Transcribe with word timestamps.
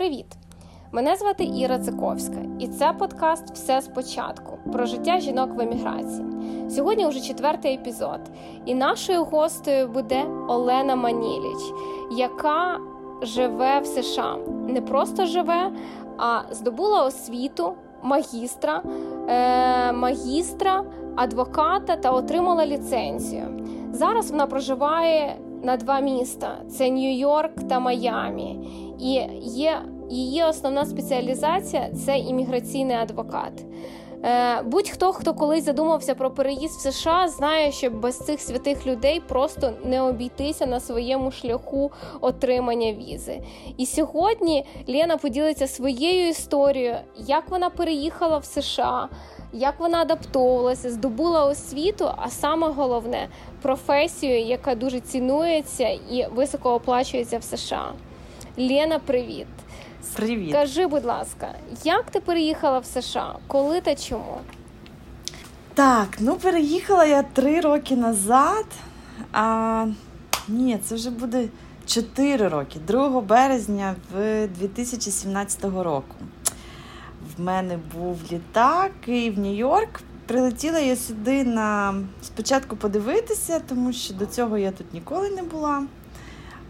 Привіт! 0.00 0.26
Мене 0.92 1.16
звати 1.16 1.44
Іра 1.44 1.78
Циковська, 1.78 2.38
і 2.58 2.68
це 2.68 2.92
подкаст 2.92 3.50
Все 3.54 3.82
спочатку 3.82 4.58
про 4.72 4.86
життя 4.86 5.20
жінок 5.20 5.54
в 5.54 5.60
еміграції. 5.60 6.26
Сьогодні 6.70 7.06
вже 7.06 7.20
четвертий 7.20 7.74
епізод, 7.74 8.20
і 8.66 8.74
нашою 8.74 9.24
гостею 9.24 9.88
буде 9.88 10.24
Олена 10.48 10.96
Маніліч, 10.96 11.72
яка 12.16 12.78
живе 13.22 13.80
в 13.80 13.86
США. 13.86 14.36
Не 14.68 14.80
просто 14.80 15.26
живе, 15.26 15.72
а 16.18 16.40
здобула 16.50 17.04
освіту 17.04 17.74
магістра, 18.02 18.82
е, 19.28 19.92
магістра, 19.92 20.84
адвоката 21.16 21.96
та 21.96 22.10
отримала 22.10 22.66
ліцензію. 22.66 23.66
Зараз 23.92 24.30
вона 24.30 24.46
проживає 24.46 25.36
на 25.62 25.76
два 25.76 26.00
міста: 26.00 26.58
це 26.70 26.90
Нью-Йорк 26.90 27.68
та 27.68 27.80
Майамі. 27.80 28.58
І 29.00 29.20
є 29.42 29.82
її 30.10 30.42
основна 30.42 30.86
спеціалізація 30.86 31.90
це 31.90 32.18
імміграційний 32.18 32.96
адвокат. 32.96 33.52
Е, 34.24 34.62
будь-хто, 34.62 35.12
хто 35.12 35.34
колись 35.34 35.64
задумався 35.64 36.14
про 36.14 36.30
переїзд 36.30 36.78
в 36.78 36.92
США, 36.92 37.28
знає, 37.28 37.72
що 37.72 37.90
без 37.90 38.18
цих 38.18 38.40
святих 38.40 38.86
людей 38.86 39.20
просто 39.28 39.72
не 39.84 40.02
обійтися 40.02 40.66
на 40.66 40.80
своєму 40.80 41.30
шляху 41.30 41.92
отримання 42.20 42.92
візи. 42.92 43.40
І 43.76 43.86
сьогодні 43.86 44.66
Лена 44.88 45.16
поділиться 45.16 45.66
своєю 45.66 46.28
історією, 46.28 46.96
як 47.16 47.48
вона 47.48 47.70
переїхала 47.70 48.38
в 48.38 48.44
США, 48.44 49.08
як 49.52 49.80
вона 49.80 49.98
адаптовувалася, 49.98 50.90
здобула 50.90 51.44
освіту, 51.44 52.10
а 52.16 52.30
саме 52.30 52.68
головне 52.68 53.28
професію, 53.62 54.40
яка 54.40 54.74
дуже 54.74 55.00
цінується 55.00 55.88
і 55.88 56.26
високо 56.34 56.74
оплачується 56.74 57.38
в 57.38 57.42
США. 57.42 57.92
Лена, 58.58 58.98
привіт! 58.98 59.46
Привіт. 60.16 60.50
Скажи, 60.50 60.86
будь 60.86 61.04
ласка, 61.04 61.54
як 61.84 62.10
ти 62.10 62.20
переїхала 62.20 62.78
в 62.78 62.84
США? 62.84 63.36
Коли 63.46 63.80
та 63.80 63.94
чому? 63.94 64.40
Так, 65.74 66.08
ну 66.20 66.36
переїхала 66.36 67.04
я 67.04 67.22
три 67.22 67.60
роки 67.60 67.96
назад. 67.96 68.66
А 69.32 69.86
ні, 70.48 70.78
це 70.84 70.94
вже 70.94 71.10
буде 71.10 71.48
4 71.86 72.48
роки, 72.48 72.78
2 72.86 73.20
березня 73.20 73.94
в 74.14 74.46
2017 74.46 75.64
року. 75.64 76.16
В 77.36 77.40
мене 77.40 77.78
був 77.98 78.18
літак 78.32 78.92
і 79.06 79.30
в 79.30 79.38
Нью-Йорк. 79.38 80.00
Прилетіла 80.26 80.78
я 80.78 80.96
сюди 80.96 81.44
на 81.44 81.94
спочатку 82.22 82.76
подивитися, 82.76 83.60
тому 83.68 83.92
що 83.92 84.14
до 84.14 84.26
цього 84.26 84.58
я 84.58 84.70
тут 84.70 84.94
ніколи 84.94 85.30
не 85.30 85.42
була. 85.42 85.82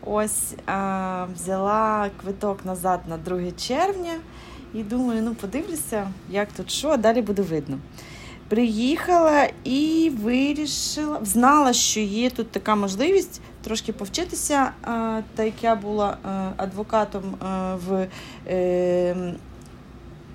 Ось 0.04 0.54
а, 0.66 1.26
взяла 1.34 2.10
квиток 2.20 2.64
назад 2.64 3.00
на 3.08 3.16
2 3.16 3.50
червня 3.50 4.12
і 4.74 4.82
думаю, 4.82 5.22
ну 5.22 5.34
подивлюся, 5.34 6.10
як 6.30 6.52
тут 6.52 6.70
що, 6.70 6.88
а 6.88 6.96
далі 6.96 7.22
буде 7.22 7.42
видно. 7.42 7.78
Приїхала 8.48 9.48
і 9.64 10.12
вирішила, 10.22 11.20
знала, 11.22 11.72
що 11.72 12.00
є 12.00 12.30
тут 12.30 12.50
така 12.50 12.74
можливість 12.74 13.40
трошки 13.62 13.92
повчитися, 13.92 14.72
а, 14.82 15.20
та 15.34 15.44
як 15.44 15.54
я 15.62 15.74
була 15.74 16.16
а, 16.22 16.50
адвокатом 16.56 17.34
а, 17.40 17.74
в. 17.74 18.06
Е, 18.48 19.34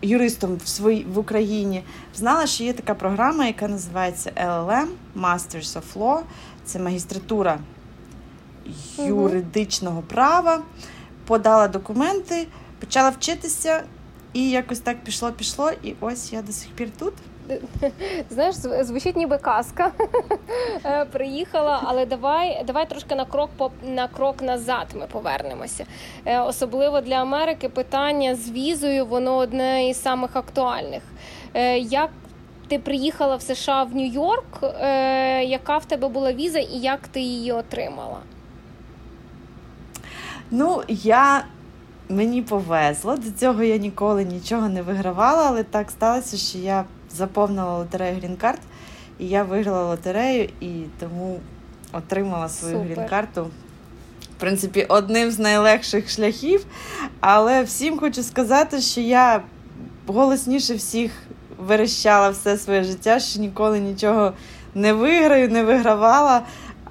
Юристом 0.02 0.56
в 0.64 0.68
свої, 0.68 1.06
в 1.14 1.18
Україні 1.18 1.84
знала, 2.16 2.48
що 2.48 2.64
є 2.64 2.74
така 2.74 2.94
програма, 2.94 3.46
яка 3.46 3.68
називається 3.68 4.32
LLM 4.46 4.88
Masters 5.16 5.80
of 5.80 5.84
Law. 5.96 6.22
Це 6.66 6.80
магістратура 6.80 7.60
юридичного 8.98 10.02
права, 10.02 10.62
подала 11.28 11.68
документи, 11.68 12.48
почала 12.80 13.10
вчитися, 13.10 13.84
і 14.34 14.50
якось 14.50 14.80
так 14.80 14.98
пішло-пішло. 15.04 15.72
І 15.84 15.96
ось 16.02 16.34
я 16.34 16.42
до 16.42 16.52
сих 16.52 16.70
пір 16.70 16.90
тут. 17.00 17.14
Знаєш, 18.30 18.56
звучить 18.56 19.16
ніби 19.16 19.38
казка. 19.38 19.92
Е, 20.86 21.06
приїхала, 21.06 21.82
але 21.84 22.06
давай 22.06 22.64
давай 22.68 22.90
трошки 22.90 23.16
на 23.16 23.26
крок 23.26 23.50
по 23.58 23.72
на 23.84 24.08
крок 24.08 24.42
назад 24.42 24.88
ми 24.96 25.08
повернемося. 25.08 25.86
Е, 26.26 26.40
особливо 26.40 27.02
для 27.02 27.16
Америки 27.16 27.70
питання 27.70 28.36
з 28.36 28.52
візою, 28.52 29.06
воно 29.06 29.36
одне 29.36 29.90
із 29.90 30.02
самих 30.02 30.36
актуальних. 30.36 31.04
Е, 31.54 31.78
як 31.80 32.10
ти 32.68 32.80
приїхала 32.80 33.36
в 33.36 33.42
США 33.42 33.84
в 33.84 33.96
Нью-Йорк? 33.96 34.64
Яка 35.44 35.78
в 35.78 35.86
тебе 35.86 36.08
була 36.08 36.34
віза 36.34 36.60
і 36.60 36.78
як 36.78 37.08
ти 37.08 37.20
її 37.20 37.52
отримала? 37.52 38.18
Ну, 40.52 40.84
я 40.88 41.46
мені 42.10 42.42
повезло. 42.42 43.16
До 43.18 43.32
цього 43.32 43.64
я 43.64 43.78
ніколи 43.78 44.24
нічого 44.24 44.70
не 44.70 44.82
вигравала, 44.82 45.48
але 45.48 45.64
так 45.64 45.92
сталося, 45.92 46.38
що 46.38 46.58
я 46.58 46.86
заповнила 47.12 47.78
лотерею 47.78 48.16
грін-карт, 48.18 48.60
і 49.20 49.28
я 49.28 49.44
виграла 49.44 49.84
лотерею 49.84 50.50
і 50.60 50.72
тому 51.00 51.40
отримала 51.94 52.50
свою 52.50 52.80
грін-карту. 52.80 53.50
В 54.38 54.40
принципі, 54.40 54.86
одним 54.90 55.32
з 55.32 55.40
найлегших 55.40 56.10
шляхів. 56.10 56.66
Але 57.20 57.64
всім 57.64 58.00
хочу 58.00 58.24
сказати, 58.24 58.82
що 58.82 59.02
я 59.02 59.42
голосніше 60.08 60.74
всіх 60.74 61.12
верещала 61.58 62.30
все 62.30 62.58
своє 62.58 62.84
життя, 62.84 63.20
що 63.20 63.40
ніколи 63.40 63.80
нічого 63.80 64.34
не 64.76 64.94
виграю, 64.94 65.50
не 65.50 65.64
вигравала. 65.64 66.42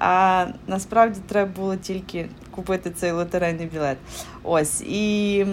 А 0.07 0.45
насправді 0.67 1.19
треба 1.27 1.51
було 1.55 1.75
тільки 1.75 2.29
купити 2.51 2.91
цей 2.91 3.11
лотерейний 3.11 3.65
білет. 3.65 3.97
Ось. 4.43 4.81
І 4.81 5.45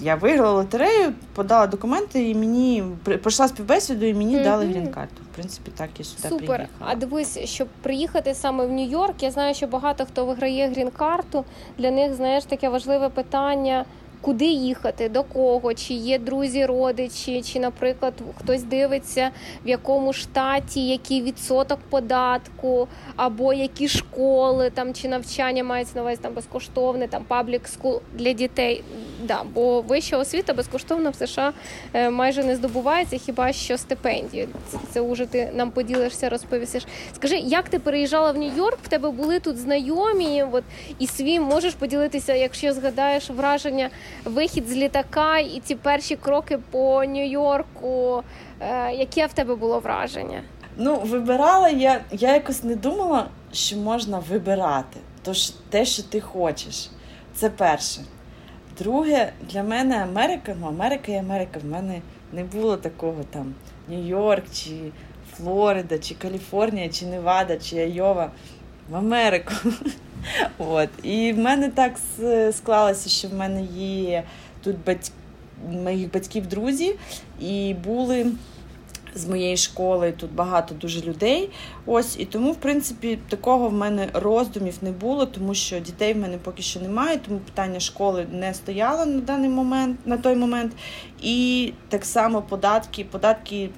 я 0.00 0.14
виграла 0.14 0.52
лотерею, 0.52 1.12
подала 1.34 1.66
документи, 1.66 2.30
і 2.30 2.34
мені 2.34 2.84
пройшла 3.04 3.48
співбесіду, 3.48 4.06
і 4.06 4.14
мені 4.14 4.36
mm-hmm. 4.36 4.44
дали 4.44 4.66
грін-карту. 4.66 5.22
В 5.32 5.34
принципі, 5.34 5.70
так 5.76 5.90
і 6.00 6.04
сюди 6.04 6.28
Супер. 6.28 6.46
приїхала. 6.46 6.68
А 6.90 6.94
дивись, 6.94 7.38
щоб 7.38 7.68
приїхати 7.82 8.34
саме 8.34 8.66
в 8.66 8.72
Нью-Йорк, 8.72 9.14
я 9.20 9.30
знаю, 9.30 9.54
що 9.54 9.66
багато 9.66 10.06
хто 10.06 10.24
виграє 10.24 10.68
грін-карту. 10.68 11.44
Для 11.78 11.90
них, 11.90 12.14
знаєш, 12.14 12.44
таке 12.44 12.68
важливе 12.68 13.08
питання 13.08 13.84
куди 14.22 14.44
їхати, 14.44 15.08
до 15.08 15.22
кого, 15.22 15.74
чи 15.74 15.94
є 15.94 16.18
друзі, 16.18 16.66
родичі, 16.66 17.42
чи, 17.42 17.60
наприклад, 17.60 18.14
хтось 18.38 18.62
дивиться, 18.62 19.30
в 19.64 19.68
якому 19.68 20.12
штаті 20.12 20.88
який 20.88 21.22
відсоток 21.22 21.78
податку, 21.90 22.88
або 23.16 23.52
які 23.52 23.88
школи 23.88 24.70
там 24.70 24.94
чи 24.94 25.08
навчання 25.08 25.64
мається 25.64 25.92
на 25.96 26.02
увазі 26.02 26.18
там 26.22 26.34
безкоштовне, 26.34 27.08
там 27.08 27.24
паблік 27.28 27.68
скул 27.68 28.00
для 28.14 28.32
дітей. 28.32 28.84
Да, 29.24 29.42
Бо 29.54 29.80
вища 29.80 30.18
освіта 30.18 30.54
безкоштовно 30.54 31.10
в 31.10 31.14
США 31.14 31.52
е, 31.92 32.10
майже 32.10 32.44
не 32.44 32.56
здобувається, 32.56 33.18
хіба 33.18 33.52
що 33.52 33.78
стипендію. 33.78 34.48
Це, 34.68 34.78
це 34.92 35.00
уже 35.00 35.26
ти 35.26 35.50
нам 35.54 35.70
поділишся, 35.70 36.28
розповісиш. 36.28 36.86
Скажи, 37.14 37.36
як 37.36 37.68
ти 37.68 37.78
переїжджала 37.78 38.32
в 38.32 38.36
Нью-Йорк? 38.36 38.78
В 38.82 38.88
тебе 38.88 39.10
були 39.10 39.40
тут 39.40 39.58
знайомі? 39.58 40.44
От 40.52 40.64
і 40.98 41.06
свій 41.06 41.40
можеш 41.40 41.74
поділитися, 41.74 42.34
якщо 42.34 42.72
згадаєш 42.72 43.30
враження 43.30 43.90
вихід 44.24 44.68
з 44.68 44.76
літака 44.76 45.38
і 45.38 45.60
ці 45.64 45.74
перші 45.74 46.16
кроки 46.16 46.58
по 46.70 47.04
Нью-Йорку. 47.04 48.22
Е, 48.60 48.92
яке 48.92 49.26
в 49.26 49.32
тебе 49.32 49.54
було 49.54 49.80
враження? 49.80 50.42
Ну, 50.76 50.96
вибирала 50.96 51.68
я. 51.68 52.00
Я 52.12 52.34
якось 52.34 52.64
не 52.64 52.76
думала, 52.76 53.26
що 53.52 53.76
можна 53.76 54.18
вибирати. 54.18 55.00
Тож 55.22 55.50
те, 55.50 55.84
що 55.84 56.02
ти 56.02 56.20
хочеш, 56.20 56.90
це 57.34 57.50
перше. 57.50 58.00
Друге, 58.78 59.32
для 59.50 59.62
мене 59.62 60.02
Америка, 60.02 60.56
ну 60.60 60.66
Америка 60.66 61.12
і 61.12 61.16
Америка. 61.16 61.60
В 61.62 61.66
мене 61.66 62.00
не 62.32 62.44
було 62.44 62.76
такого 62.76 63.22
там 63.30 63.54
Нью-Йорк, 63.88 64.42
чи 64.52 64.70
Флорида, 65.36 65.98
чи 65.98 66.14
Каліфорнія, 66.14 66.88
чи 66.88 67.06
Невада, 67.06 67.56
чи 67.56 67.76
Айова. 67.78 68.30
В 68.90 68.96
Америку. 68.96 69.52
От. 70.58 70.88
І 71.02 71.32
в 71.32 71.38
мене 71.38 71.68
так 71.68 71.92
склалося, 72.52 73.08
що 73.08 73.28
в 73.28 73.34
мене 73.34 73.62
є 73.76 74.22
тут 74.62 74.76
батьки, 74.86 75.12
моїх 75.70 76.12
батьків 76.12 76.46
друзі, 76.46 76.94
і 77.40 77.74
були. 77.84 78.26
З 79.14 79.28
моєї 79.28 79.56
школи 79.56 80.12
тут 80.12 80.32
багато 80.32 80.74
дуже 80.74 81.00
людей. 81.00 81.50
Ось 81.86 82.20
і 82.20 82.24
тому, 82.24 82.52
в 82.52 82.56
принципі, 82.56 83.18
такого 83.28 83.68
в 83.68 83.72
мене 83.72 84.08
роздумів 84.12 84.74
не 84.82 84.90
було, 84.90 85.26
тому 85.26 85.54
що 85.54 85.80
дітей 85.80 86.14
в 86.14 86.16
мене 86.16 86.38
поки 86.38 86.62
що 86.62 86.80
немає, 86.80 87.20
тому 87.28 87.38
питання 87.38 87.80
школи 87.80 88.26
не 88.32 88.54
стояло 88.54 89.06
на 89.06 89.20
даний 89.20 89.50
момент, 89.50 90.06
на 90.06 90.16
той 90.16 90.36
момент. 90.36 90.72
І 91.22 91.72
так 91.88 92.04
само 92.04 92.42
податки. 92.42 93.04
Податки 93.04 93.70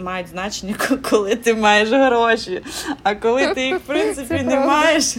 мають 0.00 0.28
значення, 0.28 0.74
коли 1.10 1.36
ти 1.36 1.54
маєш 1.54 1.88
гроші. 1.88 2.62
А 3.02 3.14
коли 3.14 3.54
ти 3.54 3.66
їх 3.66 3.76
в 3.76 3.80
принципі 3.86 4.42
не 4.42 4.60
маєш, 4.60 5.16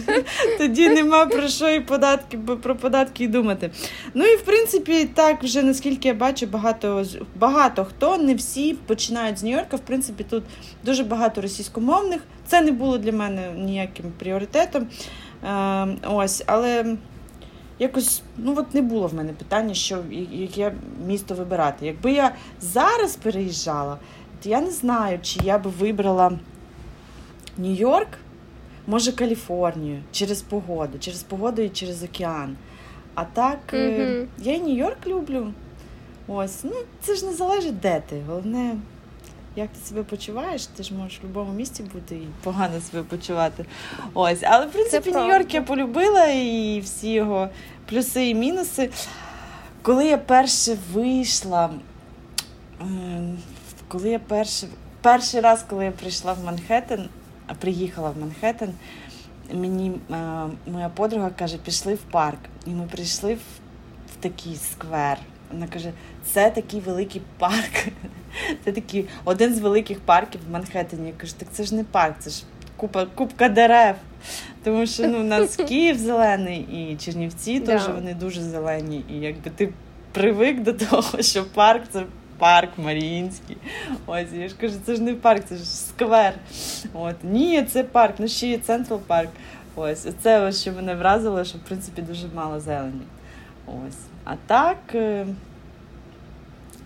тоді 0.58 0.88
нема 0.88 1.26
про 1.26 1.48
що 1.48 1.70
і 1.70 1.80
податки, 1.80 2.38
про 2.62 2.76
податки 2.76 3.24
і 3.24 3.28
думати. 3.28 3.70
Ну 4.14 4.24
і 4.24 4.36
в 4.36 4.42
принципі, 4.42 5.04
так 5.14 5.42
вже 5.42 5.62
наскільки 5.62 6.08
я 6.08 6.14
бачу, 6.14 6.46
багато 6.46 7.04
багато 7.36 7.84
хто, 7.84 8.18
не 8.18 8.34
всі 8.34 8.74
починають 8.86 9.38
з 9.38 9.44
Нью-Йорка. 9.44 9.76
В 9.76 9.80
принципі, 9.80 10.24
тут 10.30 10.44
дуже 10.84 11.04
багато 11.04 11.40
російськомовних. 11.40 12.20
Це 12.46 12.60
не 12.60 12.72
було 12.72 12.98
для 12.98 13.12
мене 13.12 13.50
ніяким 13.56 14.12
пріоритетом. 14.18 14.86
Ем, 15.44 15.98
ось, 16.04 16.42
але 16.46 16.96
якось 17.78 18.22
ну 18.36 18.54
от 18.58 18.74
не 18.74 18.82
було 18.82 19.06
в 19.06 19.14
мене 19.14 19.32
питання, 19.32 19.74
що 19.74 19.98
яке 20.32 20.72
місто 21.06 21.34
вибирати. 21.34 21.86
Якби 21.86 22.12
я 22.12 22.34
зараз 22.60 23.16
переїжджала, 23.16 23.98
я 24.46 24.60
не 24.60 24.70
знаю, 24.70 25.18
чи 25.22 25.40
я 25.44 25.58
би 25.58 25.70
вибрала 25.70 26.32
Нью-Йорк, 27.58 28.08
може 28.86 29.12
Каліфорнію 29.12 30.02
через 30.12 30.42
погоду, 30.42 30.98
через 30.98 31.22
погоду 31.22 31.62
і 31.62 31.68
через 31.68 32.02
океан. 32.02 32.56
А 33.14 33.24
так, 33.24 33.58
mm-hmm. 33.72 34.26
я 34.38 34.54
і 34.54 34.60
Нью-Йорк 34.60 35.06
люблю. 35.06 35.52
Ось, 36.28 36.64
ну 36.64 36.72
це 37.00 37.14
ж 37.14 37.26
не 37.26 37.32
залежить, 37.32 37.80
де 37.80 38.02
ти. 38.08 38.22
Головне, 38.26 38.76
як 39.56 39.68
ти 39.68 39.86
себе 39.86 40.02
почуваєш, 40.02 40.66
ти 40.66 40.82
ж 40.82 40.94
можеш 40.94 41.18
в 41.18 41.22
будь-якому 41.22 41.52
місці 41.52 41.82
бути 41.82 42.14
і 42.14 42.26
погано 42.42 42.80
себе 42.80 43.02
почувати. 43.02 43.64
Ось, 44.14 44.42
але 44.42 44.66
в 44.66 44.72
принципі 44.72 45.10
Нью-Йорк 45.10 45.54
я 45.54 45.62
полюбила 45.62 46.26
і 46.26 46.80
всі 46.84 47.12
його 47.12 47.48
плюси 47.88 48.28
і 48.28 48.34
мінуси. 48.34 48.90
Коли 49.82 50.06
я 50.06 50.18
перше 50.18 50.76
вийшла, 50.92 51.70
коли 53.92 54.10
я 54.10 54.18
перше, 54.18 54.66
перший 55.02 55.40
раз, 55.40 55.64
коли 55.68 55.84
я 55.84 55.90
прийшла 55.90 56.32
в 56.32 56.44
Манхеттен, 56.44 57.08
приїхала 57.60 58.10
в 58.10 58.20
Манхеттен, 58.20 58.74
мені 59.52 59.92
а, 60.10 60.14
е, 60.66 60.70
моя 60.70 60.88
подруга 60.88 61.30
каже, 61.30 61.58
пішли 61.58 61.94
в 61.94 61.98
парк. 61.98 62.38
І 62.66 62.70
ми 62.70 62.86
прийшли 62.86 63.34
в, 63.34 63.38
в 64.12 64.16
такий 64.20 64.56
сквер. 64.56 65.18
Вона 65.52 65.66
каже, 65.66 65.92
це 66.24 66.50
такий 66.50 66.80
великий 66.80 67.22
парк. 67.38 67.86
Це 68.64 68.72
такий 68.72 69.08
один 69.24 69.54
з 69.54 69.58
великих 69.58 70.00
парків 70.00 70.40
в 70.48 70.52
Манхеттені. 70.52 71.08
Я 71.08 71.14
кажу, 71.16 71.32
так 71.38 71.48
це 71.52 71.64
ж 71.64 71.74
не 71.74 71.84
парк, 71.84 72.16
це 72.18 72.30
ж 72.30 72.42
купа, 72.76 73.06
купка 73.06 73.48
дерев. 73.48 73.96
Тому 74.64 74.86
що 74.86 75.08
ну, 75.08 75.20
у 75.20 75.24
нас 75.24 75.56
Київ 75.68 75.98
зелений 75.98 76.60
і 76.60 76.96
Чернівці 76.96 77.60
теж 77.60 77.86
да. 77.86 77.92
вони 77.92 78.14
дуже 78.14 78.42
зелені. 78.42 79.04
І 79.10 79.14
якби 79.14 79.50
ти 79.50 79.72
привик 80.12 80.62
до 80.62 80.72
того, 80.72 81.22
що 81.22 81.44
парк 81.44 81.82
це 81.90 82.02
парк 82.42 82.70
Маріїнський. 82.78 83.56
Ось 84.06 84.32
я 84.32 84.48
ж 84.48 84.54
кажу, 84.60 84.74
це 84.86 84.94
ж 84.94 85.02
не 85.02 85.14
парк, 85.14 85.44
це 85.44 85.56
ж 85.56 85.64
сквер. 85.64 86.34
От. 86.92 87.16
Ні, 87.22 87.62
це 87.62 87.84
парк, 87.84 88.14
ну 88.18 88.28
ще 88.28 88.46
є 88.46 88.58
Централ 88.58 89.00
парк. 89.00 89.30
Ось 89.76 90.06
це 90.22 90.40
ось, 90.40 90.60
що 90.62 90.72
мене 90.72 90.94
вразило, 90.94 91.44
що 91.44 91.58
в 91.58 91.60
принципі 91.60 92.02
дуже 92.02 92.26
мало 92.34 92.60
зелені. 92.60 93.02
Ось. 93.66 93.98
А 94.24 94.36
так 94.46 94.78
е... 94.94 95.26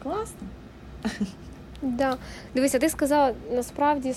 класно. 0.02 0.48
Да. 1.86 2.16
Дивися, 2.54 2.78
ти 2.78 2.88
сказала, 2.88 3.32
насправді 3.52 4.12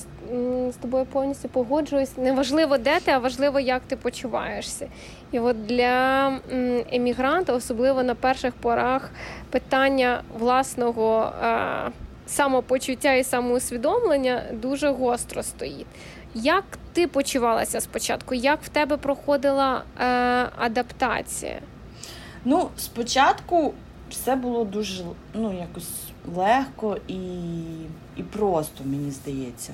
з 0.70 0.76
тобою 0.82 1.06
повністю 1.06 1.50
погоджуюсь. 1.50 2.18
Неважливо, 2.18 2.78
де 2.78 3.00
ти, 3.00 3.12
а 3.12 3.18
важливо, 3.18 3.60
як 3.60 3.82
ти 3.88 3.96
почуваєшся. 3.96 4.88
І 5.32 5.40
от 5.40 5.66
для 5.66 6.28
емігранта, 6.92 7.54
особливо 7.54 8.04
на 8.04 8.16
перших 8.16 8.54
порах, 8.54 9.12
питання 9.50 10.22
власного 10.40 11.32
е- 11.44 11.92
самопочуття 12.28 13.14
і 13.14 13.24
самоусвідомлення 13.24 14.44
дуже 14.54 14.90
гостро 14.90 15.44
стоїть. 15.44 15.88
Як 16.34 16.64
ти 16.94 17.08
почувалася 17.08 17.82
спочатку? 17.82 18.36
Як 18.36 18.60
в 18.64 18.70
тебе 18.70 18.98
проходила 18.98 19.84
е- 20.00 20.04
адаптація? 20.58 21.60
Ну, 22.46 22.70
спочатку 22.78 23.74
все 24.10 24.36
було 24.36 24.64
дуже 24.66 25.04
ну, 25.34 25.54
якось 25.60 25.90
легко 26.38 26.98
і 27.08 27.18
і 28.16 28.24
просто, 28.24 28.84
мені 28.86 29.12
здається. 29.12 29.74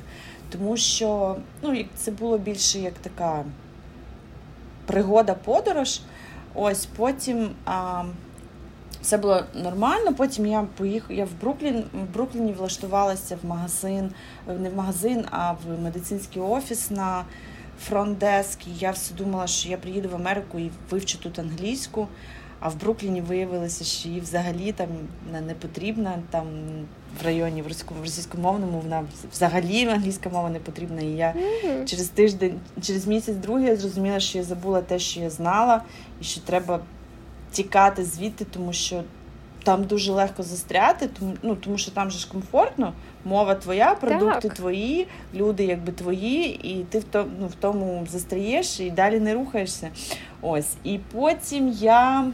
Тому 0.50 0.78
що 0.78 1.36
ну, 1.62 1.86
це 1.96 2.12
було 2.12 2.38
більше 2.38 2.80
як 2.80 2.94
така 2.94 3.46
пригода-подорож. 4.86 6.00
Ось 6.54 6.86
потім 6.86 7.50
а, 7.66 8.04
все 9.02 9.18
було 9.18 9.44
нормально. 9.54 10.14
Потім 10.14 10.46
я 10.46 10.68
поїхала 10.78 11.20
я 11.20 11.26
в 11.26 11.42
Бруклін, 11.42 11.84
в 11.94 12.14
Брукліні 12.14 12.54
влаштувалася 12.54 13.38
в 13.44 13.46
магазин, 13.46 14.12
не 14.48 14.70
в 14.70 14.76
магазин, 14.76 15.26
а 15.32 15.52
в 15.52 15.84
медицинський 15.84 16.42
офіс 16.42 16.92
на 16.92 17.24
фронт-деск. 17.82 18.68
І 18.68 18.72
Я 18.80 18.92
все 18.92 19.14
думала, 19.14 19.48
що 19.48 19.70
я 19.70 19.78
приїду 19.78 20.10
в 20.10 20.16
Америку 20.16 20.60
і 20.60 20.72
вивчу 20.90 21.18
тут 21.18 21.40
англійську. 21.40 22.08
А 22.60 22.70
в 22.70 22.80
Брукліні 22.80 23.22
виявилося, 23.22 23.84
що 23.84 24.10
їй 24.10 24.20
взагалі 24.20 24.72
там 24.72 24.88
не 25.48 25.54
потрібна. 25.54 26.20
Там 26.30 26.46
в 27.22 27.26
районі 27.26 27.62
в 27.62 27.68
російськомовному 28.02 28.80
вона 28.80 29.04
взагалі 29.32 29.88
англійська 29.88 30.30
мова 30.30 30.50
не 30.50 30.60
потрібна. 30.60 31.02
І 31.02 31.08
я 31.08 31.34
mm-hmm. 31.34 31.86
через 31.86 32.08
тиждень, 32.08 32.60
через 32.82 33.08
місяць 33.08 33.36
другий 33.36 33.66
я 33.66 33.76
зрозуміла, 33.76 34.20
що 34.20 34.38
я 34.38 34.44
забула 34.44 34.82
те, 34.82 35.00
що 35.00 35.20
я 35.20 35.30
знала, 35.30 35.82
і 36.22 36.24
що 36.24 36.42
треба 36.42 36.80
тікати 37.52 38.06
звідти, 38.06 38.46
тому 38.46 38.74
що 38.74 39.04
там 39.64 39.84
дуже 39.84 40.12
легко 40.12 40.44
застряти, 40.44 41.08
тому 41.20 41.34
ну 41.42 41.56
тому 41.56 41.78
що 41.78 41.92
там 41.92 42.12
же 42.12 42.20
ж 42.20 42.30
комфортно, 42.32 42.94
мова 43.26 43.56
твоя, 43.56 43.96
продукти 43.96 44.48
так. 44.48 44.54
твої, 44.54 45.08
люди 45.34 45.66
якби 45.66 45.92
твої, 45.92 46.70
і 46.72 46.84
ти 46.84 47.00
в 47.00 47.04
тому, 47.04 47.30
ну, 47.40 47.48
в 47.48 47.56
тому 47.56 48.08
застрієш 48.10 48.80
і 48.80 48.92
далі 48.92 49.20
не 49.20 49.34
рухаєшся. 49.34 49.90
Ось. 50.42 50.74
І 50.84 51.00
потім 51.12 51.68
я. 51.70 52.32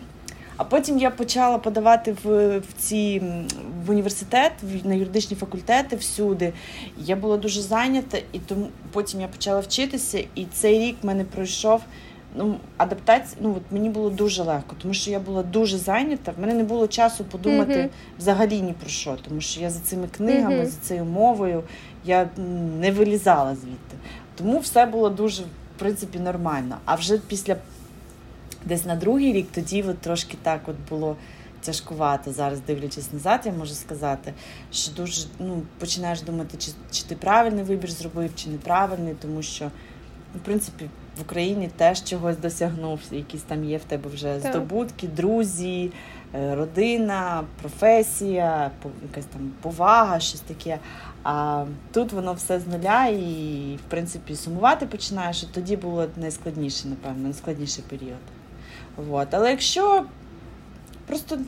А 0.57 0.63
потім 0.63 0.97
я 0.97 1.09
почала 1.09 1.57
подавати 1.57 2.15
в 2.23 2.59
в 2.59 2.73
ці 2.77 3.21
в 3.85 3.89
університет, 3.89 4.51
в, 4.63 4.87
на 4.87 4.93
юридичні 4.93 5.37
факультети 5.37 5.95
всюди. 5.95 6.53
Я 6.97 7.15
була 7.15 7.37
дуже 7.37 7.61
зайнята, 7.61 8.17
і 8.31 8.39
тому 8.39 8.67
потім 8.91 9.21
я 9.21 9.27
почала 9.27 9.59
вчитися, 9.59 10.23
і 10.35 10.45
цей 10.45 10.79
рік 10.79 10.95
в 11.01 11.05
мене 11.05 11.23
пройшов 11.23 11.81
ну, 12.35 12.55
адаптація. 12.77 13.37
Ну 13.41 13.53
от 13.57 13.63
мені 13.71 13.89
було 13.89 14.09
дуже 14.09 14.43
легко, 14.43 14.75
тому 14.81 14.93
що 14.93 15.11
я 15.11 15.19
була 15.19 15.43
дуже 15.43 15.77
зайнята. 15.77 16.33
В 16.37 16.41
мене 16.41 16.53
не 16.53 16.63
було 16.63 16.87
часу 16.87 17.23
подумати 17.23 17.73
uh-huh. 17.73 17.89
взагалі 18.19 18.61
ні 18.61 18.73
про 18.73 18.89
що, 18.89 19.17
тому 19.27 19.41
що 19.41 19.61
я 19.61 19.69
за 19.69 19.79
цими 19.79 20.07
книгами, 20.17 20.55
uh-huh. 20.55 20.65
за 20.65 20.77
цією 20.81 21.05
мовою 21.05 21.63
я 22.05 22.29
не 22.79 22.91
вилізала 22.91 23.55
звідти. 23.55 23.95
Тому 24.35 24.59
все 24.59 24.85
було 24.85 25.09
дуже 25.09 25.43
в 25.43 25.79
принципі 25.79 26.19
нормально. 26.19 26.77
А 26.85 26.95
вже 26.95 27.17
після 27.17 27.55
десь 28.65 28.85
на 28.85 28.95
другий 28.95 29.33
рік 29.33 29.47
тоді 29.51 29.83
от 29.83 29.99
трошки 29.99 30.37
так 30.43 30.61
от 30.67 30.75
було. 30.89 31.15
Тяжкувато 31.63 32.31
зараз, 32.31 32.59
дивлячись 32.67 33.13
назад, 33.13 33.41
я 33.45 33.51
можу 33.51 33.73
сказати, 33.73 34.33
що 34.71 34.91
дуже 34.91 35.27
ну, 35.39 35.61
починаєш 35.79 36.21
думати, 36.21 36.57
чи 36.57 36.71
чи 36.91 37.03
ти 37.03 37.15
правильний 37.15 37.63
вибір 37.63 37.91
зробив, 37.91 38.31
чи 38.35 38.49
неправильний, 38.49 39.15
тому 39.21 39.41
що, 39.41 39.71
в 40.35 40.39
принципі, 40.39 40.89
в 41.17 41.21
Україні 41.21 41.69
теж 41.77 42.03
чогось 42.03 42.37
досягнув, 42.37 42.99
якісь 43.11 43.41
там 43.41 43.63
є 43.63 43.77
в 43.77 43.83
тебе 43.83 44.09
вже 44.09 44.37
так. 44.37 44.51
здобутки, 44.51 45.07
друзі, 45.07 45.91
е, 46.35 46.55
родина, 46.55 47.43
професія, 47.61 48.71
якась 49.03 49.25
там 49.25 49.51
повага, 49.61 50.19
щось 50.19 50.39
таке. 50.41 50.79
А 51.23 51.65
тут 51.91 52.11
воно 52.11 52.33
все 52.33 52.59
з 52.59 52.67
нуля, 52.67 53.05
і, 53.07 53.79
в 53.87 53.89
принципі, 53.89 54.35
сумувати 54.35 54.85
починаєш. 54.85 55.43
І 55.43 55.47
тоді 55.53 55.77
було 55.77 56.07
найскладніше, 56.17 56.87
напевно, 56.87 57.23
найскладніший 57.23 57.83
період. 57.89 58.40
От. 59.11 59.27
Але 59.31 59.49
якщо 59.49 60.05
просто 61.07 61.39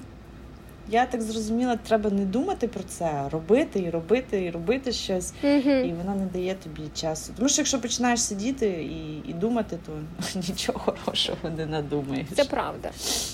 я 0.90 1.06
так 1.06 1.22
зрозуміла, 1.22 1.76
треба 1.76 2.10
не 2.10 2.26
думати 2.26 2.68
про 2.68 2.84
це, 2.84 3.06
а 3.06 3.30
робити 3.30 3.80
і 3.80 3.90
робити, 3.90 4.44
і 4.44 4.52
робити 4.52 4.92
щось, 4.92 5.34
mm-hmm. 5.44 5.84
і 5.84 5.94
вона 5.94 6.16
не 6.16 6.26
дає 6.26 6.56
тобі 6.56 6.90
часу. 6.94 7.34
Тому 7.38 7.50
що 7.50 7.62
якщо 7.62 7.82
починаєш 7.82 8.22
сидіти 8.22 8.68
і 8.68 9.30
і 9.30 9.34
думати, 9.34 9.78
то 9.86 9.92
нічого 10.40 10.80
хорошого 10.80 11.50
не 11.58 11.66
надумаєш. 11.66 12.28
Це 12.36 12.46
правда. 12.46 12.90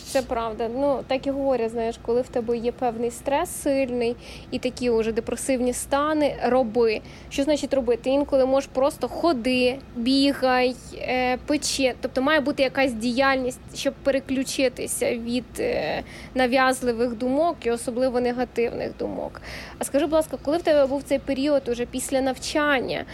Це 0.10 0.22
правда. 0.22 0.70
Ну 0.75 1.00
так 1.08 1.28
і 1.28 1.32
говорять, 1.32 1.72
знаєш, 1.72 2.00
коли 2.01 2.22
в 2.22 2.28
тебе 2.28 2.58
є 2.58 2.72
певний 2.72 3.12
стрес 3.12 3.50
сильний 3.50 4.16
і 4.51 4.60
такі 4.60 4.89
уже 4.89 5.12
депресивні 5.12 5.74
стани, 5.74 6.36
роби. 6.44 7.01
Що 7.30 7.44
значить 7.44 7.74
робити? 7.74 8.10
Інколи 8.10 8.46
можеш 8.46 8.70
просто 8.74 9.08
ходи, 9.08 9.80
бігай, 9.96 10.75
е, 10.98 11.38
печи. 11.38 11.94
Тобто 12.01 12.22
має 12.22 12.39
бути 12.39 12.63
якась 12.63 12.94
діяльність, 12.94 13.60
щоб 13.75 13.94
переключитися 13.94 15.16
від 15.16 15.46
е, 15.60 16.04
нав'язливих 16.36 17.16
думок 17.16 17.58
і 17.63 17.72
особливо 17.72 18.20
негативних 18.22 18.98
думок. 18.98 19.42
А 19.78 19.84
скажи, 19.84 20.06
будь 20.06 20.13
ласка, 20.13 20.38
коли 20.44 20.58
в 20.58 20.62
тебе 20.62 20.86
був 20.86 21.04
цей 21.04 21.20
період 21.20 21.70
уже 21.70 21.86
після 21.86 22.22
навчання? 22.22 23.06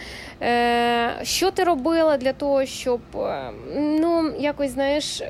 Е, 0.42 1.10
Що 1.22 1.50
ти 1.50 1.64
робила 1.64 2.16
для 2.16 2.32
того, 2.32 2.66
щоб 2.66 3.00
ну 3.76 4.32
якось 4.38 4.70
знаєш 4.70 5.22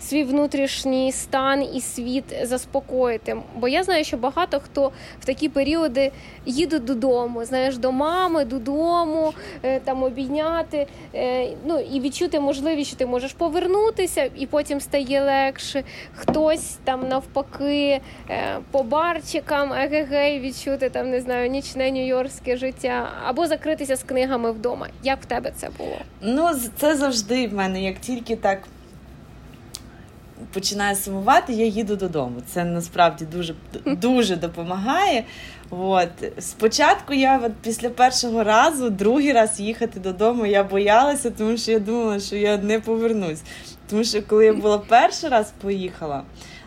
свій 0.00 0.24
внутрішній 0.24 0.93
їхній 0.94 1.12
стан 1.12 1.62
і 1.74 1.80
світ 1.80 2.24
заспокоїти. 2.42 3.36
Бо 3.56 3.68
я 3.68 3.82
знаю, 3.82 4.04
що 4.04 4.16
багато 4.16 4.60
хто 4.60 4.92
в 5.20 5.24
такі 5.24 5.48
періоди 5.48 6.12
їде 6.46 6.78
додому, 6.78 7.44
знаєш, 7.44 7.76
до 7.76 7.92
мами, 7.92 8.44
додому, 8.44 9.32
е, 9.62 9.80
там 9.80 10.02
обійняти, 10.02 10.86
е, 11.14 11.48
ну 11.66 11.80
і 11.92 12.00
відчути 12.00 12.40
можливість, 12.40 12.88
що 12.88 12.96
ти 12.96 13.06
можеш 13.06 13.32
повернутися, 13.32 14.30
і 14.36 14.46
потім 14.46 14.80
стає 14.80 15.22
легше. 15.22 15.84
Хтось 16.14 16.76
там 16.84 17.08
навпаки 17.08 18.00
е, 18.30 18.58
по 18.70 18.82
барчикам, 18.82 19.72
егегей, 19.72 20.40
відчути 20.40 20.90
там, 20.90 21.10
не 21.10 21.20
знаю, 21.20 21.50
нічне 21.50 21.90
нью-йоркське 21.90 22.56
життя, 22.56 23.08
або 23.24 23.46
закритися 23.46 23.96
з 23.96 24.02
книгами 24.02 24.52
вдома. 24.52 24.88
Як 25.02 25.22
в 25.22 25.26
тебе 25.26 25.52
це 25.56 25.68
було? 25.78 25.96
Ну, 26.20 26.50
це 26.76 26.96
завжди 26.96 27.46
в 27.46 27.54
мене, 27.54 27.82
як 27.82 27.98
тільки 27.98 28.36
так 28.36 28.58
починаю 30.54 30.96
сумувати, 30.96 31.52
я 31.52 31.66
їду 31.66 31.96
додому. 31.96 32.42
Це 32.46 32.64
насправді 32.64 33.24
дуже 33.24 33.54
дуже 33.84 34.36
допомагає. 34.36 35.24
От. 35.70 36.08
Спочатку 36.38 37.14
я 37.14 37.38
от 37.38 37.52
після 37.62 37.90
першого 37.90 38.44
разу, 38.44 38.90
другий 38.90 39.32
раз 39.32 39.60
їхати 39.60 40.00
додому, 40.00 40.46
я 40.46 40.64
боялася, 40.64 41.30
тому 41.30 41.56
що 41.56 41.72
я 41.72 41.78
думала, 41.78 42.20
що 42.20 42.36
я 42.36 42.58
не 42.58 42.80
повернусь. 42.80 43.42
Тому 43.90 44.04
що 44.04 44.22
коли 44.22 44.46
я 44.46 44.52
була 44.52 44.78
перший 44.78 45.30
раз 45.30 45.52
поїхала 45.62 46.22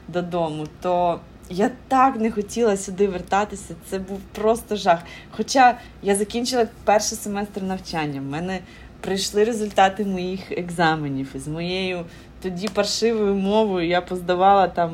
додому, 0.08 0.68
то 0.82 1.20
я 1.50 1.72
так 1.88 2.16
не 2.16 2.32
хотіла 2.32 2.78
сюди 2.78 3.08
вертатися. 3.08 3.76
Це 3.90 4.00
був 4.00 4.20
просто 4.36 4.76
жах. 4.76 5.00
Хоча 5.32 5.78
я 6.04 6.16
закінчила 6.16 6.68
перший 6.84 7.18
семестр 7.18 7.64
навчання. 7.64 8.22
В 8.22 8.24
мене 8.24 8.60
прийшли 9.02 9.44
результати 9.44 10.06
моїх 10.06 10.52
екзаменів. 10.52 11.28
З 11.36 11.48
моєю 11.48 12.06
тоді 12.42 12.68
паршивою 12.68 13.36
мовою 13.36 13.88
я 13.88 14.02
поздавала 14.02 14.68
там 14.68 14.92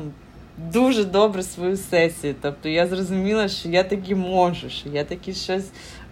дуже 0.72 1.04
добре 1.04 1.42
свою 1.42 1.76
сесію. 1.76 2.34
Тобто 2.40 2.68
я 2.68 2.86
зрозуміла, 2.86 3.48
що 3.48 3.68
я 3.68 3.82
таки 3.82 4.14
можу, 4.14 4.70
що 4.70 4.88
я 4.88 5.04
таки 5.04 5.32
щось 5.32 5.70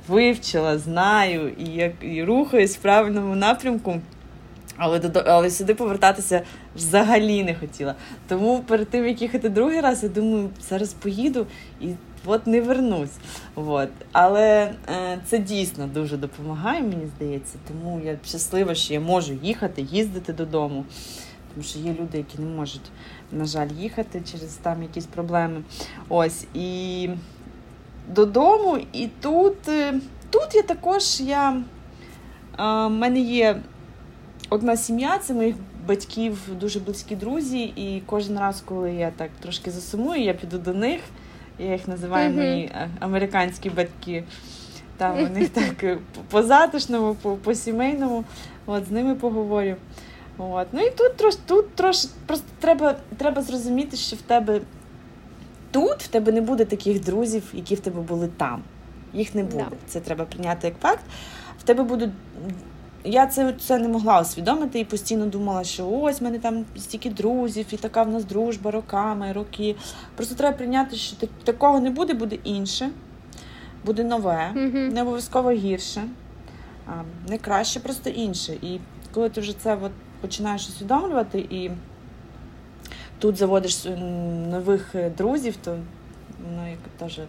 вивчила, 0.08 0.78
знаю 0.78 1.52
і 1.58 1.64
як 1.64 1.92
і 2.00 2.24
рухаюсь 2.24 2.76
в 2.76 2.80
правильному 2.80 3.34
напрямку. 3.34 4.00
Але 4.76 5.00
але 5.26 5.50
сюди 5.50 5.74
повертатися 5.74 6.42
взагалі 6.76 7.44
не 7.44 7.54
хотіла. 7.54 7.94
Тому 8.28 8.60
перед 8.66 8.88
тим, 8.88 9.06
як 9.06 9.22
їхати 9.22 9.48
другий 9.48 9.80
раз, 9.80 10.02
я 10.02 10.08
думаю, 10.08 10.50
зараз 10.68 10.92
поїду 10.92 11.46
і 11.80 11.88
от 12.26 12.46
не 12.46 12.60
вернусь. 12.60 13.10
От. 13.54 13.88
Але 14.12 14.74
е, 14.88 15.18
це 15.26 15.38
дійсно 15.38 15.86
дуже 15.86 16.16
допомагає, 16.16 16.82
мені 16.82 17.06
здається. 17.16 17.58
Тому 17.68 18.00
я 18.04 18.18
щаслива, 18.24 18.74
що 18.74 18.94
я 18.94 19.00
можу 19.00 19.34
їхати, 19.42 19.82
їздити 19.82 20.32
додому. 20.32 20.84
Тому 21.54 21.64
що 21.64 21.78
є 21.78 21.96
люди, 22.00 22.18
які 22.18 22.38
не 22.38 22.56
можуть, 22.56 22.90
на 23.32 23.44
жаль, 23.44 23.68
їхати 23.78 24.22
через 24.32 24.54
там 24.54 24.82
якісь 24.82 25.06
проблеми. 25.06 25.62
Ось 26.08 26.46
і 26.54 27.08
додому, 28.08 28.78
і 28.92 29.08
тут, 29.20 29.68
е, 29.68 30.00
тут 30.30 30.54
я 30.54 30.62
також 30.62 31.20
я. 31.20 31.62
У 32.58 32.90
мене 32.90 33.20
є 33.20 33.62
одна 34.50 34.76
сім'я, 34.76 35.18
це 35.18 35.34
моїх 35.34 35.56
батьків 35.88 36.38
дуже 36.60 36.80
близькі 36.80 37.16
друзі, 37.16 37.62
і 37.62 38.02
кожен 38.06 38.38
раз, 38.38 38.62
коли 38.64 38.92
я 38.92 39.10
так 39.10 39.30
трошки 39.40 39.70
засумую, 39.70 40.22
я 40.22 40.34
піду 40.34 40.58
до 40.58 40.74
них. 40.74 41.00
Я 41.62 41.72
їх 41.72 41.88
називаю 41.88 42.30
mm-hmm. 42.30 42.36
мої 42.36 42.64
е, 42.64 42.88
американські 43.00 43.70
батьки. 43.70 44.24
Там 44.96 45.18
у 45.24 45.28
них 45.28 45.48
так 45.48 45.84
е, 45.84 45.98
по 46.30 46.42
затишному, 46.42 47.14
по, 47.14 47.36
по 47.36 47.54
сімейному. 47.54 48.24
От 48.66 48.86
з 48.86 48.90
ними 48.90 49.14
поговорю. 49.14 49.76
От. 50.38 50.66
Ну 50.72 50.80
і 50.80 50.90
тут 50.90 51.16
трош, 51.16 51.36
тут 51.46 51.74
трош, 51.74 52.04
просто 52.26 52.46
треба 52.60 52.96
треба 53.16 53.42
зрозуміти, 53.42 53.96
що 53.96 54.16
в 54.16 54.22
тебе 54.22 54.60
тут 55.70 56.02
в 56.02 56.08
тебе 56.08 56.32
не 56.32 56.40
буде 56.40 56.64
таких 56.64 57.00
друзів, 57.00 57.42
які 57.52 57.74
в 57.74 57.80
тебе 57.80 58.00
були 58.00 58.28
там. 58.36 58.62
Їх 59.12 59.34
не 59.34 59.42
буде. 59.42 59.62
Yeah. 59.62 59.76
Це 59.86 60.00
треба 60.00 60.24
прийняти 60.24 60.66
як 60.66 60.78
факт. 60.78 61.04
В 61.58 61.62
тебе 61.62 61.82
будуть 61.82 62.10
я 63.04 63.26
це 63.26 63.54
це 63.60 63.78
не 63.78 63.88
могла 63.88 64.20
усвідомити 64.20 64.80
і 64.80 64.84
постійно 64.84 65.26
думала, 65.26 65.64
що 65.64 65.88
ось 65.90 66.20
в 66.20 66.24
мене 66.24 66.38
там 66.38 66.64
стільки 66.76 67.10
друзів, 67.10 67.66
і 67.70 67.76
така 67.76 68.02
в 68.02 68.08
нас 68.08 68.24
дружба 68.24 68.70
роками, 68.70 69.32
роки. 69.32 69.76
Просто 70.16 70.34
треба 70.34 70.56
прийняти, 70.56 70.96
що 70.96 71.16
такого 71.44 71.80
не 71.80 71.90
буде, 71.90 72.14
буде 72.14 72.36
інше, 72.44 72.90
буде 73.84 74.04
нове, 74.04 74.52
mm-hmm. 74.54 74.92
не 74.92 75.02
обов'язково 75.02 75.50
гірше, 75.50 76.02
а, 76.86 77.02
не 77.28 77.38
краще, 77.38 77.80
просто 77.80 78.10
інше. 78.10 78.52
І 78.62 78.78
коли 79.14 79.28
ти 79.28 79.40
вже 79.40 79.58
це 79.58 79.78
от 79.82 79.92
починаєш 80.20 80.68
усвідомлювати 80.68 81.38
і 81.38 81.70
тут 83.18 83.36
заводиш 83.36 83.84
нових 84.50 84.94
друзів, 85.16 85.56
то 85.64 85.78
воно 86.44 86.68
як 86.68 86.78
теж. 86.98 87.20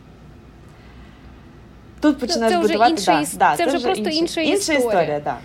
Тут 1.99 2.19
починаєш 2.19 2.61
будувати. 2.61 2.91
Інша, 2.91 3.25
да, 3.33 3.37
да, 3.37 3.55
це, 3.57 3.71
це 3.71 3.77
вже 3.77 3.85
просто 3.85 4.09
інша, 4.09 4.41
інша 4.41 4.73
історія. 4.73 4.79
історія 4.79 5.19
да 5.19 5.37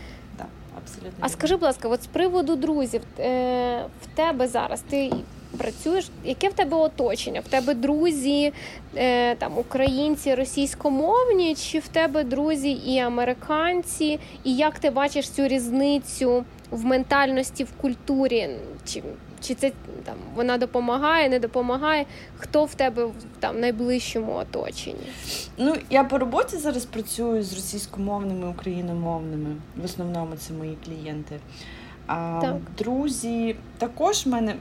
абсолютно. 0.88 1.25
А 1.25 1.28
скажи, 1.28 1.54
будь 1.54 1.62
ласка, 1.62 1.88
от 1.88 2.02
з 2.02 2.07
приводу 2.07 2.57
друзів 2.57 3.02
е, 3.18 3.85
в 4.02 4.16
тебе 4.16 4.49
зараз 4.49 4.80
ти 4.80 5.12
працюєш? 5.59 6.11
Яке 6.25 6.49
в 6.49 6.52
тебе 6.52 6.76
оточення? 6.76 7.40
В 7.40 7.49
тебе 7.49 7.75
друзі 7.75 8.52
е, 8.97 9.35
там 9.35 9.59
українці 9.59 10.35
російськомовні, 10.35 11.54
чи 11.54 11.78
в 11.78 11.88
тебе 11.88 12.25
друзі 12.25 12.71
і 12.71 12.99
американці? 12.99 14.21
І 14.45 14.57
як 14.57 14.78
ти 14.78 14.90
бачиш 14.90 15.30
цю 15.30 15.49
різницю 15.49 16.45
в 16.71 16.85
ментальності, 16.85 17.64
в 17.64 17.73
культурі? 17.73 18.50
Чи 18.85 19.02
чи 19.40 19.54
це 19.54 19.73
там 20.04 20.16
вона 20.35 20.59
допомагає, 20.59 21.28
не 21.28 21.38
допомагає? 21.38 22.07
Хто 22.37 22.64
в 22.64 22.75
тебе 22.75 23.04
в 23.04 23.12
там 23.40 23.61
найближчому 23.61 24.35
оточенні? 24.35 25.07
Ну 25.59 25.76
я 25.90 26.04
по 26.04 26.18
роботі 26.18 26.57
зараз 26.57 26.85
працюю 26.85 27.42
з 27.42 27.54
російськомовними, 27.54 28.49
україномовними. 28.49 29.57
В 29.76 29.85
основному 29.85 30.37
це 30.37 30.52
мої 30.54 30.76
клієнти. 30.85 31.40
А 32.07 32.38
так. 32.42 32.57
друзі 32.78 33.57
також 33.78 34.26
в 34.26 34.28
мене 34.28 34.54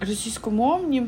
російськомовні 0.00 1.06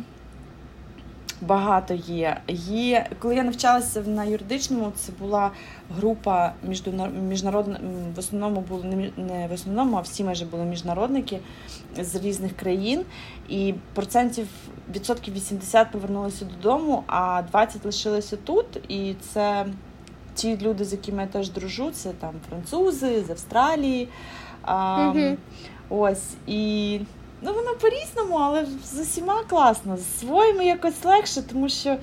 багато 1.40 1.94
є. 1.94 2.40
Є, 2.48 3.06
Коли 3.18 3.36
я 3.36 3.42
навчалася 3.42 4.00
на 4.00 4.24
юридичному, 4.24 4.92
це 4.96 5.12
була 5.20 5.50
група 5.96 6.52
міжнародна, 7.28 7.80
в 8.16 8.18
основному 8.18 8.60
були 8.60 9.12
не 9.16 9.46
в 9.46 9.52
основному, 9.52 9.96
а 9.96 10.00
всі 10.00 10.24
майже 10.24 10.44
були 10.44 10.64
міжнародники 10.64 11.38
з 12.00 12.14
різних 12.14 12.56
країн. 12.56 13.04
І 13.48 13.74
процентів 13.94 14.48
відсотків 14.94 15.34
80 15.34 15.92
повернулися 15.92 16.44
додому, 16.44 17.04
а 17.06 17.42
20 17.50 17.84
лишилися 17.84 18.36
тут. 18.36 18.66
І 18.88 19.14
це 19.32 19.66
ті 20.34 20.58
люди, 20.62 20.84
з 20.84 20.92
якими 20.92 21.22
я 21.22 21.28
теж 21.28 21.50
дружу, 21.50 21.90
це 21.90 22.10
там 22.12 22.34
французи 22.48 23.24
з 23.24 23.30
Австралії. 23.30 24.08
А, 24.62 25.12
угу. 25.14 25.36
Ось 25.88 26.34
і 26.46 27.00
Ну, 27.42 27.52
воно 27.52 27.74
по-різному, 27.80 28.36
але 28.36 28.66
з 28.84 28.98
усіма 28.98 29.42
класно. 29.48 29.96
З 29.96 30.20
своїми 30.20 30.64
якось 30.64 31.04
легше, 31.04 31.42
тому 31.42 31.68
що 31.68 31.96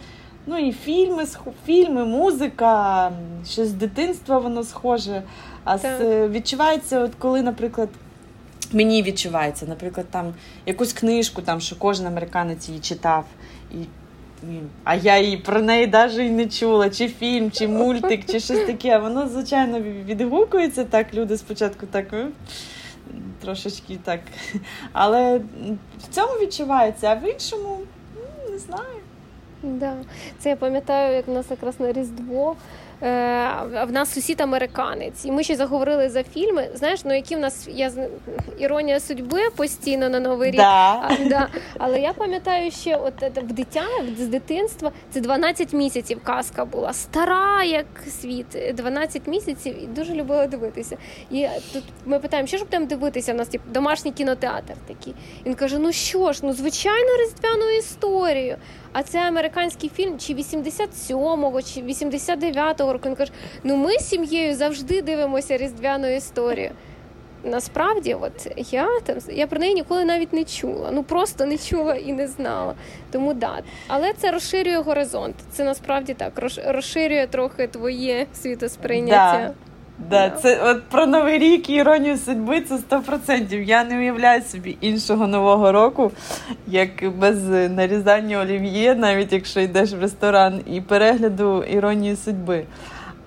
ну, 0.48 0.58
і 0.58 0.72
фільми, 0.72 1.26
фільми, 1.66 2.06
музика, 2.06 3.12
щось 3.50 3.68
з 3.68 3.74
дитинства 3.74 4.40
воно 4.40 4.64
схоже. 4.64 5.24
А 5.64 5.78
з, 5.78 6.28
відчувається, 6.28 7.00
от 7.00 7.12
коли, 7.20 7.42
наприклад, 7.42 7.90
мені 8.72 9.04
відчувається, 9.04 9.66
наприклад, 9.66 10.08
там 10.12 10.34
якусь 10.66 10.94
книжку, 10.94 11.42
там, 11.42 11.62
що 11.62 11.76
кожен 11.76 12.08
американець 12.08 12.68
її 12.68 12.80
читав. 12.82 13.26
І 13.72 13.78
а 14.84 14.96
я 14.96 15.20
її 15.20 15.38
про 15.38 15.62
неї 15.62 15.88
навіть 15.88 16.20
і 16.20 16.30
не 16.30 16.46
чула, 16.46 16.90
чи 16.90 17.08
фільм, 17.08 17.52
чи 17.52 17.68
мультик, 17.68 18.26
чи 18.26 18.40
щось 18.40 18.66
таке. 18.66 18.98
Воно, 18.98 19.30
звичайно, 19.30 19.80
відгукується 19.80 20.84
так. 20.84 21.14
Люди 21.14 21.38
спочатку 21.38 21.86
так 21.86 22.06
трошечки 23.46 24.00
так. 24.04 24.20
Але 24.94 25.42
в 26.00 26.08
цьому 26.12 26.34
відчувається, 26.34 27.08
а 27.08 27.16
в 27.16 27.34
іншому 27.34 27.80
не 28.52 28.60
знаю. 28.60 29.00
Да. 29.64 29.94
Це 30.40 30.50
я 30.50 30.56
пам'ятаю, 30.56 31.16
як 31.16 31.28
у 31.28 31.34
нас 31.34 31.46
якраз 31.50 31.80
на 31.80 31.92
Різдво 31.92 32.56
в 33.02 33.88
нас 33.92 34.14
сусід 34.14 34.42
американець, 34.42 35.26
і 35.26 35.32
ми 35.32 35.44
ще 35.44 35.56
заговорили 35.56 36.10
за 36.10 36.24
фільми. 36.24 36.70
Знаєш, 36.74 37.06
ну 37.06 37.14
які 37.16 37.36
в 37.36 37.40
нас 37.40 37.68
я 37.72 37.92
іронія 38.60 39.00
судьби 39.00 39.40
постійно 39.56 40.10
на 40.10 40.20
новий 40.20 40.52
рік. 40.52 40.60
Да. 40.60 41.10
А, 41.10 41.16
да. 41.26 41.48
Але 41.78 42.00
я 42.00 42.14
пам'ятаю, 42.14 42.72
ще 42.72 42.96
от 42.96 43.14
в 43.38 43.54
дитя 43.54 43.86
з 44.18 44.28
дитинства 44.28 44.92
це 45.12 45.22
12 45.22 45.74
місяців. 45.74 46.20
Казка 46.24 46.66
була 46.66 46.94
стара, 46.94 47.64
як 47.64 47.86
світ, 48.22 48.48
12 48.74 49.28
місяців, 49.28 49.84
і 49.84 49.88
дуже 49.88 50.14
любила 50.14 50.48
дивитися. 50.48 50.98
І 51.32 51.48
тут 51.74 51.84
ми 52.06 52.20
питаємо, 52.20 52.48
що 52.48 52.58
ж 52.58 52.64
будемо 52.64 52.86
дивитися? 52.86 53.34
У 53.34 53.36
нас 53.36 53.48
тип, 53.48 53.62
домашній 53.68 54.12
кінотеатр 54.12 54.74
такий. 54.88 55.14
Він 55.46 55.56
каже: 55.56 55.80
Ну 55.80 55.92
що 55.92 56.34
ж, 56.34 56.40
ну 56.44 56.54
звичайно, 56.54 57.10
різдвяну 57.18 57.70
історію. 57.78 58.58
А 58.98 59.04
це 59.04 59.28
американський 59.28 59.90
фільм, 59.96 60.20
чи 60.20 60.34
87-го, 60.34 61.62
чи 61.62 61.82
89-го 61.82 62.85
року. 62.94 63.10
Він 63.10 63.16
каже, 63.16 63.32
ну 63.64 63.76
ми 63.76 63.98
з 64.00 64.10
сім'єю 64.10 64.56
завжди 64.56 65.02
дивимося 65.02 65.58
різдвяну 65.58 66.16
історію. 66.16 66.72
Насправді, 67.44 68.14
от 68.14 68.48
я 68.72 68.88
там 69.04 69.18
я 69.30 69.48
про 69.48 69.60
неї 69.60 69.74
ніколи 69.74 70.06
навіть 70.06 70.34
не 70.34 70.44
чула. 70.44 70.90
Ну 70.94 71.04
просто 71.04 71.46
не 71.46 71.58
чула 71.58 71.96
і 71.96 72.14
не 72.14 72.28
знала. 72.28 72.76
Тому 73.12 73.34
да. 73.34 73.60
Але 73.88 74.14
це 74.14 74.32
розширює 74.32 74.78
горизонт. 74.78 75.36
Це 75.52 75.64
насправді 75.64 76.14
так 76.14 76.44
розширює 76.66 77.28
трохи 77.28 77.68
твоє 77.68 78.28
світосприйняття. 78.34 79.48
Да. 79.48 79.54
Да, 80.10 80.30
це 80.30 80.62
от 80.64 80.84
про 80.84 81.06
новий 81.06 81.38
рік 81.38 81.70
і 81.70 81.74
іронію 81.74 82.18
судьби 82.18 82.62
це 82.62 82.76
100%. 82.76 83.64
Я 83.64 83.84
не 83.84 83.98
уявляю 83.98 84.42
собі 84.42 84.78
іншого 84.82 85.28
нового 85.28 85.72
року, 85.72 86.12
як 86.68 87.18
без 87.18 87.44
нарізання 87.70 88.42
олів'є, 88.42 88.96
навіть 88.96 89.34
якщо 89.34 89.60
йдеш 89.60 89.92
в 89.92 90.02
ресторан, 90.02 90.62
і 90.66 90.82
перегляду 90.82 91.64
іронії 91.64 92.16
судьби. 92.16 92.66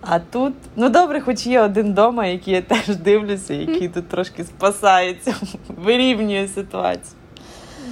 А 0.00 0.18
тут, 0.18 0.54
ну 0.76 0.88
добре, 0.88 1.20
хоч 1.20 1.46
є 1.46 1.60
один 1.60 1.87
вдома, 1.87 2.26
який 2.26 2.54
я 2.54 2.62
теж 2.62 2.96
дивлюся, 2.96 3.54
який 3.54 3.88
тут 3.88 4.08
трошки 4.08 4.44
спасається, 4.44 5.34
вирівнює 5.68 6.48
ситуацію. 6.48 7.17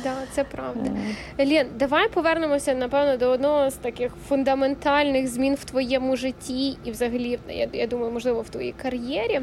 Да, 0.07 0.15
це 0.33 0.45
правда. 0.45 0.91
Лін, 1.41 1.67
давай 1.79 2.09
повернемося, 2.09 2.75
напевно, 2.75 3.17
до 3.17 3.31
одного 3.31 3.71
з 3.71 3.75
таких 3.75 4.13
фундаментальних 4.29 5.29
змін 5.29 5.55
в 5.55 5.65
твоєму 5.65 6.17
житті, 6.17 6.79
і 6.85 6.91
взагалі, 6.91 7.39
я, 7.49 7.69
я 7.73 7.87
думаю, 7.87 8.13
можливо, 8.13 8.41
в 8.41 8.49
твоїй 8.49 8.75
кар'єрі. 8.83 9.41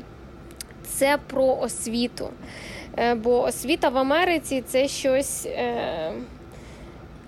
Це 0.86 1.18
про 1.28 1.58
освіту. 1.58 2.30
Е, 2.98 3.16
бо 3.16 3.42
освіта 3.44 3.90
в 3.90 3.98
Америці 3.98 4.64
це 4.68 4.88
щось. 4.88 5.48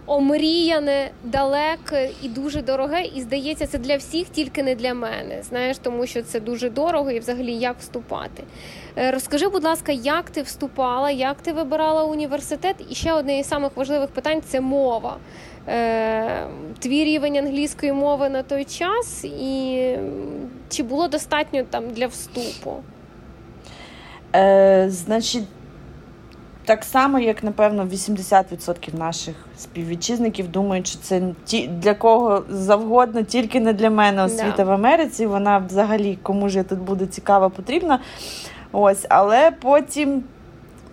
Омріяне, 0.08 1.12
далеке 1.24 2.10
і 2.22 2.30
дуже 2.30 2.62
дороге, 2.62 3.04
і 3.16 3.22
здається, 3.22 3.68
це 3.68 3.78
для 3.78 3.98
всіх, 3.98 4.30
тільки 4.30 4.64
не 4.64 4.76
для 4.76 4.94
мене. 4.94 5.44
Знаєш, 5.44 5.78
тому 5.78 6.08
що 6.08 6.22
це 6.24 6.40
дуже 6.40 6.70
дорого 6.70 7.12
і 7.12 7.20
взагалі 7.20 7.54
як 7.54 7.76
вступати. 7.80 8.44
Е, 8.98 9.12
розкажи, 9.12 9.48
будь 9.48 9.64
ласка, 9.64 9.92
як 9.92 10.30
ти 10.30 10.42
вступала, 10.42 11.12
як 11.12 11.42
ти 11.42 11.54
вибирала 11.54 12.04
університет? 12.04 12.76
І 12.90 12.96
ще 12.96 13.14
одне 13.14 13.40
із 13.40 13.48
самих 13.48 13.78
важливих 13.78 14.10
питань 14.10 14.42
це 14.42 14.62
мова. 14.62 15.18
Е, 15.68 16.48
твій 16.80 17.04
рівень 17.04 17.38
англійської 17.38 17.94
мови 17.94 18.30
на 18.30 18.44
той 18.44 18.66
час, 18.66 19.26
і 19.26 19.98
чи 20.70 20.84
було 20.84 21.08
достатньо 21.08 21.64
там 21.70 21.90
для 21.90 22.08
вступу? 22.08 22.84
Е, 24.36 24.86
Значить, 24.90 25.44
так 26.66 26.84
само, 26.84 27.20
як 27.20 27.44
напевно, 27.44 27.86
80% 27.86 28.98
наших 28.98 29.36
співвітчизників 29.58 30.52
думають, 30.52 30.88
що 30.88 31.00
це 31.00 31.22
ті 31.46 31.68
для 31.68 31.94
кого 31.94 32.44
завгодно, 32.50 33.24
тільки 33.24 33.60
не 33.60 33.74
для 33.74 33.90
мене 33.90 34.24
освіта 34.24 34.64
yeah. 34.64 34.66
в 34.66 34.72
Америці. 34.72 35.26
Вона 35.26 35.58
взагалі 35.58 36.18
кому 36.22 36.50
ж 36.50 36.58
я 36.58 36.64
тут 36.64 36.80
буду 36.80 37.06
цікава, 37.06 37.50
потрібна. 37.50 38.00
Ось, 38.72 39.06
але 39.10 39.52
потім 39.52 40.24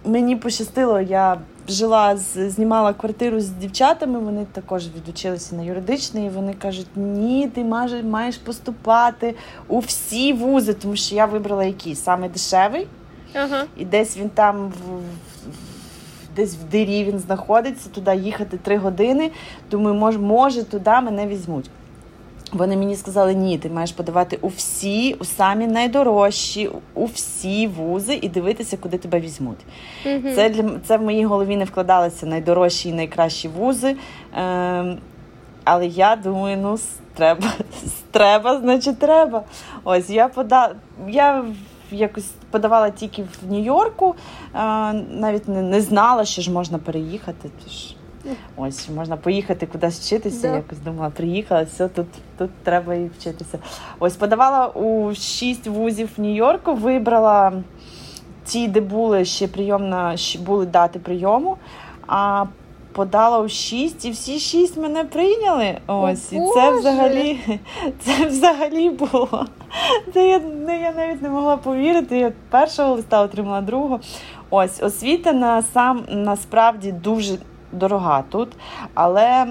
мені 0.04 0.36
пощастило, 0.36 1.00
я 1.00 1.38
жила 1.68 2.16
знімала 2.16 2.92
квартиру 2.92 3.40
з 3.40 3.48
дівчатами. 3.48 4.18
Вони 4.18 4.46
також 4.52 4.86
відучилися 4.96 5.56
на 5.56 5.62
юридичний. 5.62 6.26
і 6.26 6.28
Вони 6.28 6.54
кажуть: 6.54 6.86
ні, 6.96 7.48
ти 7.54 7.64
маєш 8.04 8.36
поступати 8.36 9.34
у 9.68 9.78
всі 9.78 10.32
вузи, 10.32 10.74
тому 10.74 10.96
що 10.96 11.14
я 11.14 11.26
вибрала 11.26 11.64
який 11.64 11.94
саме 11.94 12.28
дешевий. 12.28 12.86
Ага. 13.34 13.64
І 13.76 13.84
десь 13.84 14.16
він 14.16 14.28
там 14.28 14.68
в, 14.68 15.00
десь 16.36 16.56
в 16.56 16.64
дирі 16.64 17.04
він 17.04 17.18
знаходиться, 17.18 17.88
туди 17.88 18.16
їхати 18.16 18.56
три 18.56 18.76
години. 18.76 19.30
Думаю, 19.70 19.96
може, 19.96 20.18
може 20.18 20.64
туди 20.64 20.90
мене 20.90 21.26
візьмуть. 21.26 21.70
Вони 22.52 22.76
мені 22.76 22.96
сказали, 22.96 23.34
ні, 23.34 23.58
ти 23.58 23.70
маєш 23.70 23.92
подавати 23.92 24.38
у 24.40 24.48
всі, 24.48 25.14
у 25.14 25.24
самі 25.24 25.66
найдорожчі, 25.66 26.70
у 26.94 27.04
всі 27.04 27.66
вузи 27.66 28.18
і 28.22 28.28
дивитися, 28.28 28.76
куди 28.76 28.98
тебе 28.98 29.20
візьмуть. 29.20 29.58
Mm-hmm. 30.06 30.34
Це 30.34 30.48
для 30.48 30.70
це 30.86 30.96
в 30.96 31.02
моїй 31.02 31.24
голові 31.24 31.56
не 31.56 31.64
вкладалися 31.64 32.26
найдорожчі 32.26 32.88
і 32.88 32.92
найкращі 32.92 33.48
вузи. 33.48 33.96
Е, 34.36 34.96
але 35.64 35.86
я 35.86 36.16
думаю, 36.16 36.56
ну 36.56 36.78
треба, 37.14 37.52
треба, 38.10 38.60
значить, 38.60 38.98
треба. 38.98 39.42
Ось 39.84 40.10
я 40.10 40.28
подала. 40.28 40.74
Я 41.08 41.44
якось 41.94 42.30
подавала 42.50 42.90
тільки 42.90 43.22
в 43.22 43.52
Нью-Йорку, 43.52 44.14
навіть 45.10 45.48
не, 45.48 45.62
не 45.62 45.80
знала, 45.80 46.24
що 46.24 46.42
ж 46.42 46.50
можна 46.50 46.78
переїхати. 46.78 47.50
Тож 47.64 47.94
ось 48.56 48.88
можна 48.88 49.16
поїхати 49.16 49.66
кудись 49.66 50.00
вчитися. 50.00 50.48
Да. 50.48 50.56
Якось 50.56 50.78
думала, 50.78 51.10
приїхала, 51.10 51.62
все, 51.62 51.88
тут 51.88 52.06
тут 52.38 52.50
треба 52.62 52.94
і 52.94 53.10
вчитися. 53.18 53.58
Ось 53.98 54.16
подавала 54.16 54.66
у 54.66 55.14
шість 55.14 55.66
вузів 55.66 56.08
в 56.16 56.20
Нью-Йорку, 56.20 56.74
вибрала 56.74 57.52
ті, 58.44 58.68
де 58.68 58.80
були 58.80 59.24
ще 59.24 59.48
прийомна, 59.48 60.16
ще 60.16 60.38
були 60.38 60.66
дати 60.66 60.98
прийому. 60.98 61.56
А 62.06 62.44
подала 62.92 63.40
у 63.40 63.48
шість, 63.48 64.04
і 64.04 64.10
всі 64.10 64.38
шість 64.38 64.76
мене 64.76 65.04
прийняли. 65.04 65.78
Ось, 65.86 66.32
О, 66.32 66.36
і 66.36 66.54
це 66.54 66.78
взагалі 66.78 67.38
це 68.00 68.26
взагалі 68.26 68.90
було. 68.90 69.46
Це 70.14 70.28
я 70.28 70.40
я 70.74 70.92
навіть 70.92 71.22
не 71.22 71.28
могла 71.28 71.56
повірити. 71.56 72.18
Я 72.18 72.32
першого 72.50 72.94
листа 72.94 73.22
отримала 73.22 73.60
другого. 73.60 74.00
Ось 74.50 74.82
освіта 74.82 75.32
на 75.32 75.62
сам 75.62 76.04
насправді 76.08 76.92
дуже 76.92 77.38
дорога 77.72 78.24
тут, 78.30 78.48
але. 78.94 79.46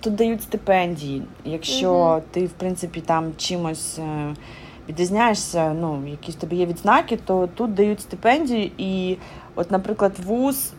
Тут 0.00 0.14
дають 0.14 0.42
стипендії. 0.42 1.22
Якщо 1.44 1.92
uh 1.92 2.22
ти, 2.30 2.46
в 2.46 2.50
принципі, 2.50 3.00
там 3.00 3.32
чимось 3.36 3.98
е, 3.98 4.34
відрізняєшся, 4.88 5.72
ну, 5.80 6.02
якісь 6.06 6.34
тобі 6.34 6.56
є 6.56 6.66
відзнаки, 6.66 7.16
то 7.16 7.48
тут 7.54 7.74
дають 7.74 8.00
стипендії. 8.00 8.72
І, 8.78 9.16
от, 9.54 9.70
наприклад, 9.70 10.12
вуз 10.24 10.72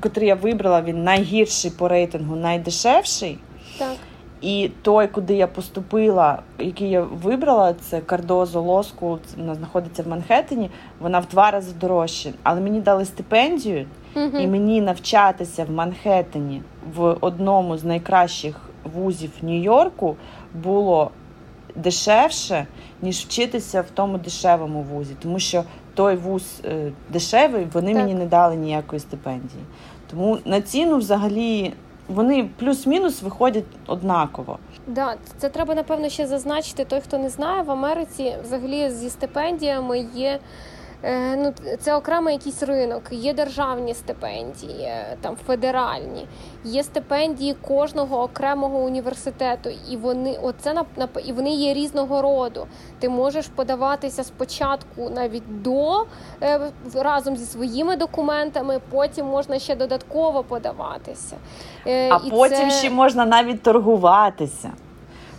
котрий 0.00 0.28
я 0.28 0.34
вибрала, 0.34 0.82
він 0.82 1.04
найгірший 1.04 1.70
по 1.70 1.88
рейтингу, 1.88 2.36
найдешевший. 2.36 3.38
Так. 3.78 3.96
І 4.40 4.70
той, 4.82 5.08
куди 5.08 5.34
я 5.34 5.46
поступила, 5.46 6.42
який 6.58 6.90
я 6.90 7.00
вибрала, 7.02 7.74
це 7.74 8.00
Кардозо 8.00 8.62
Лоску, 8.62 9.18
вона 9.36 9.54
знаходиться 9.54 10.02
в 10.02 10.08
Манхеттені, 10.08 10.70
вона 11.00 11.18
в 11.18 11.26
два 11.26 11.50
рази 11.50 11.72
дорожча. 11.80 12.30
Але 12.42 12.60
мені 12.60 12.80
дали 12.80 13.04
стипендію, 13.04 13.86
угу. 14.16 14.38
і 14.38 14.46
мені 14.46 14.80
навчатися 14.80 15.64
в 15.64 15.70
Манхеттені 15.70 16.62
в 16.94 17.16
одному 17.20 17.78
з 17.78 17.84
найкращих 17.84 18.60
вузів 18.94 19.30
Нью-Йорку 19.42 20.16
було 20.54 21.10
дешевше, 21.76 22.66
ніж 23.02 23.18
вчитися 23.18 23.80
в 23.80 23.90
тому 23.94 24.18
дешевому 24.18 24.82
вузі. 24.82 25.14
Тому 25.22 25.38
що 25.38 25.64
той 25.94 26.16
вуз 26.16 26.60
е, 26.64 26.92
дешевий, 27.10 27.66
вони 27.72 27.94
так. 27.94 28.02
мені 28.02 28.14
не 28.14 28.26
дали 28.26 28.56
ніякої 28.56 29.00
стипендії. 29.00 29.62
Тому 30.10 30.38
на 30.44 30.60
ціну 30.60 30.96
взагалі 30.96 31.72
вони 32.08 32.50
плюс-мінус 32.58 33.22
виходять 33.22 33.64
однаково. 33.86 34.58
Да, 34.86 35.14
це 35.38 35.48
треба 35.48 35.74
напевно 35.74 36.08
ще 36.08 36.26
зазначити. 36.26 36.84
Той, 36.84 37.00
хто 37.00 37.18
не 37.18 37.28
знає, 37.28 37.62
в 37.62 37.70
Америці 37.70 38.34
взагалі 38.44 38.90
зі 38.90 39.10
стипендіями 39.10 40.06
є. 40.14 40.38
Е, 41.06 41.36
ну, 41.36 41.52
це 41.80 41.94
окремий 41.94 42.34
якийсь 42.34 42.62
ринок. 42.62 43.02
Є 43.10 43.34
державні 43.34 43.94
стипендії, 43.94 44.82
е, 44.82 45.16
там 45.20 45.36
федеральні, 45.46 46.26
є 46.64 46.82
стипендії 46.82 47.54
кожного 47.54 48.22
окремого 48.22 48.78
університету, 48.78 49.70
і 49.90 49.96
вони 49.96 50.38
оце 50.42 50.84
і 51.24 51.32
вони 51.32 51.50
є 51.50 51.74
різного 51.74 52.22
роду. 52.22 52.66
Ти 52.98 53.08
можеш 53.08 53.48
подаватися 53.48 54.24
спочатку 54.24 55.10
навіть 55.10 55.62
до 55.62 56.06
е, 56.42 56.60
разом 56.94 57.36
зі 57.36 57.44
своїми 57.44 57.96
документами, 57.96 58.80
потім 58.90 59.26
можна 59.26 59.58
ще 59.58 59.76
додатково 59.76 60.42
подаватися. 60.42 61.36
А 61.86 62.20
і 62.24 62.30
потім 62.30 62.70
це... 62.70 62.70
ще 62.70 62.90
можна 62.90 63.26
навіть 63.26 63.62
торгуватися. 63.62 64.72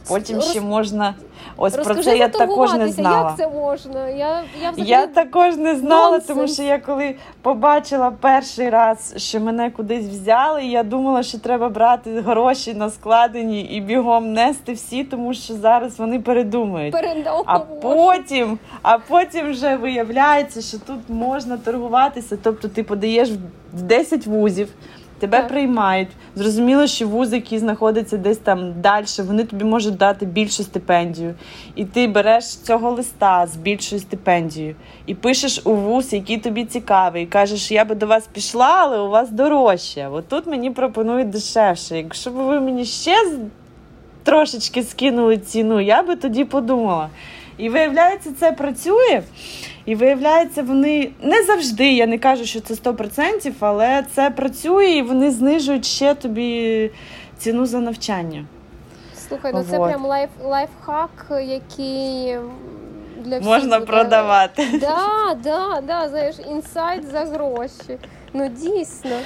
Потім 0.08 0.36
Роз... 0.36 0.50
ще 0.50 0.62
можна. 0.62 1.14
Ось 1.58 1.76
Розкажи 1.76 1.94
про 1.94 2.04
це 2.04 2.18
я 2.18 2.28
також 2.30 2.74
не 2.74 2.88
знала. 2.88 3.30
Як 3.30 3.38
це 3.38 3.48
можна? 3.48 4.10
Я 4.10 4.44
я, 4.62 4.72
взагалі... 4.72 4.90
я 4.90 5.08
також 5.08 5.56
не 5.56 5.76
знала, 5.76 6.12
Нонсенс. 6.12 6.28
тому 6.28 6.48
що 6.48 6.64
я 6.64 6.80
коли 6.80 7.16
побачила 7.42 8.12
перший 8.12 8.70
раз, 8.70 9.14
що 9.18 9.40
мене 9.40 9.72
кудись 9.72 10.06
взяли, 10.06 10.66
я 10.66 10.84
думала, 10.84 11.24
що 11.24 11.40
треба 11.40 11.70
брати 11.70 12.22
гроші 12.22 12.74
на 12.74 12.90
складені 12.90 13.62
і 13.62 13.82
бігом 13.82 14.34
нести 14.34 14.74
всі, 14.74 15.04
тому 15.04 15.34
що 15.34 15.54
зараз 15.54 16.00
вони 16.00 16.20
передумають. 16.20 16.94
Передо... 16.94 17.44
А 17.46 17.60
потім, 17.60 18.60
а 18.82 18.98
потім 18.98 19.52
вже 19.52 19.76
виявляється, 19.76 20.62
що 20.62 20.80
тут 20.80 21.00
можна 21.10 21.58
торгуватися. 21.58 22.38
Тобто 22.44 22.68
ти 22.68 22.84
подаєш 22.84 23.30
в 23.74 23.82
10 23.82 24.28
вузів 24.28 24.70
тебе 25.20 25.38
так. 25.38 25.48
приймають. 25.48 26.08
Зрозуміло, 26.36 26.88
що 26.88 27.08
вузи, 27.08 27.36
які 27.36 27.60
знаходяться 27.60 28.18
десь 28.18 28.38
там 28.38 28.82
далі, 28.82 29.06
вони 29.28 29.44
тобі 29.44 29.66
можуть 29.66 29.98
дати 29.98 30.26
більшу 30.26 30.64
стипендію. 30.64 31.34
І 31.76 31.86
ти 31.86 32.08
береш 32.08 32.46
цього 32.46 32.92
листа 32.92 33.48
з 33.48 33.56
більшою 33.56 34.02
стипендією 34.02 34.76
і 35.06 35.16
пишеш 35.16 35.62
у 35.64 35.74
вуз, 35.74 36.14
який 36.14 36.38
тобі 36.38 36.66
цікавий, 36.66 37.24
і 37.24 37.28
кажеш, 37.28 37.72
я 37.72 37.86
би 37.86 37.96
до 37.96 38.08
вас 38.08 38.28
пішла, 38.28 38.76
але 38.80 39.00
у 39.00 39.10
вас 39.10 39.32
дорожче. 39.32 40.08
От 40.08 40.28
тут 40.28 40.48
мені 40.48 40.72
пропонують 40.72 41.30
дешевше. 41.30 41.98
Якщо 41.98 42.30
б 42.32 42.34
ви 42.34 42.60
мені 42.60 42.86
ще 42.86 43.16
трошечки 44.24 44.84
скинули 44.84 45.38
ціну, 45.38 45.82
я 45.82 46.04
би 46.04 46.16
тоді 46.16 46.46
подумала. 46.46 47.10
І 47.58 47.70
виявляється, 47.70 48.30
це 48.40 48.52
працює. 48.52 49.22
І 49.86 49.96
виявляється, 49.96 50.64
вони 50.64 51.12
не 51.22 51.44
завжди, 51.44 51.94
я 51.94 52.08
не 52.08 52.18
кажу, 52.18 52.46
що 52.46 52.60
це 52.60 52.74
100%, 52.74 53.52
але 53.60 54.04
це 54.16 54.30
працює 54.30 54.86
і 54.86 55.02
вони 55.02 55.32
знижують 55.32 55.86
ще 55.86 56.14
тобі 56.14 56.92
ціну 57.38 57.66
за 57.66 57.80
навчання. 57.80 58.46
Слухай, 59.28 59.52
ну 59.54 59.64
це 59.70 59.78
вот. 59.78 59.90
прям 59.90 60.06
лайф, 60.06 60.30
лайфхак, 60.44 61.26
який 61.30 62.38
для 63.18 63.38
всіх 63.38 63.50
можна 63.50 63.80
буде... 63.80 63.92
продавати. 63.92 64.68
Да, 64.82 65.38
да, 65.44 65.82
да, 65.88 66.10
знаєш, 66.10 66.36
інсайт 66.52 67.12
за 67.12 67.20
гроші. 67.20 68.00
Ну 68.34 68.48
дійсно. 68.48 69.18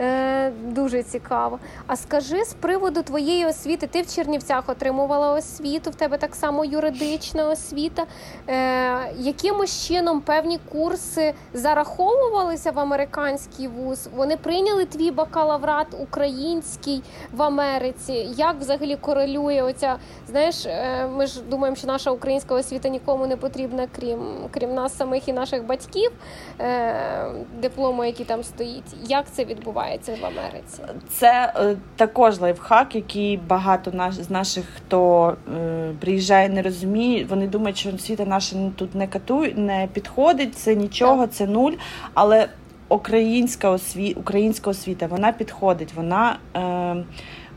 Е, 0.00 0.50
Дуже 0.50 1.02
цікаво. 1.02 1.58
А 1.86 1.96
скажи 1.96 2.44
з 2.44 2.54
приводу 2.54 3.02
твоєї 3.02 3.46
освіти, 3.46 3.86
ти 3.86 4.02
в 4.02 4.14
Чернівцях 4.14 4.68
отримувала 4.68 5.32
освіту, 5.32 5.90
в 5.90 5.94
тебе 5.94 6.18
так 6.18 6.34
само 6.34 6.64
юридична 6.64 7.48
освіта. 7.48 8.06
Е, 8.48 9.12
Якимось 9.18 9.86
чином 9.86 10.20
певні 10.20 10.58
курси 10.72 11.34
зараховувалися 11.54 12.70
в 12.70 12.78
американський 12.78 13.68
вуз? 13.68 14.08
Вони 14.16 14.36
прийняли 14.36 14.84
твій 14.84 15.10
бакалаврат 15.10 15.86
український 16.00 17.02
в 17.32 17.42
Америці? 17.42 18.12
Як 18.36 18.56
взагалі 18.60 18.96
корелює 18.96 19.62
оця? 19.62 19.96
Знаєш, 20.28 20.66
е, 20.66 21.06
ми 21.16 21.26
ж 21.26 21.42
думаємо, 21.42 21.76
що 21.76 21.86
наша 21.86 22.10
українська 22.10 22.54
освіта 22.54 22.88
нікому 22.88 23.26
не 23.26 23.36
потрібна, 23.36 23.88
крім 23.96 24.18
крім 24.50 24.74
нас 24.74 24.96
самих 24.96 25.28
і 25.28 25.32
наших 25.32 25.66
батьків, 25.66 26.10
е, 26.60 26.94
диплому, 27.60 28.04
який 28.04 28.26
там 28.26 28.44
стоїть. 28.44 28.94
Як 29.08 29.26
це 29.32 29.44
відбувається 29.44 29.85
в 30.20 30.24
Америці? 30.24 30.82
Це 31.08 31.52
е, 31.56 31.76
також 31.96 32.38
лайфхак, 32.38 32.94
який 32.94 33.36
багато 33.36 33.90
наш, 33.90 34.14
з 34.14 34.30
наших, 34.30 34.64
хто 34.76 35.28
е, 35.56 35.92
приїжджає, 36.00 36.48
не 36.48 36.62
розуміє. 36.62 37.26
Вони 37.30 37.46
думають, 37.46 37.78
що 37.78 37.94
освіта 37.94 38.24
наша 38.24 38.56
тут 38.76 38.94
не 38.94 39.06
катує, 39.06 39.54
не 39.54 39.88
підходить, 39.92 40.54
це 40.54 40.74
нічого, 40.74 41.26
це 41.26 41.46
нуль. 41.46 41.72
Але 42.14 42.48
українська 42.88 43.70
освіта, 43.70 44.20
українська 44.20 44.70
освіта 44.70 45.06
вона 45.06 45.32
підходить, 45.32 45.94
вона, 45.94 46.38
е, 46.56 47.04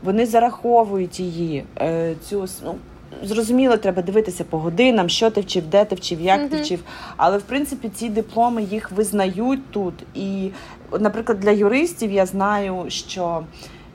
вони 0.02 0.26
зараховують 0.26 1.20
її. 1.20 1.64
Е, 1.80 2.14
цю 2.28 2.46
ну, 2.64 2.74
Зрозуміло, 3.22 3.76
треба 3.76 4.02
дивитися 4.02 4.44
по 4.44 4.58
годинам, 4.58 5.08
що 5.08 5.30
ти 5.30 5.40
вчив, 5.40 5.66
де 5.66 5.84
ти 5.84 5.94
вчив, 5.94 6.20
як 6.20 6.40
uh-huh. 6.40 6.48
ти 6.48 6.62
вчив. 6.62 6.80
Але 7.16 7.38
в 7.38 7.42
принципі 7.42 7.88
ці 7.88 8.08
дипломи 8.08 8.62
їх 8.62 8.90
визнають 8.90 9.70
тут. 9.70 9.94
І, 10.14 10.50
наприклад, 11.00 11.40
для 11.40 11.50
юристів 11.50 12.12
я 12.12 12.26
знаю, 12.26 12.84
що 12.88 13.44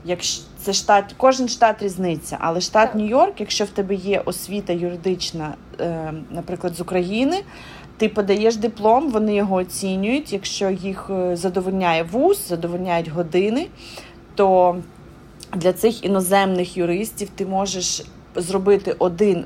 якщо 0.05 0.43
це 0.57 0.73
штат, 0.73 1.15
кожен 1.17 1.47
штат 1.47 1.83
різниця, 1.83 2.37
але 2.39 2.61
штат 2.61 2.95
Нью-Йорк, 2.95 3.33
якщо 3.37 3.65
в 3.65 3.69
тебе 3.69 3.95
є 3.95 4.21
освіта 4.25 4.73
юридична, 4.73 5.55
е, 5.79 6.13
наприклад, 6.31 6.75
з 6.75 6.81
України. 6.81 7.43
Ти 7.97 8.09
подаєш 8.09 8.55
диплом, 8.55 9.11
вони 9.11 9.35
його 9.35 9.55
оцінюють. 9.55 10.33
Якщо 10.33 10.69
їх 10.69 11.09
е, 11.09 11.35
задовольняє 11.35 12.03
вуз, 12.03 12.47
задовольняють 12.47 13.07
години, 13.07 13.67
то 14.35 14.75
для 15.53 15.73
цих 15.73 16.05
іноземних 16.05 16.77
юристів 16.77 17.29
ти 17.35 17.45
можеш 17.45 18.03
зробити 18.35 18.95
один, 18.99 19.45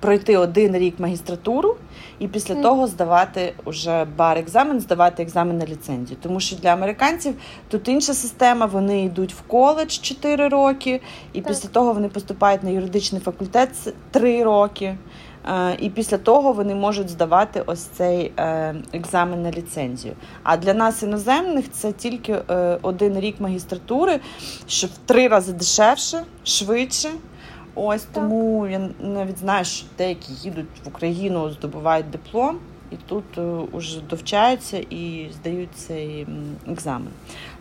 пройти 0.00 0.36
один 0.36 0.76
рік 0.76 0.94
магістратуру 0.98 1.76
і 2.18 2.28
після 2.28 2.54
mm. 2.54 2.62
того 2.62 2.86
здавати 2.86 3.54
уже 3.64 4.06
бар-екзамен, 4.16 4.80
здавати 4.80 5.22
екзамен 5.22 5.58
на 5.58 5.66
ліцензію. 5.66 6.18
Тому 6.22 6.40
що 6.40 6.56
для 6.56 6.68
американців 6.68 7.34
тут 7.68 7.88
інша 7.88 8.14
система, 8.14 8.66
вони 8.66 9.04
йдуть 9.04 9.34
в 9.34 9.42
коледж 9.42 9.98
4 9.98 10.48
роки, 10.48 11.00
і 11.32 11.40
так. 11.40 11.48
після 11.48 11.68
того 11.68 11.92
вони 11.92 12.08
поступають 12.08 12.62
на 12.62 12.70
юридичний 12.70 13.20
факультет 13.20 13.70
3 14.10 14.44
роки. 14.44 14.96
І 15.78 15.90
після 15.90 16.18
того 16.18 16.52
вони 16.52 16.74
можуть 16.74 17.08
здавати 17.08 17.62
ось 17.66 17.82
цей 17.82 18.32
е, 18.36 18.74
екзамен 18.92 19.42
на 19.42 19.50
ліцензію. 19.50 20.14
А 20.42 20.56
для 20.56 20.74
нас 20.74 21.02
іноземних 21.02 21.70
це 21.72 21.92
тільки 21.92 22.32
е, 22.32 22.78
один 22.82 23.20
рік 23.20 23.40
магістратури, 23.40 24.20
що 24.68 24.86
в 24.86 24.90
три 25.06 25.28
рази 25.28 25.52
дешевше, 25.52 26.24
швидше. 26.44 27.10
Ось 27.74 28.02
так. 28.02 28.14
тому 28.14 28.66
я 28.66 28.88
навіть 29.00 29.38
знаю, 29.38 29.64
що 29.64 29.86
деякі 29.98 30.32
їдуть 30.32 30.66
в 30.84 30.88
Україну, 30.88 31.50
здобувають 31.50 32.10
диплом, 32.10 32.58
і 32.90 32.96
тут 33.06 33.24
вже 33.72 34.00
довчаються 34.00 34.78
і 34.90 35.30
здають 35.32 35.74
цей 35.74 36.26
екзамен. 36.68 37.08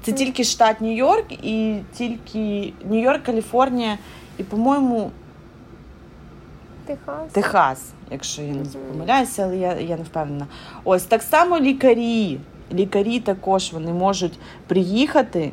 Це 0.03 0.11
тільки 0.11 0.43
штат 0.43 0.81
Нью-Йорк, 0.81 1.31
і 1.43 1.79
тільки 1.93 2.73
Нью-Йорк, 2.89 3.23
Каліфорнія, 3.23 3.97
і, 4.37 4.43
по-моєму, 4.43 5.11
Техас, 6.85 7.31
Техас, 7.31 7.91
якщо 8.11 8.41
я 8.41 8.53
не 8.53 8.63
помиляюся, 8.91 9.43
але 9.43 9.57
я 9.57 9.73
я 9.79 9.97
не 9.97 10.03
впевнена. 10.03 10.47
Ось 10.83 11.03
так 11.03 11.21
само 11.21 11.59
лікарі. 11.59 12.39
Лікарі 12.73 13.19
також 13.19 13.73
вони 13.73 13.93
можуть 13.93 14.39
приїхати, 14.67 15.51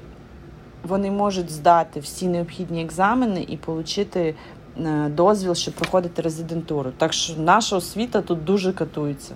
вони 0.82 1.10
можуть 1.10 1.50
здати 1.50 2.00
всі 2.00 2.28
необхідні 2.28 2.82
екзамени 2.82 3.42
і 3.42 3.58
отримати 3.66 4.34
е, 4.78 5.08
дозвіл, 5.08 5.54
щоб 5.54 5.74
проходити 5.74 6.22
резидентуру. 6.22 6.90
Так 6.98 7.12
що 7.12 7.36
наша 7.36 7.76
освіта 7.76 8.22
тут 8.22 8.44
дуже 8.44 8.72
катується. 8.72 9.34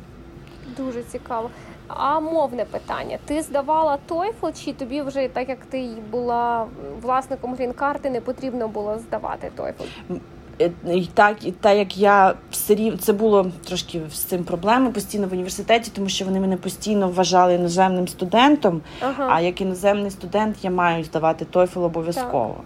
Дуже 0.76 1.02
цікаво. 1.02 1.50
А 1.88 2.20
мовне 2.20 2.64
питання: 2.64 3.18
ти 3.24 3.42
здавала 3.42 3.98
TOEFL, 4.08 4.64
чи 4.64 4.72
тобі 4.72 5.02
вже 5.02 5.28
так 5.28 5.48
як 5.48 5.64
ти 5.64 5.90
була 6.10 6.66
власником 7.02 7.54
грін-карти, 7.54 8.10
не 8.10 8.20
потрібно 8.20 8.68
було 8.68 8.98
здавати 8.98 9.50
TOEFL? 9.56 10.18
Е, 10.60 10.70
і 10.86 11.08
так, 11.14 11.46
і 11.46 11.52
так 11.52 11.76
як 11.76 11.96
я 11.96 12.34
все 12.50 12.74
рівно 12.74 12.98
це 12.98 13.12
було 13.12 13.46
трошки 13.64 14.00
з 14.12 14.18
цим 14.18 14.44
проблеми 14.44 14.90
постійно 14.90 15.26
в 15.26 15.32
університеті, 15.32 15.90
тому 15.94 16.08
що 16.08 16.24
вони 16.24 16.40
мене 16.40 16.56
постійно 16.56 17.08
вважали 17.08 17.54
іноземним 17.54 18.08
студентом. 18.08 18.80
Ага. 19.00 19.28
А 19.30 19.40
як 19.40 19.60
іноземний 19.60 20.10
студент 20.10 20.56
я 20.62 20.70
маю 20.70 21.04
здавати 21.04 21.46
TOEFL 21.52 21.84
обов'язково. 21.84 22.54
Так. 22.56 22.64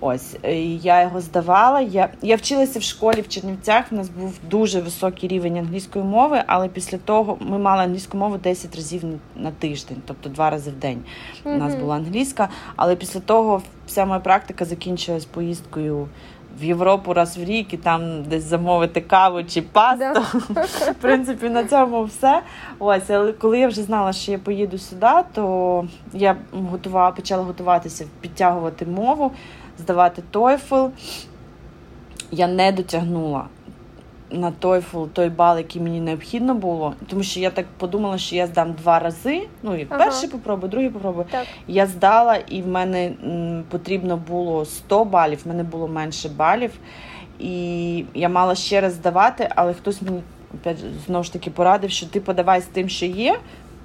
Ось 0.00 0.36
я 0.82 1.02
його 1.02 1.20
здавала. 1.20 1.80
Я 1.80 2.08
я 2.22 2.36
вчилася 2.36 2.78
в 2.78 2.82
школі 2.82 3.20
в 3.20 3.28
Чернівцях. 3.28 3.84
У 3.90 3.94
нас 3.94 4.08
був 4.08 4.34
дуже 4.50 4.80
високий 4.80 5.28
рівень 5.28 5.58
англійської 5.58 6.04
мови, 6.04 6.42
але 6.46 6.68
після 6.68 6.98
того 6.98 7.36
ми 7.40 7.58
мали 7.58 7.82
англійську 7.82 8.18
мову 8.18 8.36
10 8.36 8.76
разів 8.76 9.02
на 9.36 9.50
тиждень, 9.50 9.96
тобто 10.06 10.28
два 10.28 10.50
рази 10.50 10.70
в 10.70 10.74
день. 10.74 11.02
У 11.44 11.50
нас 11.50 11.74
була 11.74 11.96
англійська, 11.96 12.48
але 12.76 12.96
після 12.96 13.20
того 13.20 13.62
вся 13.86 14.04
моя 14.04 14.20
практика 14.20 14.64
закінчилась 14.64 15.24
поїздкою 15.24 16.08
в 16.60 16.64
Європу 16.64 17.14
раз 17.14 17.38
в 17.38 17.44
рік 17.44 17.74
і 17.74 17.76
там 17.76 18.22
десь 18.22 18.44
замовити 18.44 19.00
каву 19.00 19.44
чи 19.44 19.62
пасту. 19.62 19.98
Да. 19.98 20.20
В 20.90 20.94
принципі, 21.00 21.48
на 21.48 21.64
цьому 21.64 22.04
все. 22.04 22.42
Ось, 22.78 23.10
але 23.10 23.32
коли 23.32 23.58
я 23.58 23.68
вже 23.68 23.82
знала, 23.82 24.12
що 24.12 24.32
я 24.32 24.38
поїду 24.38 24.78
сюди, 24.78 25.12
то 25.32 25.86
я 26.12 26.36
готувала, 26.52 27.10
почала 27.10 27.42
готуватися, 27.42 28.04
підтягувати 28.20 28.86
мову, 28.86 29.32
здавати 29.78 30.22
TOEFL. 30.32 30.90
Я 32.30 32.48
не 32.48 32.72
дотягнула 32.72 33.44
на 34.30 34.52
TOEFL 34.60 35.08
той 35.08 35.28
бал, 35.28 35.58
який 35.58 35.82
мені 35.82 36.00
необхідно 36.00 36.54
було, 36.54 36.94
тому 37.06 37.22
що 37.22 37.40
я 37.40 37.50
так 37.50 37.66
подумала, 37.78 38.18
що 38.18 38.36
я 38.36 38.46
здам 38.46 38.72
два 38.72 38.98
рази. 38.98 39.42
Ну 39.62 39.76
і 39.76 39.86
ага. 39.90 40.04
перший 40.04 40.28
попробую, 40.28 40.70
другий 40.70 40.90
попробую. 40.90 41.26
Так. 41.30 41.46
Я 41.68 41.86
здала, 41.86 42.36
і 42.36 42.62
в 42.62 42.68
мене 42.68 43.06
м, 43.24 43.64
потрібно 43.70 44.16
було 44.16 44.64
100 44.64 45.04
балів, 45.04 45.40
в 45.44 45.48
мене 45.48 45.62
було 45.62 45.88
менше 45.88 46.28
балів. 46.28 46.72
І 47.38 48.04
я 48.14 48.28
мала 48.28 48.54
ще 48.54 48.80
раз 48.80 48.92
здавати, 48.92 49.48
але 49.56 49.74
хтось 49.74 50.02
мені 50.02 50.20
опять, 50.54 50.78
знову 51.06 51.24
ж 51.24 51.32
таки 51.32 51.50
порадив, 51.50 51.90
що 51.90 52.06
ти 52.06 52.20
подавай 52.20 52.60
з 52.60 52.64
тим, 52.66 52.88
що 52.88 53.06
є, 53.06 53.38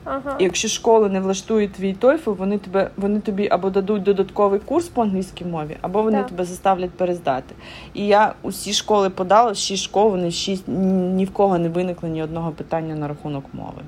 Ага. 0.04 0.36
І 0.40 0.44
якщо 0.44 0.68
школа 0.68 1.10
не 1.10 1.20
влаштує 1.20 1.68
твій 1.68 1.96
TOEFL, 2.02 2.36
вони 2.36 2.58
тебе 2.58 2.90
вони 2.98 3.20
тобі 3.20 3.48
або 3.52 3.70
дадуть 3.70 4.04
додатковий 4.04 4.60
курс 4.60 4.88
по 4.88 5.02
англійській 5.02 5.46
мові, 5.46 5.78
або 5.82 6.04
вони 6.04 6.18
так. 6.18 6.28
тебе 6.28 6.46
заставлять 6.46 6.92
перездати. 6.92 7.56
І 7.94 8.08
я 8.08 8.34
усі 8.42 8.74
школи 8.74 9.10
подала, 9.10 9.54
шість 9.54 9.84
школ, 9.84 10.10
вони 10.10 10.32
шість 10.32 10.64
ні 10.68 11.26
в 11.26 11.34
кого 11.34 11.58
не 11.58 11.70
виникло 11.70 12.10
ні 12.10 12.24
одного 12.24 12.52
питання 12.52 12.96
на 12.96 13.08
рахунок 13.08 13.46
мови. 13.54 13.82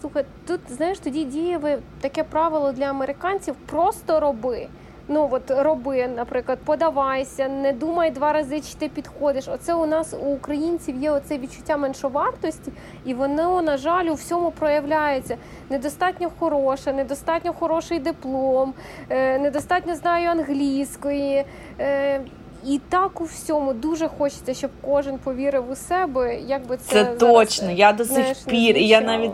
Слухай, 0.00 0.24
тут 0.46 0.60
знаєш, 0.68 0.98
тоді 0.98 1.24
діє 1.24 1.78
таке 2.00 2.24
правило 2.24 2.72
для 2.72 2.84
американців: 2.84 3.54
просто 3.66 4.20
роби. 4.20 4.66
Ну 5.08 5.28
от 5.32 5.50
роби, 5.50 6.08
наприклад, 6.16 6.58
подавайся, 6.64 7.48
не 7.48 7.72
думай 7.72 8.10
два 8.10 8.32
рази, 8.32 8.60
чи 8.60 8.74
ти 8.78 8.88
підходиш. 8.88 9.48
Оце 9.48 9.74
у 9.74 9.86
нас 9.86 10.14
у 10.14 10.26
українців 10.26 11.02
є 11.02 11.10
оце 11.10 11.38
відчуття 11.38 11.76
меншовартості, 11.76 12.72
і 13.04 13.14
воно, 13.14 13.62
на 13.62 13.76
жаль, 13.76 14.04
у 14.04 14.14
всьому 14.14 14.50
проявляється. 14.50 15.36
Недостатньо 15.70 16.30
хороше, 16.38 16.92
недостатньо 16.92 17.52
хороший 17.52 17.98
диплом, 17.98 18.74
е, 19.10 19.38
недостатньо 19.38 19.94
знаю 19.94 20.28
англійської. 20.30 21.44
Е, 21.80 22.20
і 22.64 22.80
так 22.88 23.20
у 23.20 23.24
всьому 23.24 23.72
дуже 23.72 24.08
хочеться, 24.08 24.54
щоб 24.54 24.70
кожен 24.80 25.18
повірив 25.18 25.70
у 25.70 25.76
себе. 25.76 26.40
Як 26.40 26.66
би 26.66 26.76
це 26.76 27.04
це 27.04 27.04
точно. 27.04 27.70
Я 27.70 27.92
до 27.92 28.04
сих 28.04 28.36
пір, 28.46 28.76
і 28.76 28.86
я 28.86 29.00
навіть 29.00 29.32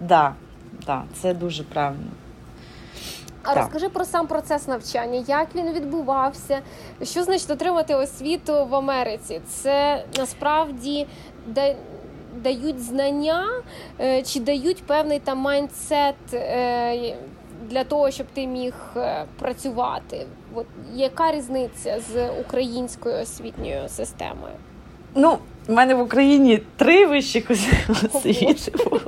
да, 0.00 0.32
да, 0.86 1.02
це 1.22 1.34
дуже 1.34 1.62
правильно. 1.62 2.10
А 3.44 3.54
так. 3.54 3.56
розкажи 3.56 3.88
про 3.88 4.04
сам 4.04 4.26
процес 4.26 4.68
навчання, 4.68 5.24
як 5.28 5.48
він 5.54 5.72
відбувався, 5.72 6.60
що 7.02 7.22
значить 7.22 7.50
отримати 7.50 7.94
освіту 7.94 8.66
в 8.66 8.74
Америці? 8.74 9.40
Це 9.48 10.04
насправді 10.18 11.06
да, 11.46 11.74
дають 12.42 12.80
знання 12.80 13.44
е, 14.00 14.22
чи 14.22 14.40
дають 14.40 14.82
певний 14.82 15.18
там 15.18 15.38
майндсет 15.38 16.14
е, 16.32 17.16
для 17.70 17.84
того, 17.84 18.10
щоб 18.10 18.26
ти 18.34 18.46
міг 18.46 18.74
е, 18.96 19.24
працювати? 19.38 20.26
От 20.54 20.66
яка 20.94 21.32
різниця 21.32 22.00
з 22.12 22.28
українською 22.40 23.22
освітньою 23.22 23.88
системою? 23.88 24.54
Ну, 25.14 25.38
в 25.66 25.72
мене 25.72 25.94
в 25.94 26.00
Україні 26.00 26.62
три 26.76 27.06
вищі 27.06 27.46
освіти 28.14 28.72
було. 28.84 29.00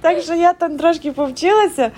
Так 0.00 0.20
що 0.20 0.34
я 0.34 0.52
там 0.52 0.78
трошки 0.78 1.12
повчилася. 1.12 1.90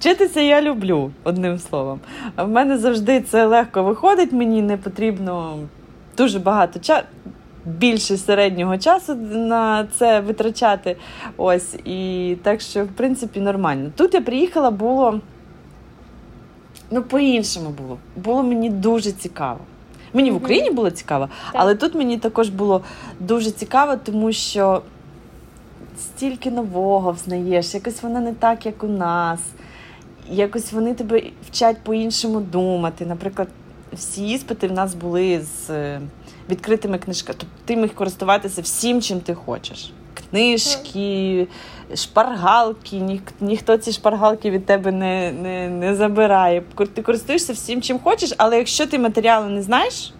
Вчитися 0.00 0.40
я 0.40 0.62
люблю, 0.62 1.10
одним 1.24 1.58
словом. 1.58 2.00
В 2.36 2.48
мене 2.48 2.78
завжди 2.78 3.20
це 3.20 3.46
легко 3.46 3.82
виходить, 3.82 4.32
мені 4.32 4.62
не 4.62 4.76
потрібно 4.76 5.58
дуже 6.16 6.38
багато 6.38 6.78
часу. 6.78 7.06
Більше 7.64 8.16
середнього 8.16 8.78
часу 8.78 9.14
на 9.32 9.86
це 9.98 10.20
витрачати. 10.20 10.96
Ось. 11.36 11.74
І 11.84 12.36
так 12.42 12.60
що, 12.60 12.84
в 12.84 12.88
принципі, 12.88 13.40
нормально. 13.40 13.90
Тут 13.96 14.14
я 14.14 14.20
приїхала, 14.20 14.70
було 14.70 15.20
ну, 16.90 17.02
по-іншому 17.02 17.70
було. 17.70 17.98
Було 18.16 18.42
мені 18.42 18.70
дуже 18.70 19.12
цікаво. 19.12 19.60
Мені 20.12 20.30
в 20.30 20.36
Україні 20.36 20.70
було 20.70 20.90
цікаво, 20.90 21.28
але 21.52 21.74
тут 21.74 21.94
мені 21.94 22.18
також 22.18 22.48
було 22.48 22.80
дуже 23.18 23.50
цікаво, 23.50 23.96
тому 24.04 24.32
що 24.32 24.82
стільки 25.98 26.50
нового 26.50 27.12
взнаєш, 27.12 27.74
якось 27.74 28.02
воно 28.02 28.20
не 28.20 28.32
так, 28.32 28.66
як 28.66 28.84
у 28.84 28.88
нас. 28.88 29.40
Якось 30.28 30.72
вони 30.72 30.94
тебе 30.94 31.22
вчать 31.48 31.76
по-іншому 31.82 32.40
думати. 32.40 33.06
Наприклад, 33.06 33.48
всі 33.92 34.28
іспити 34.28 34.68
в 34.68 34.72
нас 34.72 34.94
були 34.94 35.40
з 35.40 35.70
е, 35.70 36.00
відкритими 36.50 36.98
книжками. 36.98 37.36
Тобто 37.40 37.56
ти 37.64 37.76
міг 37.76 37.94
користуватися 37.94 38.62
всім, 38.62 39.02
чим 39.02 39.20
ти 39.20 39.34
хочеш. 39.34 39.92
Книжки, 40.30 41.46
шпаргалки, 41.94 42.96
Ні, 42.96 43.20
ніхто 43.40 43.76
ці 43.76 43.92
шпаргалки 43.92 44.50
від 44.50 44.66
тебе 44.66 44.92
не 44.92 45.32
не, 45.32 45.68
не 45.68 45.94
забирає. 45.94 46.62
Ти 46.94 47.02
користуєшся 47.02 47.52
всім, 47.52 47.82
чим 47.82 47.98
хочеш, 47.98 48.32
але 48.36 48.58
якщо 48.58 48.86
ти 48.86 48.98
матеріали 48.98 49.48
не 49.48 49.62
знаєш, 49.62 50.12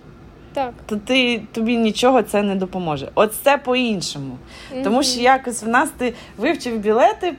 так. 0.53 0.75
то 0.87 0.97
ти 0.97 1.43
тобі 1.53 1.77
нічого 1.77 2.23
це 2.23 2.43
не 2.43 2.55
допоможе. 2.55 3.09
От 3.15 3.35
це 3.43 3.59
по-іншому. 3.59 4.37
Mm-hmm. 4.75 4.85
Тому 4.85 5.03
що 5.03 5.21
якось 5.21 5.63
в 5.63 5.69
нас 5.69 5.91
ти 5.99 6.15
вивчив 6.39 6.79
білети, 6.79 7.35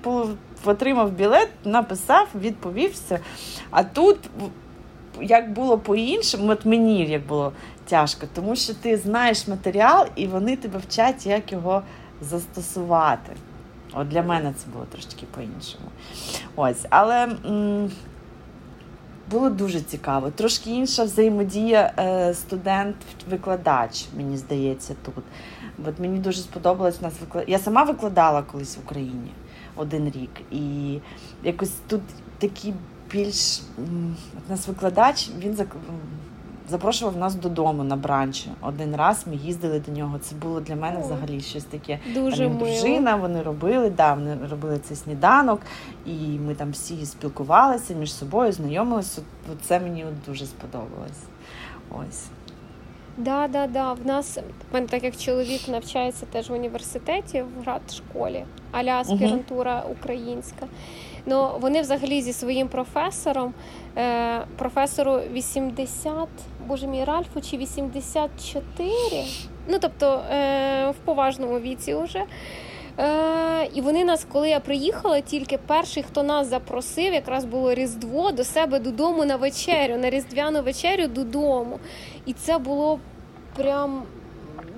отримав 0.65 1.11
білет, 1.11 1.49
написав, 1.65 2.27
відповівся. 2.35 3.19
А 3.69 3.83
тут. 3.83 4.17
Як 5.21 5.53
було 5.53 5.77
по-іншому, 5.77 6.51
от 6.51 6.65
мені 6.65 7.05
як 7.05 7.25
було 7.27 7.51
тяжко, 7.85 8.27
тому 8.35 8.55
що 8.55 8.73
ти 8.73 8.97
знаєш 8.97 9.47
матеріал 9.47 10.07
і 10.15 10.27
вони 10.27 10.55
тебе 10.55 10.79
вчать, 10.79 11.25
як 11.25 11.51
його 11.51 11.81
застосувати. 12.21 13.33
От 13.93 14.07
для 14.07 14.23
мене 14.23 14.53
це 14.57 14.65
було 14.73 14.85
трошки 14.91 15.25
по-іншому. 15.35 15.85
Ось, 16.55 16.85
але 16.89 17.23
м- 17.45 17.91
було 19.31 19.49
дуже 19.49 19.81
цікаво. 19.81 20.31
Трошки 20.31 20.69
інша 20.69 21.03
взаємодія 21.03 21.93
е, 21.99 22.33
студент-викладач, 22.33 24.05
мені 24.17 24.37
здається, 24.37 24.95
тут. 25.05 25.23
От 25.87 25.99
мені 25.99 26.19
дуже 26.19 26.41
сподобалось 26.41 27.01
нас 27.01 27.13
виклад... 27.21 27.43
Я 27.47 27.59
сама 27.59 27.83
викладала 27.83 28.41
колись 28.41 28.77
в 28.77 28.79
Україні 28.85 29.31
один 29.75 30.05
рік. 30.05 30.29
І 30.51 30.97
якось 31.43 31.73
тут 31.87 32.01
такі 32.37 32.73
більш 33.11 33.61
от 34.37 34.49
нас 34.49 34.67
викладач, 34.67 35.29
він 35.39 35.57
запрошував 36.69 37.17
нас 37.17 37.35
додому 37.35 37.83
на 37.83 37.95
бранч. 37.95 38.47
Один 38.61 38.95
раз 38.95 39.27
ми 39.27 39.35
їздили 39.35 39.79
до 39.79 39.91
нього. 39.91 40.19
Це 40.19 40.35
було 40.35 40.59
для 40.59 40.75
мене 40.75 40.99
взагалі 40.99 41.41
щось 41.41 41.63
таке. 41.63 41.99
Дуже 42.13 42.43
там, 42.47 42.57
дружина, 42.57 43.15
вони 43.15 43.41
робили, 43.41 43.89
да, 43.89 44.13
вони 44.13 44.37
робили 44.51 44.79
цей 44.79 44.97
сніданок, 44.97 45.61
і 46.05 46.13
ми 46.15 46.55
там 46.55 46.71
всі 46.71 47.05
спілкувалися 47.05 47.93
між 47.93 48.13
собою, 48.13 48.51
знайомилися. 48.51 49.21
Це 49.61 49.79
мені 49.79 50.05
дуже 50.27 50.45
сподобалось. 50.45 51.21
Ось. 51.89 52.23
Да, 53.17 53.47
да, 53.47 53.67
да. 53.67 53.93
В 53.93 54.05
нас 54.05 54.37
мене 54.73 54.87
так 54.87 55.03
як 55.03 55.17
чоловік 55.17 55.67
навчається 55.67 56.25
теж 56.25 56.49
в 56.49 56.53
університеті 56.53 57.41
в 57.41 57.61
град 57.63 57.81
школі, 57.93 58.45
аля 58.71 58.91
аспірантура 58.99 59.83
українська. 59.91 60.67
Ну 61.25 61.49
вони 61.59 61.81
взагалі 61.81 62.21
зі 62.21 62.33
своїм 62.33 62.67
професором, 62.67 63.53
е, 63.97 64.41
професору 64.57 65.19
80, 65.31 66.27
боже 66.67 66.87
мій 66.87 67.03
Ральфу, 67.03 67.41
чи 67.41 67.57
84, 67.57 68.91
ну 69.67 69.77
тобто 69.81 70.21
е, 70.31 70.89
в 70.89 70.95
поважному 71.05 71.59
віці 71.59 71.95
вже. 71.95 72.23
Е, 72.99 73.69
І 73.73 73.81
вони 73.81 74.03
нас, 74.05 74.25
коли 74.31 74.49
я 74.49 74.59
приїхала, 74.59 75.21
тільки 75.21 75.57
перший, 75.57 76.03
хто 76.03 76.23
нас 76.23 76.47
запросив, 76.47 77.13
якраз 77.13 77.45
було 77.45 77.73
Різдво 77.73 78.31
до 78.31 78.43
себе 78.43 78.79
додому 78.79 79.25
на 79.25 79.35
вечерю, 79.35 79.97
на 79.97 80.09
різдвяну 80.09 80.61
вечерю 80.61 81.07
додому. 81.07 81.79
І 82.25 82.33
це 82.33 82.57
було 82.57 82.99
прям 83.55 84.03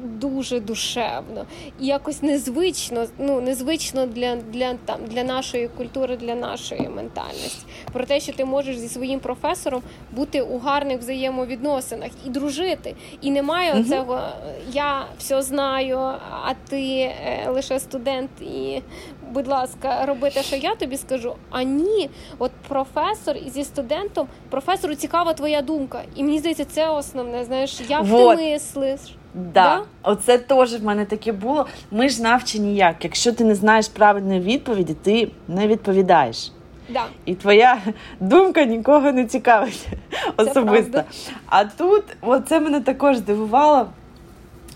дуже 0.03 0.59
душевно 0.59 1.45
і 1.79 1.85
якось 1.85 2.21
незвично, 2.21 3.05
ну 3.19 3.41
незвично 3.41 4.05
для 4.05 4.35
для 4.35 4.73
там 4.73 4.99
для 5.07 5.23
нашої 5.23 5.67
культури, 5.67 6.17
для 6.17 6.35
нашої 6.35 6.89
ментальності. 6.89 7.65
Про 7.93 8.05
те, 8.05 8.19
що 8.19 8.33
ти 8.33 8.45
можеш 8.45 8.77
зі 8.77 8.87
своїм 8.87 9.19
професором 9.19 9.81
бути 10.11 10.41
у 10.41 10.57
гарних 10.59 10.99
взаємовідносинах 10.99 12.09
і 12.25 12.29
дружити. 12.29 12.95
І 13.21 13.31
немає 13.31 13.73
угу. 13.73 13.81
оцього 13.81 14.21
я 14.71 15.05
все 15.17 15.41
знаю, 15.41 15.97
а 16.31 16.53
ти 16.69 16.81
е, 16.81 17.49
лише 17.49 17.79
студент, 17.79 18.29
і 18.41 18.81
будь 19.31 19.47
ласка, 19.47 20.05
роби 20.05 20.29
те, 20.29 20.43
що 20.43 20.55
я 20.55 20.75
тобі 20.75 20.97
скажу. 20.97 21.35
А 21.49 21.63
ні, 21.63 22.09
от 22.37 22.51
професор 22.67 23.37
зі 23.47 23.63
студентом, 23.63 24.27
професору 24.49 24.95
цікава 24.95 25.33
твоя 25.33 25.61
думка. 25.61 26.01
І 26.15 26.23
мені 26.23 26.39
здається, 26.39 26.65
це 26.65 26.89
основне. 26.89 27.43
Знаєш, 27.43 27.81
як 27.89 28.03
вот. 28.03 28.37
ти 28.37 28.43
мислиш. 28.43 28.99
Да. 29.33 29.51
да, 29.53 29.81
оце 30.03 30.37
теж 30.37 30.81
в 30.81 30.85
мене 30.85 31.05
таке 31.05 31.31
було. 31.31 31.65
Ми 31.91 32.09
ж 32.09 32.21
навчені 32.21 32.75
як. 32.75 32.95
Якщо 33.03 33.33
ти 33.33 33.43
не 33.43 33.55
знаєш 33.55 33.87
правильної 33.87 34.39
відповіді, 34.39 34.93
ти 34.93 35.31
не 35.47 35.67
відповідаєш. 35.67 36.51
Да. 36.89 37.03
І 37.25 37.35
твоя 37.35 37.81
думка 38.19 38.65
нікого 38.65 39.11
не 39.11 39.25
цікавить 39.25 39.87
особисто. 40.37 41.03
А 41.45 41.65
тут 41.65 42.03
оце 42.21 42.59
мене 42.59 42.81
також 42.81 43.17
здивувало. 43.17 43.87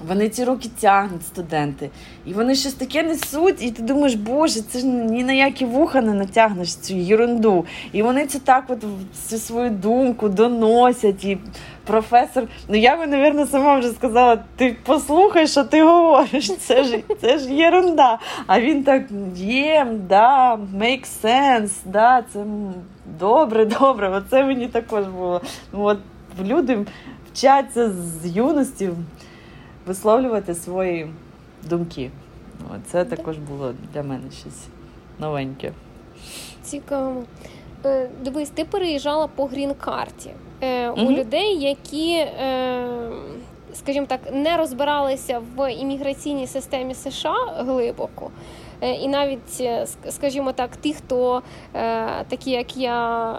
Вони 0.08 0.30
ці 0.30 0.44
роки 0.44 0.70
тягнуть 0.80 1.26
студенти, 1.26 1.90
і 2.26 2.34
вони 2.34 2.56
щось 2.56 2.74
таке 2.74 3.04
несуть, 3.04 3.64
і 3.64 3.72
ти 3.72 3.84
думаєш, 3.84 4.16
боже, 4.16 4.62
це 4.62 4.80
ж 4.80 4.86
ні 4.86 5.24
на 5.24 5.34
які 5.34 5.66
вуха 5.66 6.02
не 6.02 6.14
натягнеш 6.14 6.76
цю 6.76 6.94
ерунду. 6.94 7.66
І 7.92 8.02
вони 8.02 8.26
це 8.26 8.40
так 8.40 8.64
от 8.68 8.84
всю 9.14 9.40
свою 9.40 9.70
думку 9.70 10.30
доносять. 10.30 11.26
І 11.26 11.38
професор, 11.86 12.44
ну 12.68 12.78
я 12.78 12.98
би, 12.98 13.08
мабуть, 13.08 13.52
сама 13.52 13.80
вже 13.80 13.90
сказала: 13.90 14.44
ти 14.56 14.76
послухай, 14.84 15.48
що 15.48 15.64
ти 15.64 15.84
говориш, 15.84 16.52
це 16.58 16.84
ж 16.84 17.00
це 17.22 17.38
ж 17.38 17.54
єрунда. 17.54 18.20
А 18.48 18.60
він 18.60 18.84
так 18.84 19.04
є, 19.36 19.88
да, 20.10 20.56
make 20.56 21.06
sense, 21.24 21.72
да, 21.86 22.24
це 22.34 22.44
добре, 23.20 23.66
добре. 23.66 24.10
Оце 24.10 24.44
мені 24.44 24.68
також 24.68 25.06
було. 25.06 25.42
Ну, 25.74 25.84
от 25.84 25.98
Люди 26.46 26.86
вчаться 27.34 27.92
з 27.92 28.28
юності 28.28 28.90
висловлювати 29.88 30.56
свої 30.56 31.08
думки. 31.70 32.12
Це 32.86 33.06
також 33.06 33.38
було 33.38 33.74
для 33.94 34.04
мене 34.04 34.32
щось 34.32 34.68
новеньке. 35.20 35.72
Цікаво. 36.64 37.24
Е, 37.86 38.10
дивись, 38.24 38.50
ти 38.50 38.66
переїжджала 38.66 39.28
по 39.28 39.46
грін-карті 39.46 40.32
е, 40.62 40.90
у 40.90 41.12
людей, 41.12 41.60
які, 41.60 42.12
е, 42.12 43.10
скажімо 43.74 44.06
так, 44.06 44.20
не 44.34 44.58
розбиралися 44.58 45.42
в 45.56 45.74
імміграційній 45.74 46.48
системі 46.48 46.96
США 46.96 47.36
глибоко. 47.58 48.32
Е, 48.82 48.92
і 48.94 49.08
навіть, 49.08 49.62
е, 49.62 49.86
скажімо 50.10 50.52
так, 50.52 50.78
ті, 50.78 50.94
хто 50.94 51.42
е, 51.76 52.24
такі, 52.28 52.52
як 52.52 52.78
я, 52.78 53.32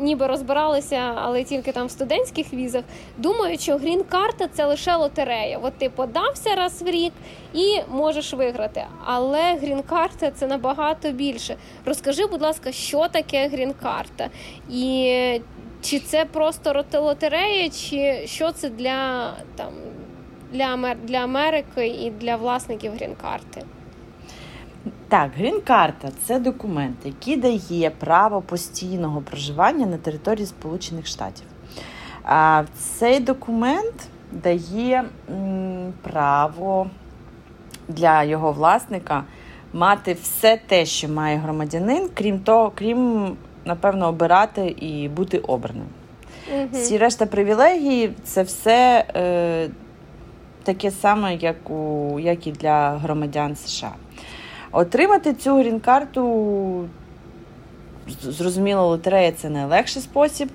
ніби 0.00 0.26
розбиралися, 0.26 1.12
але 1.16 1.44
тільки 1.44 1.72
там 1.72 1.86
в 1.86 1.90
студентських 1.90 2.52
візах, 2.52 2.84
думають, 3.16 3.60
що 3.60 3.76
грін-карта 3.76 4.48
це 4.48 4.66
лише 4.66 4.96
лотерея. 4.96 5.58
От 5.62 5.78
ти 5.78 5.90
подався 5.90 6.54
раз 6.54 6.82
в 6.82 6.86
рік 6.86 7.12
і 7.54 7.80
можеш 7.90 8.34
виграти. 8.34 8.84
Але 9.04 9.54
грін-карта 9.54 10.30
це 10.30 10.46
набагато 10.46 11.10
більше. 11.12 11.56
Розкажи, 11.84 12.26
будь 12.26 12.42
ласка, 12.42 12.72
що 12.72 13.08
таке 13.08 13.48
грін-карта? 13.48 14.30
І 14.70 15.40
чи 15.82 15.98
це 15.98 16.24
просто 16.24 16.84
лотерея, 16.94 17.70
чи 17.70 18.22
що 18.26 18.52
це 18.52 18.68
для 18.68 19.32
там 19.56 19.72
для 21.02 21.18
Америки 21.18 21.86
і 21.86 22.10
для 22.10 22.36
власників 22.36 22.92
грін-карти? 22.92 23.62
Так, 25.08 25.30
грін-карта 25.36 26.08
це 26.24 26.38
документ, 26.38 26.96
який 27.04 27.36
дає 27.36 27.90
право 27.90 28.40
постійного 28.40 29.20
проживання 29.20 29.86
на 29.86 29.96
території 29.96 30.46
Сполучених 30.46 31.06
Штатів. 31.06 31.46
А 32.24 32.64
Цей 32.78 33.20
документ 33.20 34.08
дає 34.32 35.04
право 36.02 36.90
для 37.88 38.24
його 38.24 38.52
власника 38.52 39.24
мати 39.72 40.12
все 40.12 40.58
те, 40.66 40.86
що 40.86 41.08
має 41.08 41.36
громадянин, 41.36 42.08
крім 42.14 42.38
того, 42.38 42.72
крім, 42.74 43.32
напевно, 43.64 44.08
обирати 44.08 44.66
і 44.66 45.08
бути 45.08 45.38
обраним. 45.38 45.86
Угу. 46.54 46.68
Всі 46.72 46.98
решта 46.98 47.26
привілегії 47.26 48.12
це 48.24 48.42
все 48.42 49.04
е, 49.16 49.68
таке 50.62 50.90
саме, 50.90 51.34
як, 51.34 51.70
у, 51.70 52.20
як 52.20 52.46
і 52.46 52.52
для 52.52 52.90
громадян 52.90 53.56
США. 53.56 53.92
Отримати 54.72 55.34
цю 55.34 55.56
грін-карту 55.56 56.88
зрозуміло, 58.22 58.88
лотерея 58.88 59.32
це 59.32 59.50
найлегший 59.50 60.02
спосіб. 60.02 60.48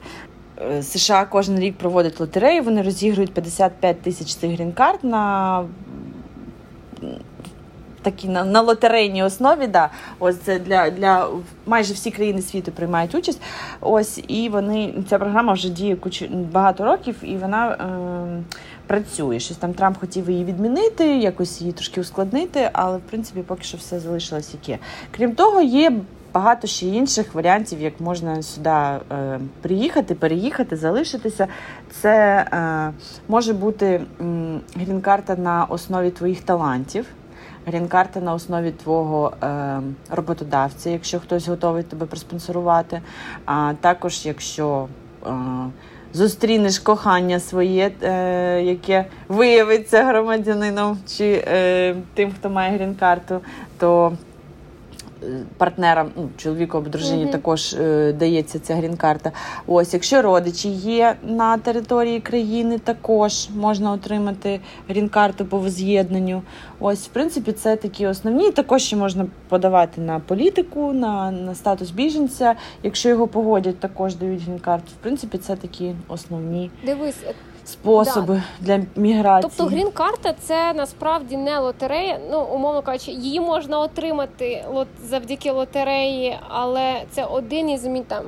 Е, 0.71 0.83
США 0.83 1.25
кожен 1.25 1.59
рік 1.59 1.77
проводить 1.77 2.19
лотерею, 2.19 2.63
вони 2.63 2.81
розігрують 2.81 3.33
55 3.33 4.01
тисяч 4.01 4.35
цих 4.35 4.51
грін-карт 4.51 5.03
на 5.03 5.65
такі 8.01 8.27
на, 8.27 8.45
на 8.45 8.61
лотерейній 8.61 9.23
основі. 9.23 9.67
Да. 9.67 9.89
Ось 10.19 10.37
це 10.37 10.59
для 10.59 10.89
для 10.89 11.27
майже 11.65 11.93
всі 11.93 12.11
країни 12.11 12.41
світу 12.41 12.71
приймають 12.71 13.15
участь. 13.15 13.41
Ось 13.81 14.23
і 14.27 14.49
вони 14.49 14.93
ця 15.09 15.19
програма 15.19 15.53
вже 15.53 15.69
діє 15.69 15.95
кучу 15.95 16.27
багато 16.27 16.85
років, 16.85 17.15
і 17.21 17.37
вона 17.37 17.71
е, 17.71 18.43
працює. 18.91 19.39
Щось 19.39 19.57
там 19.57 19.73
Трамп 19.73 19.97
хотів 19.99 20.29
її 20.29 20.45
відмінити, 20.45 21.17
якось 21.17 21.61
її 21.61 21.73
трошки 21.73 22.01
ускладнити, 22.01 22.69
але 22.73 22.97
в 22.97 23.01
принципі 23.01 23.41
поки 23.47 23.63
що 23.63 23.77
все 23.77 23.99
залишилось 23.99 24.53
яке. 24.53 24.83
Крім 25.11 25.35
того, 25.35 25.61
є. 25.61 25.91
Багато 26.33 26.67
ще 26.67 26.85
інших 26.85 27.33
варіантів, 27.33 27.81
як 27.81 27.99
можна 27.99 28.43
сюди 28.43 28.69
е, 28.69 28.99
приїхати, 29.61 30.15
переїхати, 30.15 30.75
залишитися. 30.75 31.47
Це 32.01 32.45
е, 32.53 32.93
може 33.27 33.53
бути 33.53 34.01
грін-карта 34.75 35.35
на 35.35 35.65
основі 35.65 36.11
твоїх 36.11 36.41
талантів 36.41 37.05
грін-карта 37.65 38.19
на 38.19 38.33
основі 38.33 38.71
твого 38.71 39.33
е, 39.43 39.81
роботодавця, 40.09 40.89
якщо 40.89 41.19
хтось 41.19 41.47
готовий 41.47 41.83
тебе 41.83 42.05
проспонсорувати. 42.05 43.01
А 43.45 43.73
також 43.81 44.25
якщо 44.25 44.87
е, 45.25 45.31
зустрінеш 46.13 46.79
кохання 46.79 47.39
своє, 47.39 47.91
е, 48.01 48.61
яке 48.61 49.05
виявиться 49.27 50.03
громадянином 50.03 50.97
чи 51.17 51.43
е, 51.47 51.95
тим, 52.13 52.31
хто 52.39 52.49
має 52.49 52.77
грін-карту, 52.77 53.39
то 53.79 54.13
партнерам, 55.57 56.11
ну, 56.15 56.29
чоловіку 56.37 56.77
або 56.77 56.89
дружині 56.89 57.25
mm-hmm. 57.25 57.31
також 57.31 57.73
е, 57.73 58.13
дається 58.13 58.59
ця 58.59 58.75
грін-карта. 58.75 59.31
Ось, 59.67 59.93
якщо 59.93 60.21
родичі 60.21 60.69
є 60.69 61.15
на 61.23 61.57
території 61.57 62.19
країни, 62.19 62.79
також 62.79 63.49
можна 63.55 63.91
отримати 63.91 64.59
грін-карту 64.89 65.45
по 65.45 65.57
воз'єднанню. 65.57 66.41
Ось, 66.79 67.05
в 67.05 67.07
принципі, 67.07 67.51
це 67.51 67.75
такі 67.75 68.07
основні. 68.07 68.51
Також 68.51 68.81
ще 68.81 68.95
можна 68.95 69.25
подавати 69.49 70.01
на 70.01 70.19
політику, 70.19 70.93
на 70.93 71.31
на 71.31 71.55
статус 71.55 71.91
біженця. 71.91 72.55
Якщо 72.83 73.09
його 73.09 73.27
погодять, 73.27 73.79
також 73.79 74.15
дають 74.15 74.41
грін-карту. 74.41 74.91
В 74.99 75.03
принципі, 75.03 75.37
це 75.37 75.55
такі 75.55 75.95
основні. 76.07 76.71
Дивись, 76.85 77.23
способи 77.71 78.41
да. 78.59 78.77
для 78.77 78.85
міграції. 78.95 79.51
Тобто 79.57 79.75
грін-карта 79.75 80.33
це 80.39 80.73
насправді 80.73 81.37
не 81.37 81.59
лотерея. 81.59 82.19
Ну, 82.31 82.41
умовно 82.41 82.81
кажучи, 82.81 83.11
її 83.11 83.39
можна 83.39 83.79
отримати 83.79 84.65
завдяки 85.03 85.51
лотереї, 85.51 86.39
але 86.49 87.01
це 87.11 87.25
один 87.25 87.69
із 87.69 87.87
там 88.07 88.23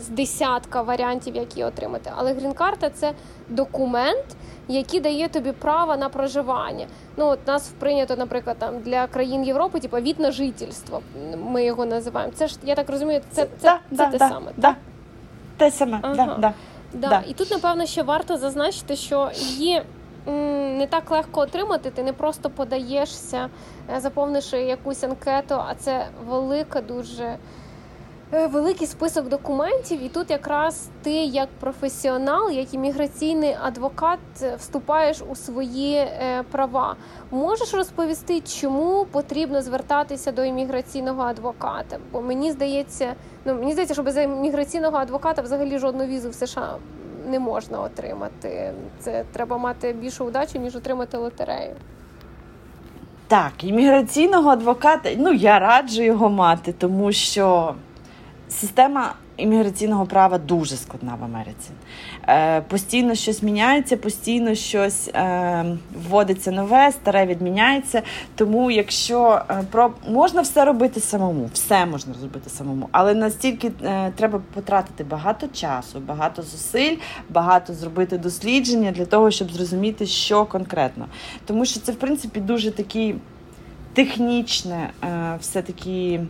з 0.00 0.08
десятка 0.08 0.82
варіантів, 0.82 1.36
які 1.36 1.64
отримати. 1.64 2.12
Але 2.16 2.32
грін-карта 2.32 2.90
це 2.90 3.12
документ, 3.48 4.24
який 4.68 5.00
дає 5.00 5.28
тобі 5.28 5.52
право 5.52 5.96
на 5.96 6.08
проживання. 6.08 6.86
Ну 7.16 7.26
от 7.26 7.46
нас 7.46 7.72
прийнято, 7.78 8.16
наприклад, 8.16 8.56
там 8.58 8.80
для 8.80 9.06
країн 9.06 9.44
Європи, 9.44 9.80
типу 9.80 9.96
від 9.96 10.20
на 10.20 10.30
жительство. 10.30 11.02
Ми 11.44 11.64
його 11.64 11.86
називаємо. 11.86 12.32
Це 12.36 12.46
ж 12.46 12.56
я 12.64 12.74
так 12.74 12.90
розумію, 12.90 13.20
це 13.30 13.42
це, 13.42 13.48
це, 13.58 13.66
да, 13.66 13.78
це 13.90 13.96
да, 13.96 14.10
те 14.10 14.18
да, 14.18 14.28
саме. 14.28 14.52
Да. 14.56 14.76
Те 15.56 15.70
саме, 15.70 15.98
ага. 16.02 16.14
да, 16.14 16.36
да. 16.38 16.54
Да. 16.96 17.08
да. 17.08 17.22
І 17.28 17.32
тут, 17.32 17.50
напевно, 17.50 17.86
ще 17.86 18.02
варто 18.02 18.36
зазначити, 18.36 18.96
що 18.96 19.30
її 19.34 19.82
не 20.76 20.86
так 20.90 21.10
легко 21.10 21.40
отримати. 21.40 21.90
Ти 21.90 22.02
не 22.02 22.12
просто 22.12 22.50
подаєшся, 22.50 23.48
заповниш 23.96 24.02
заповнивши 24.02 24.60
якусь 24.60 25.04
анкету, 25.04 25.54
а 25.54 25.74
це 25.74 26.06
велика 26.26 26.80
дуже. 26.80 27.36
Е, 28.32 28.46
великий 28.46 28.86
список 28.86 29.28
документів, 29.28 30.02
і 30.04 30.08
тут 30.08 30.30
якраз 30.30 30.88
ти, 31.02 31.12
як 31.12 31.48
професіонал, 31.60 32.50
як 32.50 32.74
імміграційний 32.74 33.56
адвокат, 33.62 34.18
е, 34.42 34.56
вступаєш 34.56 35.22
у 35.28 35.36
свої 35.36 35.94
е, 35.94 36.44
права. 36.50 36.96
Можеш 37.30 37.74
розповісти, 37.74 38.40
чому 38.40 39.06
потрібно 39.10 39.62
звертатися 39.62 40.32
до 40.32 40.44
імміграційного 40.44 41.22
адвоката? 41.22 41.98
Бо 42.12 42.22
мені 42.22 42.52
здається, 42.52 43.14
ну 43.44 43.54
мені 43.54 43.72
здається, 43.72 43.94
що 43.94 44.02
без 44.02 44.16
імміграційного 44.16 44.96
адвоката 44.96 45.42
взагалі 45.42 45.78
жодну 45.78 46.06
візу 46.06 46.30
в 46.30 46.34
США 46.34 46.76
не 47.26 47.38
можна 47.38 47.80
отримати. 47.80 48.72
Це 48.98 49.24
треба 49.32 49.58
мати 49.58 49.92
більшу 49.92 50.24
удачу, 50.24 50.58
ніж 50.58 50.76
отримати 50.76 51.16
лотерею. 51.16 51.76
Так, 53.28 53.52
імміграційного 53.64 54.50
адвоката, 54.50 55.10
ну 55.16 55.32
я 55.32 55.58
раджу 55.58 56.02
його 56.02 56.28
мати, 56.28 56.72
тому 56.72 57.12
що 57.12 57.74
Система 58.48 59.14
імміграційного 59.36 60.06
права 60.06 60.38
дуже 60.38 60.76
складна 60.76 61.14
в 61.20 61.24
Америці. 61.24 61.70
Е, 62.28 62.60
Постійно 62.60 63.14
щось 63.14 63.42
міняється, 63.42 63.96
постійно 63.96 64.54
щось 64.54 65.08
е, 65.08 65.76
вводиться 66.08 66.50
нове, 66.50 66.92
старе 66.92 67.26
відміняється. 67.26 68.02
Тому, 68.34 68.70
якщо 68.70 69.42
е, 69.50 69.62
про 69.70 69.92
можна 70.08 70.42
все 70.42 70.64
робити 70.64 71.00
самому, 71.00 71.50
все 71.52 71.86
можна 71.86 72.14
зробити 72.14 72.50
самому, 72.50 72.88
але 72.92 73.14
настільки 73.14 73.72
е, 73.84 74.12
треба 74.16 74.40
потратити 74.54 75.04
багато 75.04 75.48
часу, 75.48 76.00
багато 76.00 76.42
зусиль, 76.42 76.96
багато 77.30 77.74
зробити 77.74 78.18
дослідження 78.18 78.90
для 78.90 79.06
того, 79.06 79.30
щоб 79.30 79.52
зрозуміти, 79.52 80.06
що 80.06 80.44
конкретно. 80.44 81.06
Тому 81.46 81.64
що 81.64 81.80
це, 81.80 81.92
в 81.92 81.96
принципі, 81.96 82.40
дуже 82.40 82.70
такі 82.70 83.14
технічне, 83.94 84.90
е, 85.04 85.36
все 85.40 85.62
таки 85.62 86.20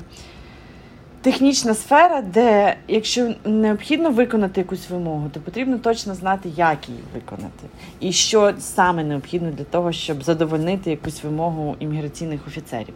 технічна 1.27 1.75
сфера, 1.75 2.23
де 2.23 2.77
якщо 2.89 3.35
необхідно 3.45 4.11
виконати 4.11 4.61
якусь 4.61 4.91
вимогу, 4.91 5.29
то 5.33 5.41
потрібно 5.41 5.79
точно 5.79 6.15
знати, 6.15 6.49
як 6.57 6.89
її 6.89 7.01
виконати, 7.15 7.67
і 8.01 8.13
що 8.13 8.53
саме 8.59 9.05
необхідно 9.05 9.51
для 9.51 9.65
того, 9.65 9.93
щоб 9.93 10.23
задовольнити 10.23 10.91
якусь 10.91 11.25
вимогу 11.25 11.77
імміграційних 11.79 12.47
офіцерів. 12.47 12.95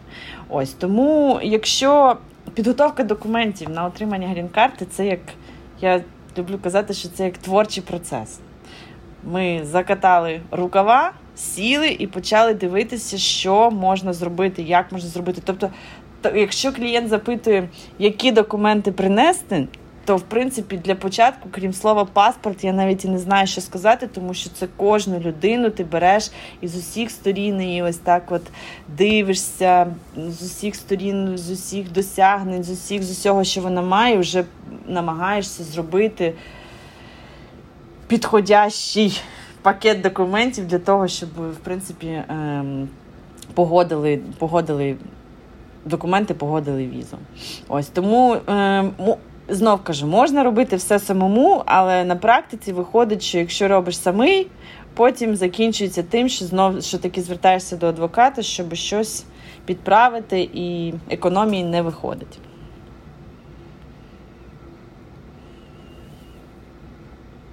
Ось 0.49 0.73
тому, 0.73 1.39
якщо 1.43 2.17
підготовка 2.53 3.03
документів 3.03 3.69
на 3.69 3.85
отримання 3.85 4.27
грін-карти, 4.27 4.85
це 4.91 5.05
як 5.05 5.19
я 5.81 6.03
люблю 6.37 6.59
казати, 6.63 6.93
що 6.93 7.09
це 7.09 7.25
як 7.25 7.37
творчий 7.37 7.83
процес. 7.83 8.39
Ми 9.23 9.61
закатали 9.63 10.41
рукава, 10.51 11.11
сіли 11.35 11.87
і 11.99 12.07
почали 12.07 12.53
дивитися, 12.53 13.17
що 13.17 13.71
можна 13.71 14.13
зробити, 14.13 14.61
як 14.61 14.91
можна 14.91 15.09
зробити. 15.09 15.41
Тобто 15.45 15.69
якщо 16.35 16.73
клієнт 16.73 17.09
запитує, 17.09 17.69
які 17.99 18.31
документи 18.31 18.91
принести, 18.91 19.67
то 20.05 20.17
в 20.17 20.21
принципі 20.21 20.77
для 20.77 20.95
початку, 20.95 21.49
крім 21.51 21.73
слова 21.73 22.05
паспорт, 22.05 22.63
я 22.63 22.73
навіть 22.73 23.05
і 23.05 23.07
не 23.07 23.19
знаю, 23.19 23.47
що 23.47 23.61
сказати, 23.61 24.07
тому 24.07 24.33
що 24.33 24.49
це 24.49 24.67
кожну 24.77 25.19
людину 25.19 25.69
ти 25.69 25.83
береш 25.83 26.31
із 26.61 26.77
усіх 26.77 27.11
сторін 27.11 27.61
і 27.61 27.83
ось 27.83 27.97
так 27.97 28.31
от 28.31 28.41
дивишся 28.97 29.87
з 30.15 30.41
усіх 30.41 30.75
сторін, 30.75 31.37
з 31.37 31.51
усіх 31.51 31.91
досягнень, 31.91 32.63
з 32.63 32.69
усіх 32.69 33.03
з 33.03 33.11
усього, 33.11 33.43
що 33.43 33.61
вона 33.61 33.81
має, 33.81 34.17
вже 34.17 34.43
намагаєшся 34.87 35.63
зробити 35.63 36.33
підходящий 38.07 39.21
пакет 39.61 40.01
документів 40.01 40.67
для 40.67 40.79
того, 40.79 41.07
щоб 41.07 41.29
в 41.29 41.57
принципі 41.63 42.23
ем, 42.29 42.89
погодили, 43.53 44.19
погодили 44.37 44.95
документи 45.85 46.33
погодили 46.33 46.87
візу. 46.87 47.17
Ось 47.67 47.87
тому. 47.87 48.33
Е, 48.33 48.91
Знов 49.49 49.83
кажу, 49.83 50.07
можна 50.07 50.43
робити 50.43 50.75
все 50.75 50.99
самому, 50.99 51.63
але 51.65 52.03
на 52.03 52.15
практиці 52.15 52.73
виходить, 52.73 53.21
що 53.21 53.37
якщо 53.37 53.67
робиш 53.67 53.97
самий, 53.97 54.47
потім 54.93 55.35
закінчується 55.35 56.03
тим, 56.03 56.29
що 56.29 56.45
знов 56.45 56.83
що 56.83 56.97
таки 56.97 57.21
звертаєшся 57.21 57.77
до 57.77 57.87
адвоката, 57.87 58.41
щоб 58.41 58.73
щось 58.73 59.25
підправити, 59.65 60.49
і 60.53 60.93
економії 61.09 61.63
не 61.63 61.81
виходить. 61.81 62.39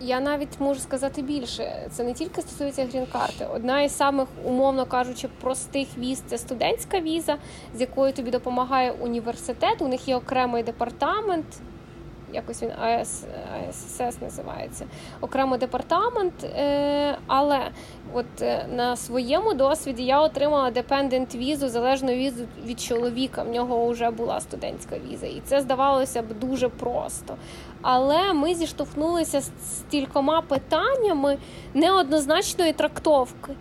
Я 0.01 0.21
навіть 0.21 0.61
можу 0.61 0.81
сказати 0.81 1.23
більше. 1.23 1.89
Це 1.91 2.05
не 2.05 2.13
тільки 2.13 2.43
стосується 2.43 2.85
грін-карти. 2.85 3.47
Одна 3.55 3.83
із 3.83 3.97
самих, 3.97 4.29
умовно 4.45 4.87
кажучи, 4.87 5.29
простих 5.41 5.89
віз 5.99 6.23
це 6.27 6.39
студентська 6.39 7.01
віза, 7.01 7.37
з 7.75 7.81
якою 7.81 8.13
тобі 8.13 8.31
допомагає 8.31 8.93
університет. 8.93 9.83
У 9.83 9.89
них 9.89 10.09
є 10.09 10.17
окремий 10.17 10.63
департамент. 10.63 11.47
Якось 12.33 12.63
він 12.63 12.71
АС, 12.71 13.25
АСС 13.69 14.21
називається 14.21 14.87
окремий 15.21 15.59
департамент. 15.59 16.45
Е, 16.45 17.19
але 17.27 17.71
от 18.15 18.43
е, 18.43 18.67
на 18.77 18.97
своєму 18.97 19.55
досвіді 19.55 20.05
я 20.05 20.21
отримала 20.21 20.71
депендент 20.71 21.35
візу, 21.35 21.69
залежну 21.69 22.13
візу 22.13 22.45
від 22.67 22.81
чоловіка. 22.81 23.43
В 23.43 23.49
нього 23.49 23.89
вже 23.89 24.11
була 24.11 24.41
студентська 24.41 24.97
віза, 25.11 25.27
і 25.27 25.43
це 25.45 25.61
здавалося 25.61 26.23
б 26.23 26.39
дуже 26.41 26.69
просто. 26.69 27.37
але 27.83 28.33
ми 28.33 28.55
зіштовхнулися 28.55 29.41
з 29.41 29.51
стількома 29.79 30.41
питаннями 30.41 31.39
неоднозначної 31.75 32.73
трактовки, 32.73 33.53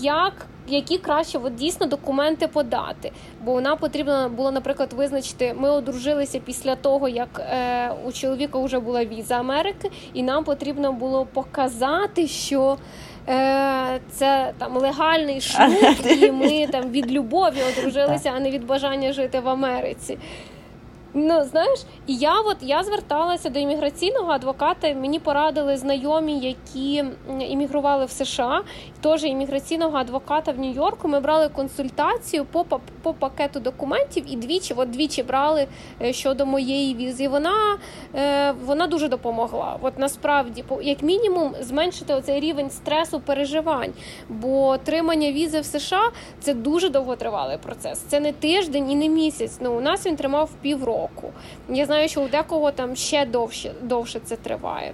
як 0.00 0.46
які 0.68 0.98
краще 0.98 1.38
от, 1.38 1.54
дійсно 1.54 1.86
документи 1.86 2.48
подати. 2.48 3.12
Бо 3.44 3.52
вона 3.52 3.76
потрібно 3.76 4.28
було, 4.28 4.50
наприклад, 4.50 4.92
визначити, 4.92 5.54
ми 5.58 5.70
одружилися 5.70 6.38
після 6.38 6.76
того, 6.76 7.08
як 7.08 7.40
е, 7.40 7.92
у 8.04 8.12
чоловіка 8.12 8.58
вже 8.58 8.78
була 8.80 9.04
віза 9.04 9.34
Америки, 9.34 9.90
і 10.12 10.22
нам 10.22 10.44
потрібно 10.44 10.92
було 10.92 11.26
показати, 11.26 12.28
що. 12.28 12.76
Е, 13.28 14.00
це 14.10 14.52
там 14.58 14.76
легальний 14.76 15.40
шлюб, 15.40 15.96
і 16.22 16.32
ми 16.32 16.66
там 16.66 16.90
від 16.90 17.12
любові 17.12 17.62
одружилися, 17.72 18.32
а 18.36 18.40
не 18.40 18.50
від 18.50 18.66
бажання 18.66 19.12
жити 19.12 19.40
в 19.40 19.48
Америці. 19.48 20.18
Ну, 21.14 21.44
знаєш, 21.44 21.80
і 22.06 22.16
я 22.16 22.40
от 22.40 22.56
я 22.60 22.82
зверталася 22.82 23.50
до 23.50 23.58
імміграційного 23.58 24.32
адвоката. 24.32 24.94
Мені 24.94 25.18
порадили 25.18 25.76
знайомі, 25.76 26.38
які 26.40 27.04
іммігрували 27.40 28.04
в 28.04 28.10
США. 28.10 28.62
Теж 29.00 29.24
імміграційного 29.24 29.98
адвоката 29.98 30.52
в 30.52 30.58
Нью-Йорку. 30.58 31.08
Ми 31.08 31.20
брали 31.20 31.48
консультацію 31.48 32.44
по 32.44 32.64
по 33.02 33.14
пакету 33.14 33.60
документів 33.60 34.24
і 34.28 34.36
двічі, 34.36 34.74
от 34.76 34.90
двічі 34.90 35.22
брали 35.22 35.66
е, 36.02 36.12
щодо 36.12 36.46
моєї 36.46 36.94
візи. 36.94 37.28
Вона 37.28 37.78
е, 38.14 38.52
вона 38.64 38.86
дуже 38.86 39.08
допомогла. 39.08 39.76
От 39.82 39.98
насправді, 39.98 40.64
як 40.82 41.02
мінімум, 41.02 41.54
зменшити 41.60 42.14
оцей 42.14 42.40
рівень 42.40 42.70
стресу 42.70 43.20
переживань. 43.20 43.92
Бо 44.28 44.66
отримання 44.66 45.32
візи 45.32 45.60
в 45.60 45.64
США 45.64 46.10
це 46.40 46.54
дуже 46.54 46.88
довготривалий 46.88 47.58
процес. 47.58 47.98
Це 47.98 48.20
не 48.20 48.32
тиждень 48.32 48.90
і 48.90 48.94
не 48.94 49.08
місяць. 49.08 49.58
Ну 49.60 49.76
у 49.76 49.80
нас 49.80 50.06
він 50.06 50.16
тримав 50.16 50.50
півроку 50.62 51.01
року. 51.02 51.32
Я 51.68 51.86
знаю, 51.86 52.08
що 52.08 52.22
у 52.22 52.28
декого 52.28 52.70
там 52.70 52.96
ще 52.96 53.26
довше 53.26 53.72
довше 53.82 54.20
це 54.24 54.36
триває. 54.36 54.92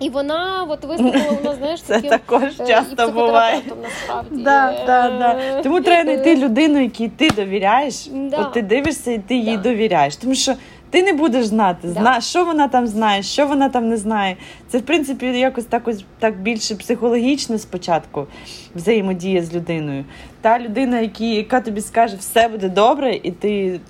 І 0.00 0.08
вона 0.08 0.66
от 0.68 0.84
виступила, 0.84 1.24
вона 1.42 1.56
знаєш, 1.56 1.82
це 1.86 1.94
таким, 1.94 2.10
також 2.10 2.60
е, 2.60 2.66
часто 2.66 3.08
буває. 3.08 3.60
насправді. 3.82 4.42
Да, 4.42 4.74
да, 4.86 5.10
да. 5.10 5.62
Тому 5.62 5.80
треба 5.80 6.02
знайти 6.02 6.36
людину, 6.36 6.82
якій 6.82 7.08
ти 7.08 7.30
довіряєш. 7.30 8.06
Да. 8.06 8.36
От 8.36 8.52
ти 8.52 8.62
дивишся 8.62 9.12
і 9.12 9.18
ти 9.18 9.34
їй 9.34 9.56
довіряєш. 9.56 10.16
Тому 10.16 10.34
що 10.34 10.54
ти 10.90 11.02
не 11.02 11.12
будеш 11.12 11.46
знати, 11.46 11.88
зна, 11.88 12.20
що 12.20 12.44
вона 12.44 12.68
там 12.68 12.86
знає, 12.86 13.22
що 13.22 13.46
вона 13.46 13.68
там 13.68 13.88
не 13.88 13.96
знає. 13.96 14.36
Це, 14.68 14.78
в 14.78 14.82
принципі, 14.82 15.26
якось 15.26 15.64
так, 15.64 15.88
ось, 15.88 16.04
так 16.18 16.40
більше 16.40 16.74
психологічно 16.74 17.58
спочатку 17.58 18.26
взаємодія 18.74 19.42
з 19.42 19.54
людиною. 19.54 20.04
Та 20.40 20.58
людина, 20.58 21.00
які, 21.00 21.34
яка 21.34 21.60
тобі 21.60 21.80
скаже, 21.80 22.16
все 22.16 22.48
буде 22.48 22.68
добре, 22.68 23.14
і 23.22 23.30
ти 23.30 23.80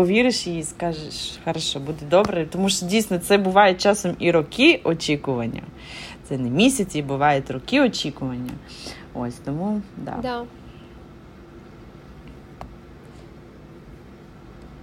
повіриш 0.00 0.46
їй 0.46 0.62
скажеш, 0.62 1.38
хорошо, 1.44 1.80
буде 1.80 2.06
добре. 2.10 2.46
Тому 2.46 2.68
що 2.68 2.86
дійсно 2.86 3.18
це 3.18 3.38
буває 3.38 3.74
часом 3.74 4.16
і 4.18 4.30
роки 4.30 4.80
очікування. 4.84 5.62
Це 6.28 6.38
не 6.38 6.50
місяці, 6.50 7.02
бувають 7.02 7.50
роки 7.50 7.80
очікування. 7.82 8.50
Ось 9.14 9.34
тому 9.34 9.82
да. 9.96 10.18
да. 10.22 10.42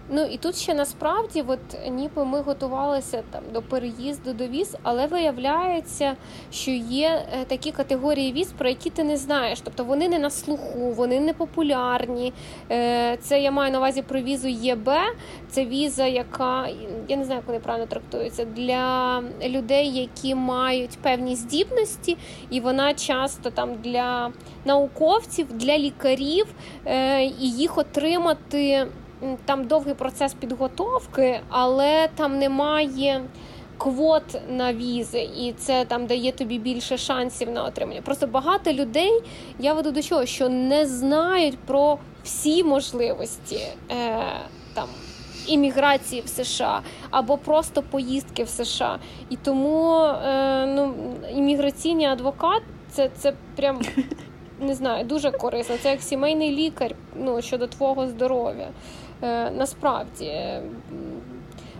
Ну 0.10 0.26
і 0.26 0.38
тут 0.38 0.56
ще 0.56 0.74
насправді, 0.74 1.44
от 1.48 1.60
ніби 1.90 2.26
ми 2.26 2.42
готувалися 2.42 3.24
там 3.32 3.44
до 3.54 3.62
переїзду 3.62 4.34
до 4.34 4.48
віз, 4.48 4.76
але 4.84 5.08
виявляється, 5.08 6.16
що 6.52 6.72
є 6.72 7.26
е, 7.34 7.46
такі 7.46 7.72
категорії 7.72 8.34
віз, 8.34 8.52
про 8.58 8.70
які 8.70 8.90
ти 8.90 9.04
не 9.04 9.18
знаєш. 9.18 9.62
Тобто 9.62 9.84
вони 9.84 10.10
не 10.10 10.20
на 10.20 10.30
слуху, 10.30 10.80
вони 10.80 11.20
не 11.20 11.34
популярні. 11.34 12.34
Е, 12.72 13.18
це 13.22 13.42
я 13.42 13.52
маю 13.52 13.72
на 13.72 13.78
увазі 13.78 14.02
про 14.02 14.22
візу 14.22 14.48
ЄБ. 14.48 14.90
Це 15.50 15.66
віза, 15.66 16.06
яка 16.06 16.68
я 17.08 17.18
не 17.18 17.26
знаю, 17.26 17.40
як 17.40 17.48
вони 17.48 17.60
правильно 17.60 17.88
трактуються, 17.88 18.46
для 18.46 19.24
людей, 19.48 19.88
які 19.88 20.36
мають 20.36 20.98
певні 21.02 21.36
здібності, 21.36 22.18
і 22.50 22.60
вона 22.60 22.94
часто 22.94 23.50
там 23.50 23.76
для 23.84 24.32
науковців, 24.66 25.48
для 25.54 25.78
лікарів, 25.78 26.46
е, 26.86 27.24
і 27.24 27.52
їх 27.52 27.78
отримати 27.78 28.88
там 29.46 29.68
довгий 29.68 29.94
процес 29.94 30.34
підготовки, 30.34 31.40
але 31.50 32.08
там 32.16 32.40
немає 32.40 33.22
квот 33.78 34.42
на 34.50 34.74
візи, 34.74 35.30
і 35.38 35.54
це 35.58 35.86
там 35.86 36.06
дає 36.06 36.32
тобі 36.32 36.60
більше 36.60 36.98
шансів 36.98 37.52
на 37.52 37.64
отримання. 37.64 38.02
Просто 38.02 38.28
багато 38.28 38.74
людей 38.74 39.22
я 39.60 39.74
веду 39.74 39.92
до 39.92 40.02
чого, 40.02 40.26
що 40.26 40.50
не 40.50 40.86
знають 40.86 41.60
про 41.60 41.98
всі 42.24 42.64
можливості 42.64 43.60
е, 43.92 44.24
там. 44.74 44.88
Імміграції 45.48 46.22
в 46.22 46.28
США 46.28 46.82
або 47.10 47.38
просто 47.38 47.84
поїздки 47.84 48.44
в 48.44 48.50
США. 48.50 49.00
І 49.30 49.36
тому 49.36 49.96
е, 49.96 50.66
ну, 50.66 50.94
імміграційний 51.36 52.06
адвокат 52.06 52.62
це 52.90 53.10
це 53.18 53.34
прям 53.56 53.82
не 54.60 54.76
знаю, 54.76 55.06
дуже 55.06 55.32
корисно. 55.32 55.76
Це 55.84 55.92
як 55.92 56.02
сімейний 56.02 56.52
лікар 56.52 56.96
ну, 57.16 57.42
щодо 57.42 57.68
твого 57.68 58.08
здоров'я. 58.08 58.68
Е, 59.24 59.52
насправді. 59.52 60.32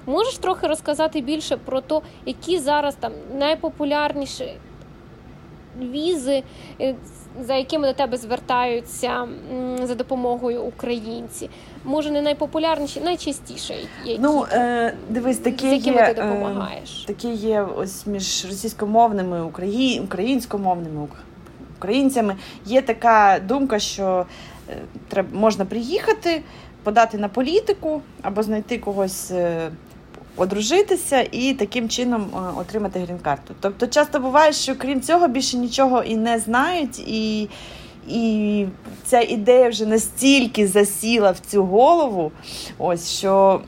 Можеш 0.06 0.38
трохи 0.38 0.68
розказати 0.68 1.22
більше 1.22 1.58
про 1.58 1.82
те, 1.82 2.02
які 2.26 2.60
зараз 2.60 2.96
там 2.96 3.12
найпопулярніші 3.40 4.54
візи, 5.80 6.44
е, 6.82 6.96
за 7.42 7.56
якими 7.56 7.88
до 7.88 7.94
тебе 7.94 8.18
звертаються 8.18 9.28
за 9.84 9.96
допомогою 9.96 10.62
українці? 10.62 11.50
Може, 11.86 12.12
не 12.12 12.22
найпопулярніші, 12.22 13.02
найчастіше. 13.02 13.76
Які, 14.06 14.22
ну, 14.22 14.46
е, 14.52 14.94
дивись, 15.10 15.38
такі 15.38 15.70
з 15.70 15.74
якими 15.74 15.98
є, 15.98 16.14
ти 16.14 16.22
е, 16.22 16.26
допомагаєш? 16.26 17.04
Е, 17.04 17.08
такі 17.08 17.30
є 17.30 17.62
ось 17.78 18.08
між 18.08 18.46
російськомовними, 18.46 19.44
україн, 19.44 20.04
українськомовними 20.04 21.08
українцями. 21.78 22.36
Є 22.66 22.82
така 22.82 23.40
думка, 23.40 23.80
що 23.80 24.26
е, 24.70 24.78
треба 25.08 25.30
можна 25.34 25.66
приїхати 25.66 26.42
подати 26.88 27.18
на 27.18 27.28
політику 27.28 28.02
або 28.22 28.44
знайти 28.44 28.78
когось. 28.78 29.32
Е, 29.32 29.70
одружитися 30.38 31.28
і 31.32 31.54
таким 31.54 31.90
чином 31.90 32.28
е, 32.34 32.60
отримати 32.60 33.00
грін-карту. 33.00 33.54
Тобто, 33.60 33.88
часто 33.88 34.20
буває, 34.20 34.54
що 34.54 34.76
крім 34.76 35.02
цього 35.02 35.28
більше 35.28 35.58
нічого 35.58 36.04
і 36.04 36.16
не 36.16 36.40
знають, 36.40 37.00
і 37.00 37.50
і 38.08 38.66
ця 39.04 39.22
ідея 39.22 39.70
вже 39.70 39.86
настільки 39.86 40.68
засіла 40.68 41.32
в 41.32 41.40
цю 41.40 41.64
голову, 41.64 42.32
ось 42.78 43.12
що 43.12 43.62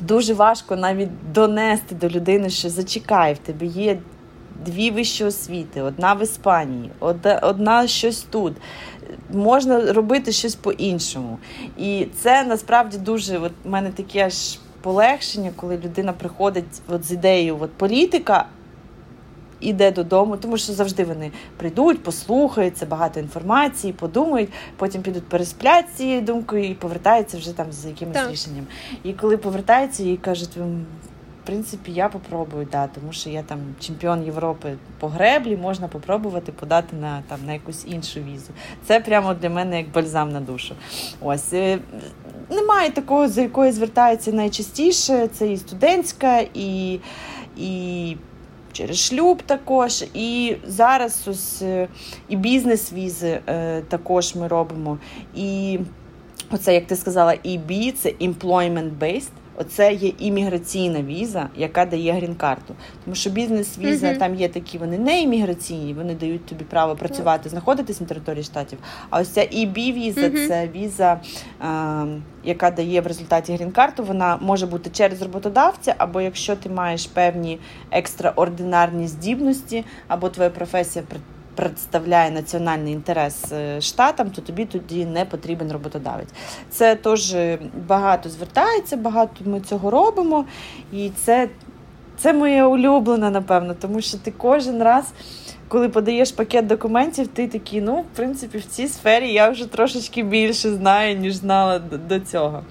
дуже 0.00 0.34
важко 0.34 0.76
навіть 0.76 1.32
донести 1.32 1.94
до 1.94 2.08
людини, 2.08 2.50
що 2.50 2.68
зачекай, 2.70 3.34
в 3.34 3.38
тебе 3.38 3.66
є 3.66 3.98
дві 4.66 4.90
вищі 4.90 5.24
освіти, 5.24 5.82
одна 5.82 6.14
в 6.14 6.22
Іспанії, 6.22 6.90
одна, 7.00 7.38
одна 7.38 7.86
щось 7.86 8.22
тут 8.22 8.52
можна 9.32 9.92
робити 9.92 10.32
щось 10.32 10.54
по-іншому. 10.54 11.38
І 11.78 12.06
це 12.20 12.44
насправді 12.44 12.98
дуже 12.98 13.38
от 13.38 13.52
в 13.64 13.70
мене 13.70 13.90
таке 13.90 14.26
аж 14.26 14.58
полегшення, 14.80 15.50
коли 15.56 15.76
людина 15.76 16.12
приходить 16.12 16.64
от 16.88 17.04
з 17.04 17.12
ідеєю 17.12 17.58
от 17.60 17.72
політика. 17.72 18.46
Іде 19.60 19.90
додому, 19.90 20.36
тому 20.36 20.58
що 20.58 20.72
завжди 20.72 21.04
вони 21.04 21.32
прийдуть, 21.56 22.02
послухаються, 22.02 22.86
багато 22.86 23.20
інформації, 23.20 23.92
подумають, 23.92 24.48
потім 24.76 25.02
підуть 25.02 25.28
пересплять 25.28 25.86
цією 25.96 26.20
думкою 26.20 26.64
і 26.64 26.74
повертаються 26.74 27.38
вже 27.38 27.56
там 27.56 27.66
з 27.72 27.86
якимось 27.86 28.16
так. 28.16 28.30
рішенням. 28.30 28.66
І 29.04 29.12
коли 29.12 29.36
повертаються 29.36 30.02
і 30.04 30.16
кажуть, 30.16 30.58
в 31.44 31.46
принципі, 31.46 31.92
я 31.92 32.08
попробую, 32.08 32.68
да, 32.72 32.86
тому 32.86 33.12
що 33.12 33.30
я 33.30 33.42
там 33.42 33.58
чемпіон 33.80 34.24
Європи 34.24 34.76
по 35.00 35.08
греблі, 35.08 35.56
можна 35.56 35.88
попробувати 35.88 36.52
подати 36.52 36.96
на 36.96 37.22
там 37.28 37.38
на 37.46 37.52
якусь 37.52 37.84
іншу 37.86 38.20
візу. 38.20 38.50
Це 38.86 39.00
прямо 39.00 39.34
для 39.34 39.50
мене 39.50 39.78
як 39.78 39.90
бальзам 39.90 40.32
на 40.32 40.40
душу. 40.40 40.74
Ось 41.20 41.52
е, 41.52 41.78
немає 42.50 42.90
такого, 42.90 43.28
за 43.28 43.42
якою 43.42 43.72
звертаються 43.72 44.32
найчастіше. 44.32 45.28
Це 45.28 45.52
і 45.52 45.56
студентська, 45.56 46.40
і, 46.54 47.00
і 47.56 48.16
через 48.72 48.98
шлюб 48.98 49.42
також. 49.42 50.04
І 50.14 50.56
зараз 50.66 51.28
ось 51.28 51.62
е, 51.62 51.88
і 52.28 52.36
бізнес-візи 52.36 53.40
е, 53.46 53.80
також 53.80 54.34
ми 54.34 54.48
робимо. 54.48 54.98
І 55.34 55.78
оце, 56.50 56.74
як 56.74 56.86
ти 56.86 56.96
сказала, 56.96 57.32
EB– 57.32 57.92
це 57.98 58.08
employment-based. 58.08 59.30
Оце 59.56 59.92
є 59.92 60.12
імміграційна 60.18 61.02
віза, 61.02 61.48
яка 61.56 61.86
дає 61.86 62.12
грін-карту. 62.12 62.74
Тому 63.04 63.14
що 63.14 63.30
бізнес-віза 63.30 64.06
uh-huh. 64.06 64.18
там 64.18 64.34
є 64.34 64.48
такі, 64.48 64.78
вони 64.78 64.98
не 64.98 65.22
імміграційні, 65.22 65.94
вони 65.94 66.14
дають 66.14 66.46
тобі 66.46 66.64
право 66.64 66.96
працювати, 66.96 67.48
знаходитись 67.48 68.00
на 68.00 68.06
території 68.06 68.44
штатів. 68.44 68.78
А 69.10 69.20
ось 69.20 69.28
ця 69.28 69.40
EB-віза 69.40 70.30
uh-huh. 70.30 70.48
це 70.48 70.68
віза, 70.74 71.20
а, 71.60 72.06
яка 72.44 72.70
дає 72.70 73.00
в 73.00 73.06
результаті 73.06 73.54
грін-карту. 73.54 74.04
Вона 74.04 74.38
може 74.40 74.66
бути 74.66 74.90
через 74.90 75.22
роботодавця, 75.22 75.94
або 75.98 76.20
якщо 76.20 76.56
ти 76.56 76.68
маєш 76.68 77.06
певні 77.06 77.58
екстраординарні 77.90 79.08
здібності, 79.08 79.84
або 80.08 80.28
твоя 80.28 80.50
професія 80.50 81.04
представляє 81.54 82.30
національний 82.30 82.92
інтерес 82.92 83.52
е, 83.52 83.80
штатам, 83.80 84.30
то 84.30 84.42
тобі 84.42 84.64
тоді 84.64 85.06
не 85.06 85.24
потрібен 85.24 85.72
роботодавець. 85.72 86.28
Це 86.70 86.94
теж 86.94 87.36
багато 87.88 88.28
звертається, 88.28 88.96
багато 88.96 89.32
ми 89.44 89.60
цього 89.60 89.90
робимо, 89.90 90.44
і 90.92 91.10
це 91.16 91.48
це 92.16 92.32
моє 92.32 92.64
улюблене, 92.64 93.30
напевно, 93.30 93.74
тому 93.74 94.00
що 94.00 94.18
ти 94.18 94.30
кожен 94.30 94.82
раз. 94.82 95.12
Коли 95.68 95.88
подаєш 95.88 96.32
пакет 96.32 96.66
документів, 96.66 97.26
ти 97.26 97.48
такий, 97.48 97.80
ну, 97.80 97.96
в 97.96 98.16
принципі, 98.16 98.58
в 98.58 98.64
цій 98.64 98.88
сфері 98.88 99.32
я 99.32 99.50
вже 99.50 99.66
трошечки 99.66 100.22
більше 100.22 100.70
знаю, 100.70 101.16
ніж 101.16 101.34
знала 101.34 101.78
до 102.08 102.20
цього. 102.20 102.62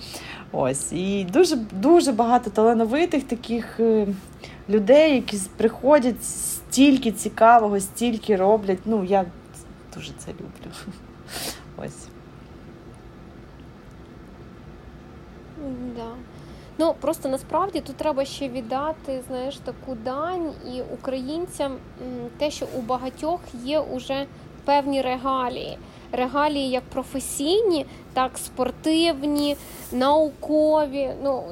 Ось. 0.52 0.92
І 0.92 1.28
дуже 1.34 1.56
дуже 1.72 2.12
багато 2.12 2.50
талановитих 2.50 3.24
таких 3.24 3.80
е, 3.80 4.08
людей, 4.70 5.16
які 5.16 5.38
приходять 5.58 6.26
стільки 6.74 7.12
цікавого, 7.12 7.80
стільки 7.80 8.36
роблять. 8.36 8.80
Ну, 8.86 9.04
я 9.04 9.26
дуже 9.96 10.12
це 10.18 10.32
люблю. 10.32 10.72
Ось. 11.86 12.08
Да. 15.96 16.12
Ну 16.78 16.96
просто 17.02 17.30
насправді 17.30 17.80
тут 17.80 17.96
треба 17.96 18.26
ще 18.26 18.50
віддати 18.50 19.24
знаєш 19.28 19.58
таку 19.58 19.96
дань 19.96 20.52
і 20.76 20.82
українцям 20.94 21.76
те, 22.38 22.52
що 22.52 22.68
у 22.78 22.82
багатьох 22.82 23.40
є 23.64 23.80
уже 23.80 24.26
певні 24.66 25.02
регалії. 25.02 25.78
Регалії 26.12 26.70
як 26.70 26.84
професійні, 26.84 27.86
так 28.14 28.38
спортивні, 28.38 29.58
наукові. 29.92 31.12
Ну 31.24 31.44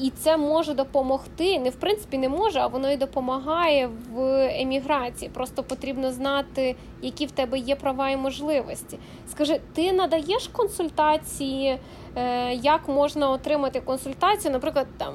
і 0.00 0.10
це 0.10 0.36
може 0.36 0.74
допомогти. 0.74 1.58
Не 1.58 1.70
в 1.70 1.74
принципі 1.74 2.18
не 2.18 2.28
може, 2.28 2.60
а 2.60 2.66
воно 2.66 2.90
і 2.90 2.96
допомагає 2.96 3.90
в 4.12 4.20
еміграції. 4.60 5.30
Просто 5.34 5.62
потрібно 5.62 6.12
знати, 6.12 6.76
які 7.02 7.26
в 7.26 7.30
тебе 7.30 7.58
є 7.58 7.76
права 7.76 8.10
і 8.10 8.16
можливості. 8.16 8.98
Скажи, 9.30 9.60
ти 9.74 9.92
надаєш 9.92 10.48
консультації, 10.48 11.78
е, 12.16 12.54
як 12.54 12.88
можна 12.88 13.30
отримати 13.30 13.80
консультацію? 13.80 14.52
Наприклад, 14.52 14.86
там 14.98 15.14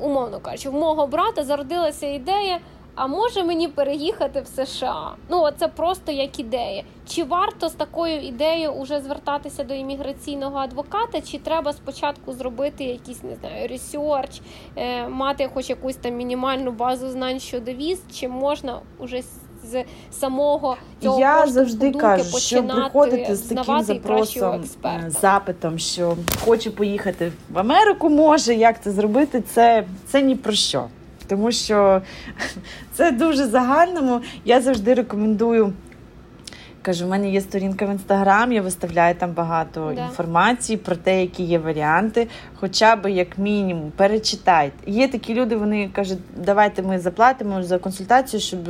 умовно 0.00 0.40
кажучи, 0.40 0.70
в 0.70 0.74
мого 0.74 1.06
брата 1.06 1.44
зародилася 1.44 2.06
ідея 2.06 2.60
а 2.98 3.06
може 3.06 3.44
мені 3.44 3.68
переїхати 3.68 4.40
в 4.40 4.46
США? 4.46 5.14
Ну 5.30 5.48
це 5.58 5.68
просто 5.68 6.12
як 6.12 6.40
ідея. 6.40 6.82
Чи 7.08 7.24
варто 7.24 7.68
з 7.68 7.72
такою 7.72 8.20
ідеєю 8.20 8.70
уже 8.70 9.00
звертатися 9.00 9.64
до 9.64 9.74
імміграційного 9.74 10.58
адвоката? 10.58 11.20
Чи 11.20 11.38
треба 11.38 11.72
спочатку 11.72 12.32
зробити 12.32 12.84
якийсь 12.84 13.22
не 13.22 13.36
знаю 13.36 13.68
ресерч, 13.68 14.40
е, 14.76 15.08
мати 15.08 15.50
хоч 15.54 15.70
якусь 15.70 15.96
там 15.96 16.14
мінімальну 16.14 16.70
базу 16.70 17.08
знань 17.08 17.40
щодо 17.40 17.72
віз? 17.72 18.00
Чи 18.12 18.28
можна 18.28 18.80
уже 18.98 19.22
з 19.64 19.84
самого 20.10 20.76
цього 21.02 21.20
я 21.20 21.46
завжди 21.46 21.92
кажу, 21.92 22.38
що 22.38 22.62
приходити 22.64 23.36
з 23.36 23.40
таким 23.42 23.82
запросом 23.82 24.64
е, 24.84 25.04
запитом, 25.08 25.78
що 25.78 26.16
хочу 26.44 26.72
поїхати 26.72 27.32
в 27.50 27.58
Америку, 27.58 28.08
може 28.08 28.54
як 28.54 28.82
це 28.82 28.90
зробити? 28.90 29.42
Це 29.54 29.84
це 30.06 30.22
ні 30.22 30.36
про 30.36 30.52
що 30.52 30.84
тому 31.28 31.52
що 31.52 32.02
це 32.94 33.12
дуже 33.12 33.46
загальному. 33.46 34.20
Я 34.44 34.60
завжди 34.60 34.94
рекомендую. 34.94 35.72
Кажу, 36.82 37.06
в 37.06 37.08
мене 37.08 37.30
є 37.30 37.40
сторінка 37.40 37.86
в 37.86 37.90
інстаграм, 37.90 38.52
я 38.52 38.62
виставляю 38.62 39.14
там 39.14 39.32
багато 39.32 39.92
да. 39.96 40.04
інформації 40.04 40.76
про 40.76 40.96
те, 40.96 41.20
які 41.20 41.42
є 41.42 41.58
варіанти. 41.58 42.28
Хоча 42.54 42.96
б 42.96 43.10
як 43.10 43.38
мінімум 43.38 43.92
перечитайте. 43.96 44.90
Є 44.90 45.08
такі 45.08 45.34
люди, 45.34 45.56
вони 45.56 45.90
кажуть, 45.92 46.18
давайте 46.36 46.82
ми 46.82 46.98
заплатимо 46.98 47.62
за 47.62 47.78
консультацію, 47.78 48.40
щоб 48.40 48.60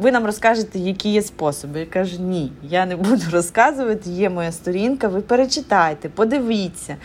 ви 0.00 0.12
нам 0.12 0.26
розкажете, 0.26 0.78
які 0.78 1.08
є 1.08 1.22
способи. 1.22 1.80
Я 1.80 1.86
кажу, 1.86 2.22
ні, 2.22 2.52
я 2.62 2.86
не 2.86 2.96
буду 2.96 3.22
розказувати. 3.32 4.10
Є 4.10 4.30
моя 4.30 4.52
сторінка. 4.52 5.08
Ви 5.08 5.20
перечитайте, 5.20 6.08
подивіться 6.08 6.96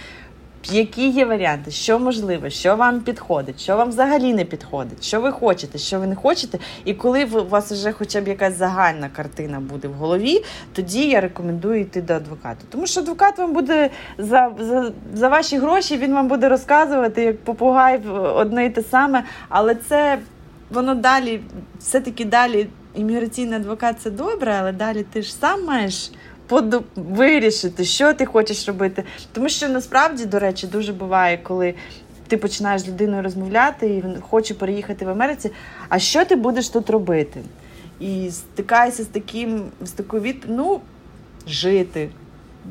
які 0.72 1.10
є 1.10 1.26
варіанти, 1.26 1.72
що 1.72 2.00
можливо, 2.00 2.50
що 2.50 2.76
вам 2.76 3.00
підходить, 3.02 3.62
що 3.62 3.78
вам 3.78 3.90
взагалі 3.90 4.34
не 4.34 4.46
підходить, 4.46 5.04
що 5.04 5.22
ви 5.22 5.32
хочете, 5.32 5.78
що 5.78 6.00
ви 6.00 6.08
не 6.08 6.16
хочете. 6.16 6.60
І 6.86 6.94
коли 6.94 7.26
у 7.26 7.48
вас 7.48 7.72
вже 7.72 7.92
хоча 7.92 8.22
б 8.22 8.28
якась 8.28 8.58
загальна 8.58 9.10
картина 9.16 9.60
буде 9.60 9.88
в 9.88 9.94
голові, 9.94 10.44
тоді 10.74 11.10
я 11.10 11.22
рекомендую 11.22 11.82
йти 11.82 12.02
до 12.02 12.14
адвоката. 12.14 12.66
Тому 12.70 12.88
що 12.88 13.00
адвокат 13.00 13.38
вам 13.38 13.54
буде 13.54 13.90
за, 14.18 14.52
за, 14.60 14.92
за 15.14 15.30
ваші 15.30 15.58
гроші, 15.58 15.98
він 15.98 16.14
вам 16.14 16.28
буде 16.28 16.50
розказувати 16.50 17.24
як 17.24 17.44
попугай 17.44 18.08
одне 18.36 18.66
і 18.66 18.70
те 18.70 18.84
саме, 18.92 19.24
але 19.50 19.76
це 19.76 20.20
воно 20.70 20.96
далі, 20.96 21.42
все-таки 21.80 22.26
далі. 22.26 22.68
Імміграційний 22.96 23.56
адвокат 23.56 24.02
це 24.02 24.12
добре, 24.12 24.56
але 24.60 24.72
далі 24.72 25.06
ти 25.14 25.22
ж 25.22 25.36
сам 25.36 25.66
маєш 25.66 26.12
вирішити, 26.96 27.86
що 27.86 28.14
ти 28.14 28.26
хочеш 28.26 28.68
робити. 28.68 29.04
Тому 29.34 29.50
що 29.50 29.70
насправді, 29.70 30.26
до 30.26 30.40
речі, 30.40 30.68
дуже 30.68 30.94
буває, 30.94 31.38
коли 31.38 31.74
ти 32.28 32.38
починаєш 32.38 32.82
з 32.82 32.88
людиною 32.88 33.24
розмовляти 33.24 33.88
і 33.88 34.02
він 34.02 34.22
хоче 34.22 34.54
переїхати 34.54 35.06
в 35.06 35.10
Америці. 35.10 35.52
А 35.90 36.00
що 36.00 36.26
ти 36.26 36.36
будеш 36.36 36.70
тут 36.70 36.90
робити? 36.90 37.42
І 38.00 38.30
стикаєшся 38.32 39.04
з 39.04 39.08
таким, 39.08 39.64
з 39.82 39.92
такою 39.92 40.22
відповідь, 40.22 40.58
ну, 40.58 40.82
жити. 41.48 42.10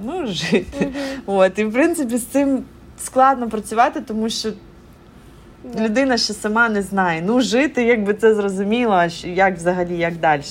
Ну, 0.04 0.26
жити. 0.26 0.78
Mm-hmm. 0.80 1.20
От, 1.26 1.58
І 1.58 1.64
в 1.64 1.72
принципі 1.72 2.16
з 2.16 2.26
цим 2.26 2.64
складно 2.98 3.48
працювати, 3.48 4.00
тому 4.00 4.30
що. 4.30 4.52
Людина 5.64 6.18
ще 6.18 6.32
сама 6.32 6.68
не 6.68 6.82
знає. 6.82 7.22
Ну, 7.26 7.40
жити, 7.40 7.84
якби 7.84 8.14
це 8.14 8.34
зрозуміло, 8.34 9.02
як 9.24 9.56
взагалі, 9.56 9.98
як 9.98 10.16
далі. 10.16 10.42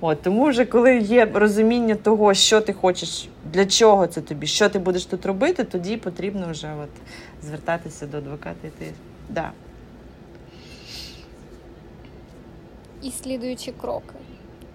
От 0.00 0.22
Тому 0.22 0.48
вже 0.48 0.64
коли 0.64 0.98
є 0.98 1.30
розуміння 1.34 1.94
того, 1.94 2.34
що 2.34 2.60
ти 2.60 2.72
хочеш, 2.72 3.28
для 3.52 3.66
чого 3.66 4.06
це 4.06 4.20
тобі, 4.20 4.46
що 4.46 4.68
ти 4.68 4.78
будеш 4.78 5.04
тут 5.04 5.26
робити, 5.26 5.64
тоді 5.64 5.96
потрібно 5.96 6.46
вже 6.50 6.68
от 6.82 6.88
звертатися 7.46 8.06
до 8.06 8.18
адвоката. 8.18 8.66
Йти. 8.66 8.92
Да. 9.28 9.50
І 13.02 13.10
слідуючі 13.10 13.72
кроки. 13.80 14.14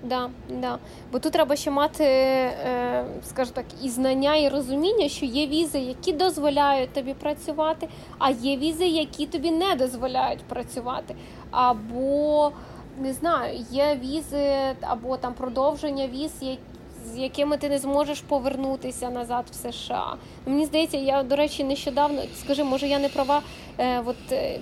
Да, 0.04 0.30
да. 0.50 0.80
Бо 1.12 1.20
тут 1.20 1.34
треба 1.34 1.56
ще 1.56 1.72
мати, 1.72 2.04
е, 2.04 3.06
скажімо 3.24 3.56
так, 3.56 3.66
і 3.84 3.89
знання, 3.89 4.36
і 4.36 4.50
розуміння, 4.50 5.10
що 5.10 5.26
є 5.26 5.47
візи, 5.47 5.80
які 5.80 6.14
дозволяють 6.14 6.93
тобі 6.93 7.14
працювати, 7.14 7.88
а 8.18 8.30
є 8.30 8.58
візи, 8.58 8.88
які 8.88 9.26
тобі 9.26 9.52
не 9.52 9.76
дозволяють 9.76 10.39
працювати. 10.39 11.16
Або 11.52 12.52
не 13.00 13.14
знаю, 13.14 13.66
є 13.72 14.00
візи, 14.04 14.76
або 14.82 15.18
там 15.18 15.34
продовження 15.34 16.08
віз, 16.08 16.32
з 17.06 17.18
якими 17.18 17.58
ти 17.58 17.70
не 17.70 17.78
зможеш 17.78 18.22
повернутися 18.22 19.10
назад 19.10 19.45
в 19.52 19.54
США. 19.54 20.16
Мені 20.45 20.66
здається, 20.66 20.97
я 20.97 21.24
до 21.24 21.36
речі, 21.36 21.64
нещодавно 21.64 22.22
скажи, 22.43 22.64
може 22.64 22.88
я 22.88 23.00
не 23.00 23.10
права. 23.10 23.41
Е, 23.78 24.02
от, 24.06 24.32
е, 24.32 24.60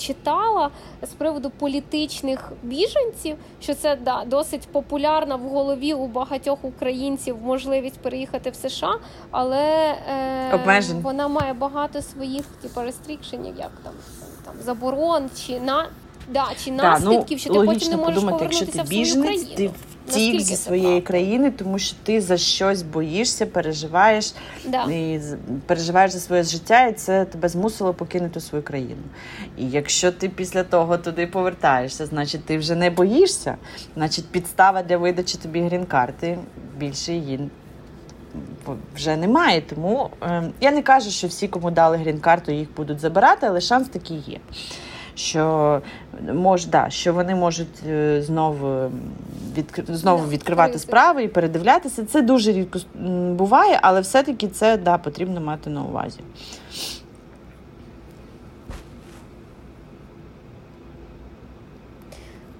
читала 0.00 0.70
з 1.02 1.08
приводу 1.08 1.50
політичних 1.50 2.52
біженців, 2.62 3.36
що 3.60 3.74
це 3.74 3.96
да 3.96 4.24
досить 4.26 4.68
популярна 4.72 5.36
в 5.36 5.40
голові 5.40 5.94
у 5.94 6.06
багатьох 6.06 6.64
українців 6.64 7.36
можливість 7.42 7.98
переїхати 7.98 8.50
в 8.50 8.54
США, 8.54 8.94
але 9.30 9.94
е, 10.08 10.94
вона 11.02 11.28
має 11.28 11.52
багато 11.52 12.02
своїх 12.02 12.44
типу, 12.62 12.80
рестрікшенів, 12.80 13.54
як 13.58 13.70
там 13.84 13.92
там 14.44 14.54
заборон 14.64 15.30
чи 15.46 15.60
на 15.60 15.88
да, 16.28 16.46
чи 16.64 16.70
наслідків, 16.70 17.24
ну, 17.30 17.38
що 17.38 17.52
ти 17.52 17.60
потім 17.60 17.90
не 17.90 17.96
можеш 17.96 18.14
подумати, 18.14 18.44
повернутися 18.44 18.64
якщо 18.64 18.66
ти 18.66 18.82
в 18.82 19.06
свою 19.06 19.24
країну. 19.24 19.56
Ти 19.56 19.70
втік 20.10 20.40
зі 20.40 20.56
своєї 20.56 21.00
країни, 21.00 21.50
тому 21.50 21.78
що 21.78 21.96
ти 22.02 22.20
за 22.20 22.36
щось 22.36 22.82
боїшся, 22.82 23.46
переживаєш 23.46 24.34
да. 24.66 24.84
і 24.84 25.20
переживаєш 25.66 26.10
за 26.10 26.20
своє 26.20 26.42
життя, 26.42 26.86
і 26.86 26.92
це 26.92 27.24
тебе 27.24 27.48
змусило 27.48 27.94
покинути 27.94 28.40
свою 28.40 28.64
країну. 28.64 29.02
І 29.58 29.70
якщо 29.70 30.12
ти 30.12 30.28
після 30.28 30.62
того 30.62 30.98
туди 30.98 31.26
повертаєшся, 31.26 32.06
значить 32.06 32.44
ти 32.44 32.58
вже 32.58 32.74
не 32.74 32.90
боїшся, 32.90 33.56
значить 33.96 34.26
підстава 34.26 34.82
для 34.82 34.96
видачі 34.96 35.38
тобі 35.38 35.60
грін-карти 35.60 36.38
більше 36.78 37.12
її. 37.12 37.50
Вже 38.94 39.16
немає, 39.16 39.60
тому 39.60 40.10
е, 40.22 40.50
я 40.60 40.70
не 40.70 40.82
кажу, 40.82 41.10
що 41.10 41.26
всі, 41.26 41.48
кому 41.48 41.70
дали 41.70 41.96
грін-карту, 41.96 42.52
їх 42.52 42.68
будуть 42.76 43.00
забирати, 43.00 43.46
але 43.46 43.60
шанс 43.60 43.88
такий 43.88 44.22
є 44.26 44.38
що 45.20 45.82
мож, 46.34 46.66
да, 46.66 46.90
що 46.90 47.12
вони 47.12 47.34
можуть 47.34 47.82
е, 47.88 48.22
знову 48.22 48.90
відкр... 49.56 49.82
знову 49.88 50.28
відкривати 50.28 50.78
справи 50.78 51.22
і 51.22 51.28
передивлятися. 51.28 52.04
Це 52.04 52.22
дуже 52.22 52.52
рідко 52.52 52.78
буває, 53.30 53.78
але 53.82 54.00
все-таки 54.00 54.48
це 54.48 54.76
да, 54.76 54.98
потрібно 54.98 55.40
мати 55.40 55.70
на 55.70 55.82
увазі. 55.82 56.20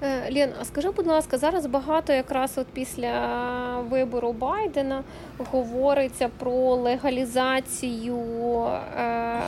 Е, 0.02 0.30
Лін, 0.30 0.48
а 0.60 0.64
скажи, 0.64 0.90
будь 0.90 1.06
ласка, 1.06 1.38
зараз 1.38 1.66
багато 1.66 2.12
якраз 2.12 2.58
от 2.58 2.66
після 2.66 3.10
вибору 3.90 4.32
Байдена 4.32 5.02
говориться 5.52 6.28
про 6.38 6.74
легалізацію 6.74 8.18
е, 8.98 9.40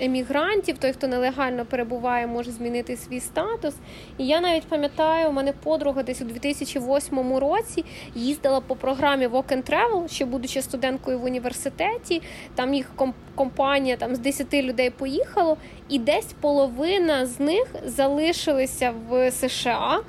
емігрантів. 0.00 0.78
Той, 0.78 0.92
хто 0.92 1.06
нелегально 1.06 1.64
перебуває, 1.64 2.26
може 2.26 2.50
змінити 2.50 2.96
свій 2.96 3.20
статус. 3.20 3.74
І 4.18 4.26
я 4.26 4.40
навіть 4.40 4.66
пам'ятаю, 4.66 5.28
у 5.28 5.32
мене 5.32 5.52
подруга 5.52 6.02
десь 6.02 6.22
у 6.22 6.24
2008 6.24 7.36
році 7.36 7.84
їздила 8.14 8.60
по 8.60 8.76
програмі 8.76 9.26
Walk 9.26 9.56
and 9.56 9.70
Travel, 9.70 10.08
ще 10.08 10.24
будучи 10.24 10.62
студенткою 10.62 11.18
в 11.18 11.24
університеті. 11.24 12.22
Там 12.54 12.74
їх 12.74 12.90
компанія 13.34 13.96
там 13.96 14.14
з 14.14 14.18
10 14.18 14.54
людей 14.54 14.90
поїхало, 14.90 15.56
і 15.88 15.98
десь 15.98 16.32
половина 16.40 17.26
з 17.26 17.40
них 17.40 17.66
залишилися 17.84 18.92
в 19.08 19.30
США. 19.30 20.00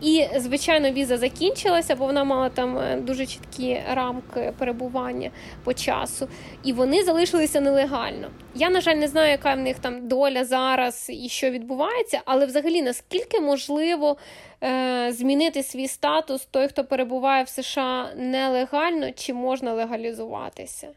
І, 0.00 0.26
звичайно, 0.36 0.90
віза 0.90 1.16
закінчилася, 1.18 1.96
бо 1.96 2.06
вона 2.06 2.24
мала 2.24 2.48
там 2.48 2.78
е, 2.78 2.96
дуже 2.96 3.26
чіткі 3.26 3.80
рамки 3.94 4.52
перебування 4.58 5.30
по 5.64 5.74
часу. 5.74 6.28
І 6.64 6.72
вони 6.72 7.04
залишилися 7.04 7.60
нелегально. 7.60 8.30
Я, 8.54 8.70
на 8.70 8.80
жаль, 8.80 8.94
не 8.94 9.08
знаю, 9.08 9.30
яка 9.30 9.54
в 9.54 9.58
них 9.58 9.78
там 9.78 10.08
доля 10.08 10.44
зараз 10.44 11.06
і 11.10 11.28
що 11.28 11.50
відбувається, 11.50 12.20
але 12.24 12.46
взагалі 12.46 12.82
наскільки 12.82 13.40
можливо 13.40 14.16
е, 14.62 15.12
змінити 15.12 15.62
свій 15.62 15.88
статус 15.88 16.48
той, 16.50 16.68
хто 16.68 16.84
перебуває 16.84 17.44
в 17.44 17.48
США 17.48 18.08
нелегально, 18.16 19.12
чи 19.12 19.32
можна 19.34 19.72
легалізуватися? 19.72 20.88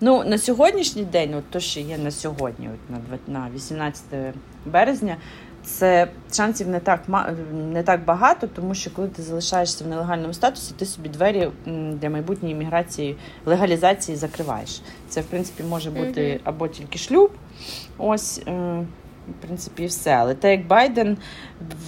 Ну 0.00 0.24
на 0.24 0.38
сьогоднішній 0.38 1.04
день, 1.04 1.34
от 1.34 1.50
то, 1.50 1.60
що 1.60 1.80
є 1.80 1.98
на 1.98 2.10
сьогодні, 2.10 2.68
от 2.68 2.90
на 3.28 3.40
на 3.40 3.50
18 3.54 4.04
березня 4.66 5.16
це 5.66 6.08
шансів 6.32 6.68
не 6.68 6.80
так 6.80 7.00
не 7.52 7.82
так 7.82 8.04
багато, 8.04 8.46
тому 8.46 8.74
що 8.74 8.90
коли 8.90 9.08
ти 9.08 9.22
залишаєшся 9.22 9.84
в 9.84 9.88
нелегальному 9.88 10.34
статусі, 10.34 10.74
ти 10.78 10.86
собі 10.86 11.08
двері 11.08 11.48
для 11.92 12.10
майбутньої 12.10 12.54
імміграції, 12.54 13.16
легалізації 13.46 14.16
закриваєш. 14.16 14.80
Це 15.08 15.20
в 15.20 15.24
принципі 15.24 15.62
може 15.62 15.90
бути 15.90 16.40
або 16.44 16.68
тільки 16.68 16.98
шлюб, 16.98 17.30
ось 17.98 18.42
е, 18.48 18.84
в 19.30 19.46
принципі, 19.46 19.86
все. 19.86 20.10
Але 20.10 20.34
те, 20.34 20.50
як 20.50 20.66
Байден, 20.66 21.16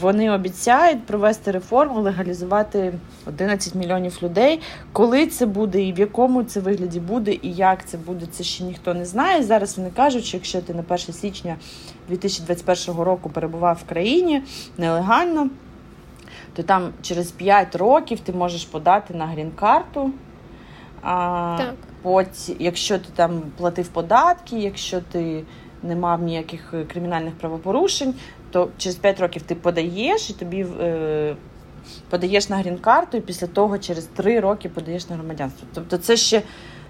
вони 0.01 0.31
обіцяють 0.31 1.07
провести 1.07 1.51
реформу, 1.51 2.01
легалізувати 2.01 2.95
11 3.27 3.75
мільйонів 3.75 4.19
людей. 4.23 4.61
Коли 4.93 5.27
це 5.27 5.47
буде, 5.47 5.83
і 5.83 5.93
в 5.93 5.99
якому 5.99 6.43
це 6.43 6.61
вигляді 6.61 7.01
буде, 7.01 7.33
і 7.43 7.53
як 7.53 7.87
це 7.87 7.99
буде, 7.99 8.27
це 8.31 8.45
ще 8.45 8.65
ніхто 8.65 8.95
не 8.95 9.05
знає. 9.05 9.43
Зараз 9.43 9.79
вони 9.79 9.91
кажуть, 9.91 10.25
що 10.25 10.37
якщо 10.37 10.61
ти 10.61 10.75
на 10.75 10.83
1 10.89 10.99
січня 10.99 11.57
2021 12.09 13.01
року 13.03 13.31
перебував 13.31 13.79
в 13.87 13.89
країні 13.89 14.43
нелегально, 14.79 15.51
то 16.53 16.63
там 16.63 16.93
через 17.03 17.31
5 17.31 17.77
років 17.77 18.21
ти 18.21 18.33
можеш 18.33 18.65
подати 18.65 19.15
на 19.15 19.27
грін-карту. 19.27 20.11
А, 21.03 21.57
так. 21.59 21.75
Потім, 22.03 22.57
якщо 22.59 22.99
ти 22.99 23.09
там 23.15 23.43
платив 23.57 23.89
податки, 23.89 24.59
якщо 24.59 25.01
ти 25.01 25.45
не 25.83 25.97
мав 25.97 26.23
ніяких 26.23 26.75
е, 26.75 26.85
кримінальних 26.85 27.35
правопорушень, 27.35 28.15
то 28.51 28.69
через 28.79 28.97
5 28.97 29.21
років 29.21 29.43
ти 29.43 29.55
подаєш 29.55 30.31
і 30.31 30.33
тобі 30.33 30.67
е, 30.81 31.37
подаєш 32.11 32.49
на 32.49 32.57
грін-карту, 32.57 33.17
і 33.17 33.21
після 33.21 33.47
того 33.47 33.79
через 33.79 34.05
3 34.05 34.41
роки 34.41 34.69
подаєш 34.69 35.09
на 35.09 35.17
громадянство. 35.17 35.69
Тобто 35.75 35.97
це 35.97 36.17
ще 36.17 36.43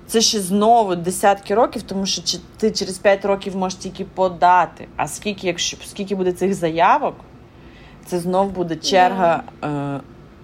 це 0.06 0.20
ще 0.20 0.40
знову 0.40 0.96
десятки 0.96 1.54
років, 1.54 1.82
тому 1.82 2.06
що 2.06 2.38
ти 2.56 2.70
через 2.70 2.98
5 2.98 3.24
років 3.24 3.56
можеш 3.56 3.78
тільки 3.78 4.04
подати. 4.04 4.88
А 4.96 5.08
скільки, 5.08 5.46
якщо 5.46 5.76
скільки 5.84 6.14
буде 6.14 6.32
цих 6.32 6.54
заявок, 6.54 7.14
це 8.06 8.18
знов 8.18 8.50
буде 8.50 8.76
черга 8.76 9.42
е, 9.64 10.00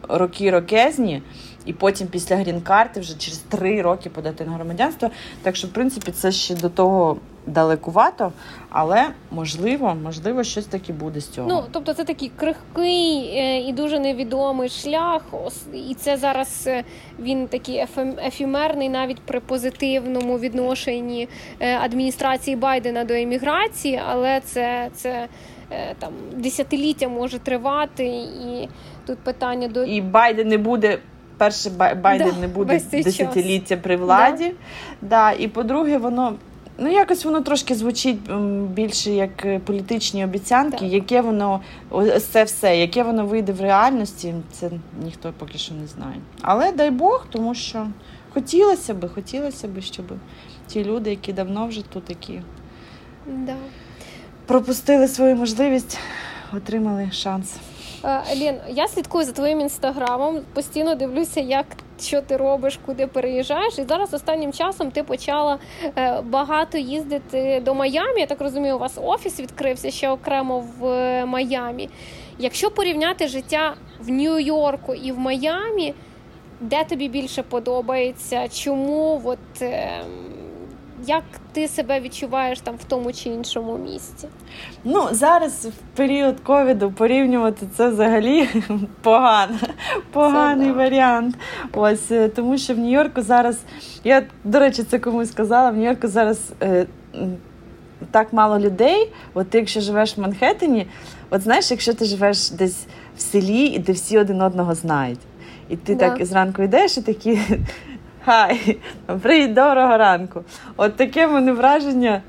роки 0.09 0.51
рокезні, 0.51 1.23
і 1.65 1.73
потім 1.73 2.07
після 2.07 2.37
грін-карти 2.37 3.01
вже 3.01 3.19
через 3.19 3.39
3 3.39 3.83
роки 3.83 4.11
подати 4.11 4.45
на 4.45 4.53
громадянство. 4.53 5.11
Так 5.43 5.57
що, 5.57 5.67
в 5.67 5.71
принципі, 5.71 6.13
це 6.13 6.33
ще 6.33 6.55
до 6.55 6.69
того 6.69 7.17
далекувато, 7.47 8.33
але 8.71 9.07
можливо, 9.31 9.97
можливо, 10.03 10.45
щось 10.45 10.67
таке 10.67 10.93
буде 10.93 11.21
з 11.21 11.29
цього. 11.29 11.49
Ну 11.49 11.65
тобто, 11.73 11.95
це 11.95 12.05
такий 12.05 12.31
крихкий 12.37 13.33
е, 13.37 13.61
і 13.61 13.73
дуже 13.73 13.99
невідомий 13.99 14.69
шлях. 14.69 15.23
І 15.73 15.95
це 15.95 16.17
зараз 16.17 16.65
е, 16.67 16.85
він 17.19 17.47
такий 17.47 17.85
ефемерний 18.27 18.89
навіть 18.89 19.21
при 19.21 19.41
позитивному 19.41 20.39
відношенні 20.39 21.29
е, 21.61 21.79
адміністрації 21.79 22.57
Байдена 22.57 23.05
до 23.05 23.15
еміграції, 23.15 24.01
але 24.09 24.41
це 24.41 24.89
це 24.95 25.29
там 25.99 26.13
десятиліття 26.37 27.09
може 27.09 27.39
тривати, 27.39 28.05
і 28.07 28.69
тут 29.07 29.19
питання 29.19 29.69
до 29.69 29.85
і 29.85 30.01
Байден 30.01 30.49
не 30.49 30.59
буде. 30.59 30.99
Перше, 31.39 31.71
Байден 32.03 32.31
да, 32.35 32.41
не 32.41 32.49
буде 32.49 32.81
десятиліття 32.93 33.77
при 33.77 33.97
владі. 33.97 34.55
Да. 35.03 35.09
да. 35.09 35.33
І 35.33 35.49
по-друге, 35.49 35.99
воно 35.99 36.35
Ну, 36.79 36.91
якось 36.91 37.25
воно 37.25 37.41
трошки 37.41 37.75
звучить 37.75 38.19
більше 38.71 39.11
як 39.11 39.45
е, 39.45 39.59
політичні 39.59 40.25
обіцянки, 40.25 40.79
так. 40.79 40.93
яке 40.93 41.21
воно 41.21 41.61
це 42.31 42.45
все, 42.45 42.79
яке 42.79 43.03
воно 43.03 43.27
вийде 43.27 43.53
в 43.53 43.61
реальності, 43.61 44.35
це 44.53 44.71
ніхто 45.05 45.33
поки 45.39 45.59
що 45.59 45.75
не 45.75 45.87
знає. 45.87 46.17
Але 46.41 46.73
дай 46.73 46.91
Бог, 46.91 47.27
тому 47.31 47.55
що 47.55 47.87
хотілося 48.35 48.95
б, 48.95 49.09
хотілося 49.15 49.69
б, 49.69 49.81
щоб 49.81 50.07
ті 50.67 50.85
люди, 50.85 51.11
які 51.11 51.33
давно 51.33 51.67
вже 51.67 51.85
тут 51.85 52.05
такі 52.05 52.41
да. 53.27 53.57
пропустили 54.47 55.09
свою 55.09 55.37
можливість, 55.37 55.99
отримали 56.53 57.11
шанс. 57.13 57.57
Е, 58.05 58.23
Лін, 58.37 58.55
я 58.69 58.89
слідкую 58.89 59.25
за 59.25 59.33
твоїм 59.33 59.61
інстаграмом, 59.61 60.41
постійно 60.55 60.95
дивлюся, 60.95 61.41
як 61.41 61.67
що 62.07 62.23
ти 62.23 62.37
робиш, 62.37 62.79
куди 62.87 63.07
переїжджаєш. 63.07 63.79
І 63.79 63.83
зараз 63.83 64.15
останнім 64.15 64.53
часом 64.53 64.91
ти 64.91 65.03
почала 65.03 65.59
е, 65.97 66.21
багато 66.25 66.79
їздити 66.79 67.63
до 67.65 67.75
Майамі. 67.75 68.21
Я 68.21 68.27
так 68.27 68.41
розумію, 68.41 68.77
у 68.77 68.79
вас 68.79 68.99
офіс 69.03 69.41
відкрився 69.41 69.91
ще 69.91 70.11
окремо 70.11 70.65
в 70.79 70.87
е, 70.87 71.27
Майамі. 71.27 71.89
Якщо 72.39 72.71
порівняти 72.71 73.29
життя 73.29 73.75
в 74.01 74.11
Нью-Йорку 74.11 74.95
і 74.95 75.13
в 75.13 75.19
Майамі, 75.19 75.95
де 76.61 76.85
тобі 76.85 77.09
більше 77.09 77.43
подобається? 77.43 78.49
Чому? 78.49 79.23
От, 79.25 79.39
ем, 79.63 80.05
як 81.07 81.23
ти 81.53 81.69
себе 81.69 82.01
відчуваєш 82.01 82.61
там 82.61 82.75
в 82.77 82.85
тому 82.85 83.13
чи 83.13 83.29
іншому 83.29 83.79
місці? 83.79 84.29
Ну 84.85 85.09
зараз 85.11 85.67
в 85.67 85.97
період 85.97 86.41
ковіду 86.41 86.93
порівнювати 86.93 87.67
це 87.77 87.89
взагалі 87.89 88.49
погано, 89.03 89.59
поганий 90.13 90.69
це, 90.69 90.73
варіант. 90.73 91.37
Ось 91.73 92.11
е, 92.11 92.29
тому, 92.29 92.59
що 92.59 92.75
в 92.75 92.79
Нью-Йорку 92.79 93.23
зараз 93.23 93.59
я 94.05 94.23
до 94.45 94.59
речі, 94.59 94.83
це 94.83 94.99
комусь 94.99 95.31
сказала. 95.31 95.71
В 95.71 95.77
Нью-Йорку 95.77 96.09
зараз 96.09 96.53
е, 96.63 96.87
так 98.11 98.33
мало 98.33 98.59
людей. 98.59 99.13
От 99.35 99.51
ти, 99.51 99.59
якщо 99.59 99.81
живеш 99.81 100.19
в 100.19 100.21
Манхеттені, 100.21 100.87
от 101.31 101.43
знаєш, 101.43 101.71
якщо 101.71 101.95
ти 101.95 102.05
живеш 102.05 102.51
десь 102.51 102.87
в 103.17 103.21
селі, 103.21 103.79
де 103.79 103.93
всі 103.93 104.19
один 104.19 104.43
одного 104.43 104.75
знають. 104.75 105.21
І 105.69 105.77
ти 105.77 105.95
да. 105.95 106.09
так 106.09 106.27
зранку 106.27 106.63
йдеш 106.63 106.99
і 106.99 107.03
такі 107.03 107.39
Хай, 108.27 108.77
привіт, 109.23 109.53
доброго 109.53 109.97
ранку. 109.97 110.45
От 110.77 110.97
таке 110.97 111.27
мене 111.27 111.53
враження 111.53 112.23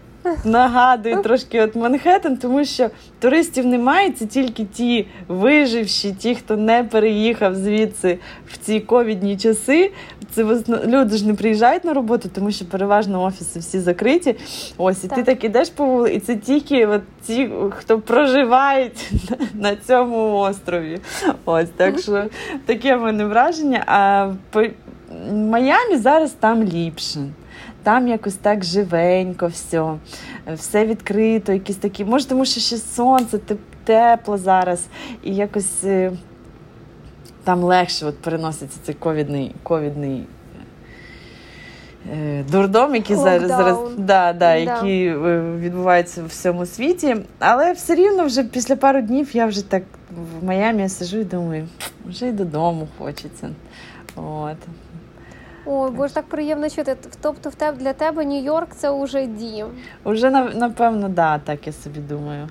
нагадує 0.46 1.18
трошки 1.18 1.62
от 1.62 1.76
Манхеттен, 1.76 2.38
тому 2.38 2.66
що 2.66 2.90
туристів 3.20 3.66
немає, 3.66 4.12
це 4.12 4.26
тільки 4.26 4.64
ті 4.64 5.08
виживші, 5.28 6.12
ті, 6.12 6.36
хто 6.36 6.58
не 6.58 6.84
переїхав 6.84 7.56
звідси 7.56 8.20
в 8.48 8.58
ці 8.58 8.80
ковідні 8.80 9.38
часи. 9.38 9.92
Це 10.32 10.44
люди 10.86 11.18
ж 11.18 11.28
не 11.28 11.34
приїжджають 11.34 11.84
на 11.84 11.94
роботу, 11.94 12.30
тому 12.36 12.52
що 12.52 12.66
переважно 12.66 13.24
офіси 13.24 13.60
всі 13.60 13.80
закриті. 13.80 14.36
Ось 14.78 15.04
і 15.04 15.08
так. 15.08 15.18
ти 15.18 15.24
так 15.24 15.44
ідеш 15.44 15.70
по 15.70 15.86
вулиці, 15.86 16.16
і 16.16 16.20
це 16.20 16.36
тільки 16.36 16.86
от 16.86 17.02
ті, 17.26 17.50
хто 17.70 18.00
проживають 18.00 19.12
на 19.54 19.76
цьому 19.76 20.38
острові. 20.38 21.00
Ось 21.46 21.70
так 21.78 22.00
що 22.00 22.24
таке 22.66 22.96
в 22.96 23.02
мене 23.02 23.26
враження. 23.26 23.84
А 23.88 24.32
Майамі 25.34 25.98
зараз 25.98 26.32
там 26.32 26.64
ліпше. 26.64 27.20
Там 27.84 28.08
якось 28.08 28.36
так 28.36 28.64
живенько, 28.64 29.48
все, 29.48 29.94
все 30.54 30.86
відкрито, 30.86 31.54
якісь 31.54 31.76
такі. 31.76 32.06
Може, 32.06 32.28
тому 32.28 32.46
що 32.46 32.60
ще 32.60 32.78
сонце, 32.78 33.40
тепло 33.84 34.38
зараз, 34.38 34.86
і 35.24 35.36
якось 35.36 35.84
е, 35.84 36.12
там 37.44 37.64
легше 37.64 38.06
от 38.06 38.18
переноситься 38.18 38.80
цей 38.84 38.96
ковідний 38.96 39.56
ковідний 39.64 40.24
е, 42.14 42.44
дурдом, 42.52 42.96
який 42.96 43.16
зараз 43.16 43.48
зараз 43.48 43.78
да, 43.98 44.34
да, 44.34 44.56
який 44.56 45.10
да. 45.10 45.42
відбувається 45.42 46.24
в 46.24 46.28
всьому 46.28 46.66
світі. 46.66 47.16
Але 47.40 47.72
все 47.72 47.96
рівно 47.96 48.26
вже 48.26 48.44
після 48.44 48.76
пару 48.76 49.02
днів 49.02 49.36
я 49.36 49.46
вже 49.46 49.70
так 49.70 49.84
в 50.42 50.46
Майамі 50.46 50.90
сижу 50.90 51.18
і 51.18 51.24
думаю, 51.24 51.68
вже 52.06 52.28
й 52.28 52.32
додому 52.32 52.88
хочеться. 52.98 53.50
От. 54.16 54.58
Ой, 55.66 55.92
бо 55.92 56.08
ж 56.08 56.14
так 56.14 56.26
приємно 56.26 56.70
чути. 56.70 56.98
Тобто, 57.22 57.50
в 57.50 57.56
тебе 57.56 57.78
для 57.78 57.94
тебе 57.94 58.26
Нью-Йорк 58.26 58.68
це 58.76 59.04
вже 59.04 59.26
дім. 59.28 59.68
Уже 60.04 60.30
напевно, 60.56 61.10
да, 61.10 61.40
так 61.40 61.68
я 61.68 61.74
собі 61.74 62.00
думаю. 62.00 62.50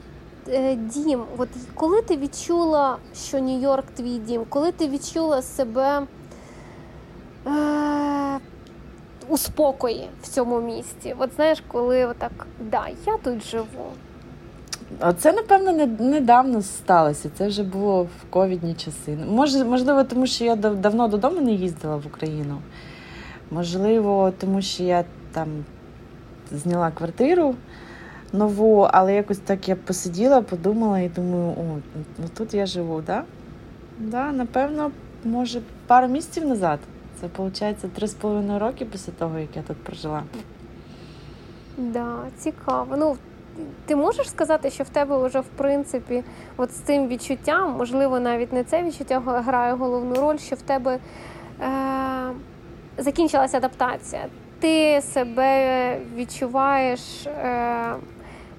е, 0.49 0.75
дім, 0.77 1.23
от 1.37 1.49
коли 1.75 2.03
ти 2.03 2.17
відчула, 2.17 2.97
що 3.17 3.39
Нью-Йорк 3.39 3.85
твій 3.95 4.19
дім, 4.19 4.43
коли 4.49 4.73
ти 4.73 4.89
відчула 4.89 5.43
себе 5.43 6.03
е, 7.47 7.51
у 9.29 9.39
спокої 9.39 10.09
в 10.23 10.29
цьому 10.29 10.61
місті? 10.61 11.15
От 11.19 11.31
знаєш, 11.37 11.63
коли 11.69 12.07
отак, 12.07 12.47
да, 12.61 12.87
я 13.07 13.17
тут 13.19 13.45
живу. 13.45 13.93
Оце, 15.01 15.33
напевно, 15.33 15.87
недавно 15.99 16.63
сталося. 16.63 17.31
Це 17.39 17.49
вже 17.49 17.63
було 17.63 18.03
в 18.03 18.31
ковідні 18.31 18.75
часи. 18.75 19.19
Може, 19.29 19.65
можливо, 19.65 20.05
тому 20.05 20.27
що 20.27 20.45
я 20.45 20.57
дав- 20.57 20.77
давно 20.77 21.09
додому 21.09 21.41
не 21.41 21.53
їздила 21.53 21.97
в 21.97 22.07
Україну. 22.07 22.59
Можливо, 23.51 24.33
тому 24.39 24.63
що 24.63 24.83
я 24.83 25.05
там 25.33 25.49
зняла 26.53 26.91
квартиру 26.91 27.55
нову, 28.33 28.89
але 28.93 29.15
якось 29.15 29.39
так 29.39 29.69
я 29.69 29.77
посиділа, 29.77 30.43
подумала 30.43 31.01
і 31.01 31.09
думаю, 31.09 31.51
о, 31.51 31.79
ну 32.19 32.25
тут 32.37 32.55
я 32.55 32.67
живу, 32.67 33.03
так? 33.03 33.05
Да? 33.05 33.25
Да, 33.99 34.33
напевно, 34.33 34.91
може, 35.25 35.61
пару 35.87 36.09
місяців 36.09 36.47
назад. 36.47 36.79
Це 37.21 37.27
виходить 37.27 37.93
три 37.95 38.07
з 38.07 38.15
половиною 38.15 38.59
роки 38.59 38.85
після 38.85 39.13
того, 39.13 39.39
як 39.39 39.57
я 39.57 39.63
тут 39.63 39.77
прожила. 39.77 40.23
Да, 41.79 42.17
цікаво. 42.39 42.97
Ну, 42.99 43.17
ти 43.87 43.97
можеш 43.97 44.31
сказати, 44.31 44.71
що 44.71 44.85
в 44.85 44.89
тебе 44.89 45.27
вже 45.27 45.41
в 45.41 45.49
принципі, 45.57 46.25
от 46.57 46.71
з 46.73 46.75
цим 46.75 47.09
відчуттям, 47.09 47.77
можливо, 47.79 48.21
навіть 48.21 48.53
не 48.53 48.65
це 48.65 48.83
відчуття 48.83 49.23
грає 49.27 49.75
головну 49.75 50.15
роль, 50.15 50.37
що 50.39 50.57
в 50.57 50.63
тебе 50.63 50.99
е- 51.61 52.31
закінчилася 52.99 53.57
адаптація. 53.57 54.23
Ти 54.61 55.01
себе 55.01 55.99
відчуваєш 56.17 57.27
е- 57.27 57.95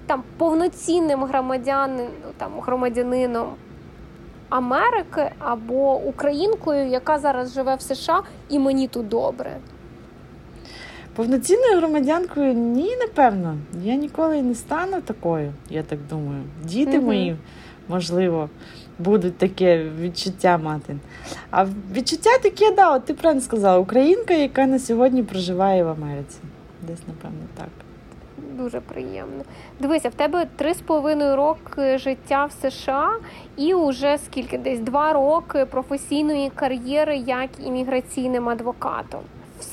там 0.06 0.22
повноцінним 0.36 1.24
громадянин, 1.24 2.06
там, 2.38 2.52
громадянином 2.60 3.46
Америки 4.48 5.30
або 5.38 5.96
українкою, 5.96 6.86
яка 6.88 7.18
зараз 7.18 7.54
живе 7.54 7.74
в 7.74 7.80
США, 7.80 8.22
і 8.48 8.58
мені 8.58 8.88
тут 8.88 9.08
добре. 9.08 9.56
Повноцінною 11.14 11.76
громадянкою 11.76 12.52
ні, 12.52 12.96
напевно. 12.96 13.56
Я 13.82 13.94
ніколи 13.94 14.42
не 14.42 14.54
стану 14.54 15.00
такою, 15.00 15.52
я 15.70 15.82
так 15.82 15.98
думаю. 16.10 16.42
Діти 16.64 16.96
Мгм. 16.96 17.06
мої, 17.06 17.36
можливо, 17.88 18.48
будуть 18.98 19.38
таке 19.38 19.84
відчуття 20.00 20.58
мати. 20.58 20.96
А 21.50 21.66
відчуття 21.92 22.30
таке, 22.42 22.70
да, 22.70 22.96
от 22.96 23.04
ти 23.04 23.14
правильно 23.14 23.42
сказала, 23.42 23.78
українка, 23.78 24.34
яка 24.34 24.66
на 24.66 24.78
сьогодні 24.78 25.22
проживає 25.22 25.84
в 25.84 25.88
Америці. 25.88 26.38
Десь, 26.82 27.00
напевно, 27.08 27.46
так. 27.56 27.68
Дуже 28.56 28.80
приємно. 28.80 29.44
Дивися, 29.80 30.08
в 30.08 30.14
тебе 30.14 30.46
три 30.56 30.74
з 30.74 30.80
половиною 30.80 31.36
роки 31.36 31.98
життя 31.98 32.44
в 32.44 32.52
США, 32.52 33.10
і 33.56 33.74
уже 33.74 34.18
скільки 34.24 34.58
десь 34.58 34.80
два 34.80 35.12
роки 35.12 35.66
професійної 35.66 36.50
кар'єри 36.54 37.16
як 37.16 37.50
імміграційним 37.66 38.48
адвокатом. 38.48 39.20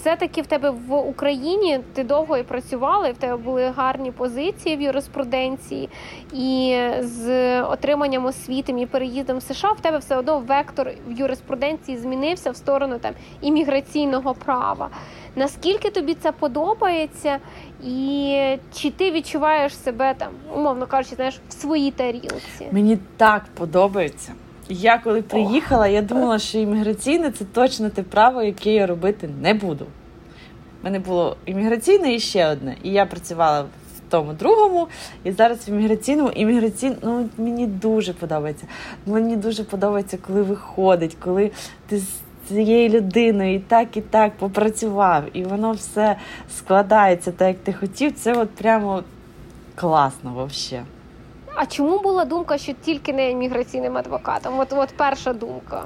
Все-таки 0.04 0.42
в 0.42 0.48
тебе 0.48 0.70
в 0.70 0.94
Україні 0.94 1.80
ти 1.94 2.04
довго 2.04 2.38
і 2.38 2.44
працювала, 2.44 3.08
і 3.08 3.12
в 3.12 3.18
тебе 3.18 3.38
були 3.38 3.74
гарні 3.76 4.12
позиції 4.12 4.76
в 4.78 4.82
юриспруденції, 4.82 5.90
і 6.34 6.80
з 7.00 7.62
отриманням 7.62 8.26
освіти 8.26 8.72
і 8.72 8.86
переїздом 8.86 9.38
в 9.38 9.42
США 9.42 9.72
в 9.72 9.80
тебе 9.80 9.98
все 9.98 10.18
одно 10.18 10.40
вектор 10.40 10.92
в 11.08 11.12
юриспруденції 11.12 11.98
змінився 11.98 12.52
в 12.52 12.56
сторону 12.56 12.98
там 13.00 13.14
імміграційного 13.42 14.34
права. 14.34 14.90
Наскільки 15.36 15.90
тобі 15.90 16.14
це 16.14 16.32
подобається, 16.32 17.38
і 17.84 18.58
чи 18.74 18.92
ти 18.92 19.12
відчуваєш 19.12 19.78
себе 19.78 20.14
там, 20.18 20.32
умовно 20.56 20.88
кажучи, 20.88 21.16
знаєш, 21.16 21.40
в 21.50 21.54
своїй 21.54 21.92
тарілці? 21.92 22.68
Мені 22.72 22.98
так 23.18 23.44
подобається. 23.54 24.34
Я 24.70 24.98
коли 24.98 25.22
приїхала, 25.22 25.88
я 25.88 26.02
думала, 26.02 26.40
що 26.40 26.58
імміграційне 26.58 27.32
це 27.32 27.46
точно 27.46 27.90
те 27.90 28.04
право, 28.04 28.42
яке 28.42 28.74
я 28.74 28.88
робити 28.88 29.30
не 29.42 29.54
буду. 29.54 29.86
У 30.82 30.84
мене 30.84 31.00
було 31.00 31.38
імміграційне 31.46 32.16
і 32.16 32.20
ще 32.20 32.48
одне. 32.48 32.76
І 32.84 32.90
я 32.90 33.06
працювала 33.06 33.62
в 33.62 33.68
тому 34.10 34.34
другому, 34.34 34.88
і 35.24 35.32
зараз 35.32 35.68
в 35.68 35.70
імміграційному. 35.70 36.30
Імміграційне, 36.30 36.96
ну 37.02 37.30
мені 37.38 37.68
дуже 37.68 38.14
подобається. 38.14 38.68
Мені 39.06 39.36
дуже 39.36 39.64
подобається, 39.64 40.18
коли 40.28 40.42
виходить, 40.42 41.18
коли 41.20 41.52
ти 41.88 41.98
з 41.98 42.08
цією 42.48 42.90
людиною 42.90 43.56
і 43.56 43.60
так, 43.60 43.98
і 43.98 44.02
так 44.02 44.38
попрацював, 44.38 45.24
і 45.34 45.44
воно 45.44 45.72
все 45.72 46.16
складається 46.58 47.32
так, 47.32 47.48
як 47.48 47.58
ти 47.58 47.74
хотів. 47.74 48.12
Це 48.12 48.34
от 48.34 48.50
прямо 48.50 49.04
класно 49.76 50.46
взагалі. 50.46 50.86
А 51.56 51.66
чому 51.66 52.00
була 52.00 52.26
думка, 52.26 52.58
що 52.58 52.74
тільки 52.86 53.14
не 53.14 53.32
імміграційним 53.32 53.98
адвокатом? 53.98 54.60
От, 54.60 54.74
от 54.74 54.90
перша 54.98 55.34
думка. 55.34 55.86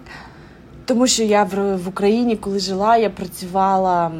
Тому 0.86 1.08
що 1.08 1.24
я 1.24 1.44
в, 1.44 1.88
Україні, 1.88 2.36
коли 2.36 2.60
жила, 2.60 2.98
я 2.98 3.10
працювала, 3.10 4.12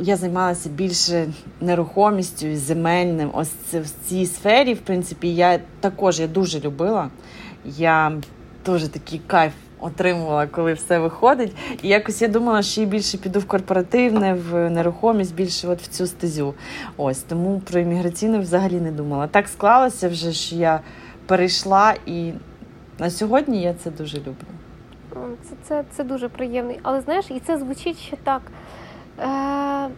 я 0.00 0.16
займалася 0.16 0.68
більше 0.68 1.26
нерухомістю 1.60 2.56
земельним. 2.56 3.30
Ось 3.34 3.50
це 3.70 3.80
в 3.80 3.90
цій 4.06 4.26
сфері, 4.26 4.74
в 4.74 4.80
принципі, 4.80 5.34
я 5.34 5.58
також 5.80 6.20
я 6.20 6.26
дуже 6.26 6.60
любила. 6.60 7.10
Я 7.64 8.12
теж 8.62 8.88
такий 8.88 9.20
кайф 9.26 9.52
отримувала, 9.82 10.46
коли 10.46 10.72
все 10.72 10.98
виходить. 10.98 11.56
І 11.82 11.88
якось 11.88 12.22
я 12.22 12.28
думала, 12.28 12.62
що 12.62 12.80
я 12.80 12.86
більше 12.86 13.18
піду 13.18 13.38
в 13.38 13.44
корпоративне, 13.44 14.34
в 14.34 14.70
нерухомість, 14.70 15.34
більше 15.34 15.68
от 15.68 15.82
в 15.82 15.86
цю 15.86 16.06
стезю. 16.06 16.54
Ось 16.96 17.18
тому 17.18 17.60
про 17.60 17.80
імміграційне 17.80 18.38
взагалі 18.38 18.80
не 18.80 18.90
думала. 18.92 19.26
Так 19.26 19.48
склалося 19.48 20.08
вже, 20.08 20.32
що 20.32 20.56
я 20.56 20.80
перейшла, 21.26 21.94
і 22.06 22.32
на 22.98 23.10
сьогодні 23.10 23.62
я 23.62 23.74
це 23.74 23.90
дуже 23.90 24.18
люблю. 24.18 24.34
Це, 25.42 25.54
це, 25.62 25.84
це 25.96 26.04
дуже 26.04 26.28
приємно. 26.28 26.74
Але 26.82 27.00
знаєш, 27.00 27.24
і 27.30 27.40
це 27.40 27.58
звучить 27.58 27.98
ще 27.98 28.16
так. 28.16 28.42
Е, 29.18 29.88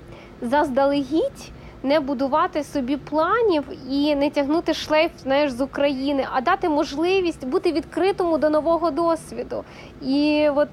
заздалегідь 0.42 1.52
не 1.84 2.00
будувати 2.00 2.64
собі 2.64 2.96
планів 2.96 3.64
і 3.90 4.14
не 4.14 4.30
тягнути 4.30 4.74
шлейф 4.74 5.10
знаєш, 5.22 5.52
з 5.52 5.60
України, 5.60 6.26
а 6.32 6.40
дати 6.40 6.68
можливість 6.68 7.46
бути 7.46 7.72
відкритому 7.72 8.38
до 8.38 8.50
нового 8.50 8.90
досвіду. 8.90 9.64
І 10.02 10.48
от 10.54 10.68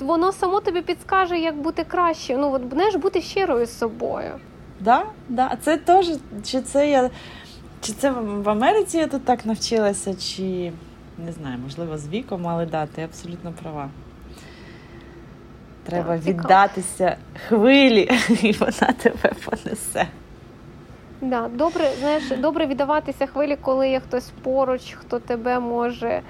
воно 0.00 0.32
само 0.32 0.60
тобі 0.60 0.82
підскаже, 0.82 1.38
як 1.38 1.56
бути 1.56 1.84
краще. 1.84 2.36
Ну, 2.36 2.52
от, 2.52 2.62
знаєш, 2.72 2.94
бути 2.94 3.20
щирою 3.20 3.66
з 3.66 3.78
собою. 3.78 4.30
Да, 4.80 5.02
да. 5.28 5.56
Це 5.62 5.76
теж, 5.76 6.10
чи 6.44 6.60
це 6.60 6.90
я, 6.90 7.10
чи 7.80 7.92
це 7.92 8.10
в 8.10 8.48
Америці 8.48 8.98
я 8.98 9.06
тут 9.06 9.24
так 9.24 9.46
навчилася, 9.46 10.14
чи 10.14 10.72
не 11.26 11.32
знаю, 11.32 11.58
можливо, 11.64 11.98
з 11.98 12.08
віком, 12.08 12.48
але 12.48 12.66
да, 12.66 12.86
ти 12.86 13.02
абсолютно 13.02 13.52
права. 13.62 13.88
Треба 15.84 16.16
Так, 16.16 16.26
віддатися 16.26 17.16
хвилі, 17.48 18.10
і 18.42 18.52
вона 18.52 18.92
тебе 19.02 19.32
понесе. 19.44 20.06
Да, 21.20 21.48
добре, 21.48 21.90
знаєш, 21.98 22.30
добре 22.38 22.66
віддаватися 22.66 23.26
хвилі, 23.26 23.56
коли 23.60 23.88
є 23.88 24.00
хтось 24.00 24.30
поруч, 24.42 24.96
хто 24.98 25.18
тебе 25.18 25.60
може 25.60 26.22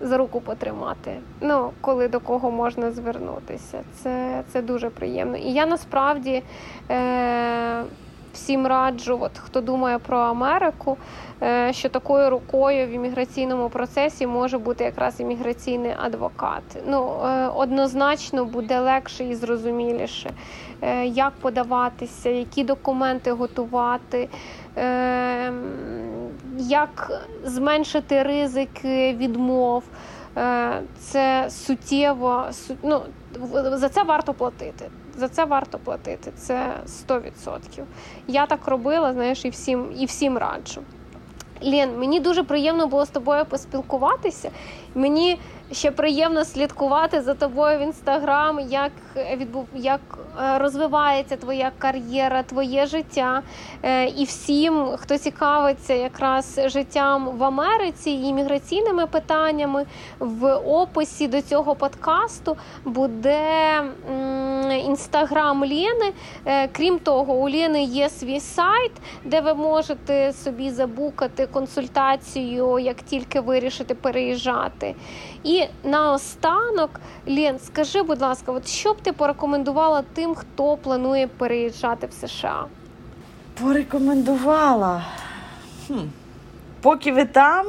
за 0.00 0.16
руку 0.16 0.40
потримати. 0.40 1.16
Ну, 1.40 1.70
коли 1.80 2.08
до 2.08 2.20
кого 2.20 2.50
можна 2.50 2.92
звернутися. 2.92 3.80
Це, 3.94 4.42
це 4.52 4.62
дуже 4.62 4.90
приємно. 4.90 5.36
І 5.36 5.52
я 5.52 5.66
насправді 5.66 6.42
е, 6.90 7.82
всім 8.34 8.66
раджу, 8.66 9.18
от, 9.20 9.38
хто 9.38 9.60
думає 9.60 9.98
про 9.98 10.18
Америку, 10.18 10.96
е, 11.42 11.72
що 11.72 11.88
такою 11.88 12.30
рукою 12.30 12.86
в 12.86 12.90
імміграційному 12.90 13.68
процесі 13.68 14.26
може 14.26 14.58
бути 14.58 14.84
якраз 14.84 15.20
імміграційний 15.20 15.94
адвокат. 16.04 16.62
Ну, 16.86 17.16
е, 17.24 17.48
однозначно 17.48 18.44
буде 18.44 18.80
легше 18.80 19.24
і 19.24 19.34
зрозуміліше, 19.34 20.30
е, 20.82 21.06
як 21.06 21.32
подаватися, 21.32 22.28
які 22.30 22.64
документи 22.64 23.32
готувати. 23.32 24.28
Як 26.58 27.22
зменшити 27.44 28.22
ризики 28.22 29.14
відмов, 29.14 29.84
це 30.98 31.46
суттєво 31.50 32.44
су- 32.50 32.76
ну, 32.82 33.00
за 33.72 33.88
це 33.88 34.02
варто 34.02 34.34
платити. 34.34 34.90
За 35.16 35.28
це 35.28 35.44
варто 35.44 35.78
платити. 35.78 36.32
Це 36.36 36.80
100%. 37.08 37.84
Я 38.26 38.46
так 38.46 38.68
робила, 38.68 39.12
знаєш, 39.12 39.44
і 39.44 39.50
всім, 39.50 39.92
і 39.98 40.06
всім 40.06 40.38
раджу. 40.38 40.82
Лен, 41.62 41.98
мені 41.98 42.20
дуже 42.20 42.42
приємно 42.42 42.86
було 42.86 43.06
з 43.06 43.08
тобою 43.08 43.44
поспілкуватися. 43.44 44.50
Мені 44.94 45.38
ще 45.72 45.90
приємно 45.90 46.44
слідкувати 46.44 47.22
за 47.22 47.34
тобою 47.34 47.78
в 47.78 47.82
інстаграм, 47.82 48.60
як 48.60 48.92
відбув 49.36 49.66
як 49.74 50.00
е, 50.38 50.58
розвивається 50.58 51.36
твоя 51.36 51.72
кар'єра, 51.78 52.42
твоє 52.42 52.86
життя. 52.86 53.42
Е, 53.82 54.06
і 54.06 54.24
всім, 54.24 54.86
хто 54.96 55.18
цікавиться 55.18 55.94
якраз 55.94 56.60
життям 56.66 57.38
в 57.38 57.44
Америці 57.44 58.10
і 58.10 58.32
міграційними 58.32 59.06
питаннями, 59.06 59.86
в 60.18 60.54
описі 60.54 61.28
до 61.28 61.42
цього 61.42 61.74
подкасту 61.74 62.56
буде 62.84 63.40
інстаграм 64.86 65.64
Лєни. 65.64 66.12
Е, 66.46 66.68
крім 66.68 66.98
того, 66.98 67.34
у 67.34 67.50
Лєни 67.50 67.82
є 67.82 68.08
свій 68.08 68.40
сайт, 68.40 68.92
де 69.24 69.40
ви 69.40 69.54
можете 69.54 70.32
собі 70.32 70.70
забукати 70.70 71.46
консультацію, 71.46 72.78
як 72.78 73.02
тільки 73.02 73.40
вирішите 73.40 73.94
переїжджати. 73.94 74.83
І 75.44 75.64
наостанок, 75.84 76.90
Лен, 77.28 77.58
скажи, 77.58 78.02
будь 78.02 78.20
ласка, 78.20 78.52
от 78.52 78.68
що 78.68 78.92
б 78.92 79.00
ти 79.00 79.12
порекомендувала 79.12 80.02
тим, 80.14 80.34
хто 80.34 80.76
планує 80.76 81.26
переїжджати 81.26 82.06
в 82.06 82.12
США? 82.12 82.64
Порекомендувала. 83.60 85.04
Хм. 85.86 85.98
Поки 86.80 87.12
ви 87.12 87.24
там, 87.24 87.66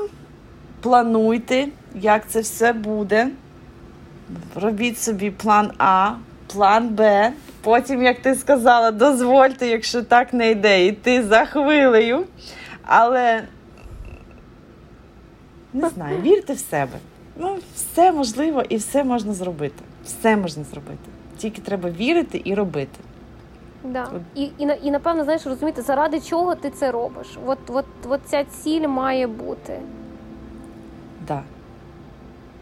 плануйте, 0.82 1.68
як 1.96 2.28
це 2.30 2.42
все 2.42 2.74
буде. 2.74 3.28
Робіть 4.56 5.00
собі 5.00 5.32
план 5.32 5.72
А, 5.78 6.12
план 6.54 6.90
Б. 6.90 7.32
Потім, 7.62 8.04
як 8.04 8.22
ти 8.22 8.36
сказала, 8.36 8.92
дозвольте, 8.92 9.68
якщо 9.68 10.04
так 10.04 10.34
не 10.34 10.52
йде, 10.52 10.86
йти 10.86 11.24
за 11.24 11.46
хвилею. 11.46 12.26
Але 12.84 13.44
не 15.76 15.90
знаю, 15.90 16.22
вірте 16.22 16.54
в 16.54 16.60
себе. 16.60 16.98
Ну, 17.38 17.58
все 17.76 18.12
можливо 18.12 18.64
і 18.70 18.78
все 18.78 19.04
можна 19.04 19.34
зробити. 19.34 19.84
Все 20.06 20.38
можна 20.38 20.64
зробити. 20.64 21.10
Тільки 21.38 21.62
треба 21.62 21.90
вірити 21.90 22.42
і 22.46 22.56
робити. 22.56 23.00
Да. 23.84 24.12
І, 24.36 24.44
і, 24.44 24.68
і 24.84 24.92
напевно, 24.92 25.24
знаєш, 25.24 25.46
розуміти, 25.46 25.82
заради 25.82 26.22
чого 26.22 26.56
ти 26.56 26.70
це 26.70 26.92
робиш. 26.92 27.28
От, 27.46 27.60
от, 27.68 27.86
от 28.10 28.22
ця 28.26 28.44
ціль 28.44 28.88
має 28.88 29.28
бути. 29.28 29.80
Да. 31.28 31.44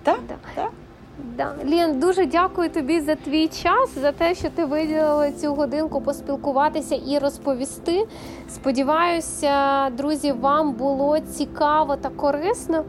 Так, 0.03 0.19
да. 0.27 0.35
да. 0.55 0.69
Да. 1.17 1.55
Лін, 1.65 1.99
дуже 1.99 2.25
дякую 2.25 2.69
тобі 2.69 3.01
за 3.01 3.15
твій 3.15 3.47
час, 3.47 3.97
за 4.01 4.11
те, 4.11 4.35
що 4.35 4.49
ти 4.49 4.65
виділила 4.65 5.31
цю 5.31 5.53
годинку 5.53 6.01
поспілкуватися 6.01 6.95
і 6.95 7.17
розповісти. 7.19 8.07
Сподіваюся, 8.49 9.89
друзі, 9.89 10.31
вам 10.31 10.71
було 10.73 11.19
цікаво 11.19 11.95
та 11.95 12.09
корисно. 12.09 12.83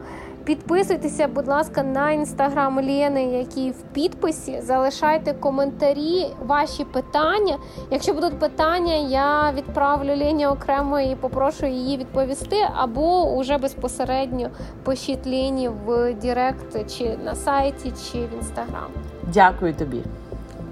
Підписуйтеся, 0.45 1.27
будь 1.27 1.47
ласка, 1.47 1.83
на 1.83 2.11
інстаграм 2.11 2.79
Лєни, 2.79 3.23
який 3.23 3.71
в 3.71 3.81
підписі. 3.93 4.61
Залишайте 4.61 5.33
коментарі, 5.33 6.27
ваші 6.45 6.83
питання. 6.83 7.57
Якщо 7.91 8.13
будуть 8.13 8.39
питання, 8.39 8.93
я 8.93 9.51
відправлю 9.57 10.15
Лені 10.17 10.47
окремо 10.47 10.99
і 10.99 11.15
попрошу 11.15 11.65
її 11.65 11.97
відповісти, 11.97 12.57
або 12.75 13.33
уже 13.33 13.57
безпосередньо 13.57 14.49
пишіть 14.83 15.27
Лені 15.27 15.69
в 15.69 16.13
Директ 16.13 16.97
чи 16.97 17.17
на 17.25 17.35
сайті, 17.35 17.93
чи 18.11 18.17
в 18.17 18.33
інстаграм. 18.37 18.89
Дякую 19.33 19.73
тобі. 19.73 20.03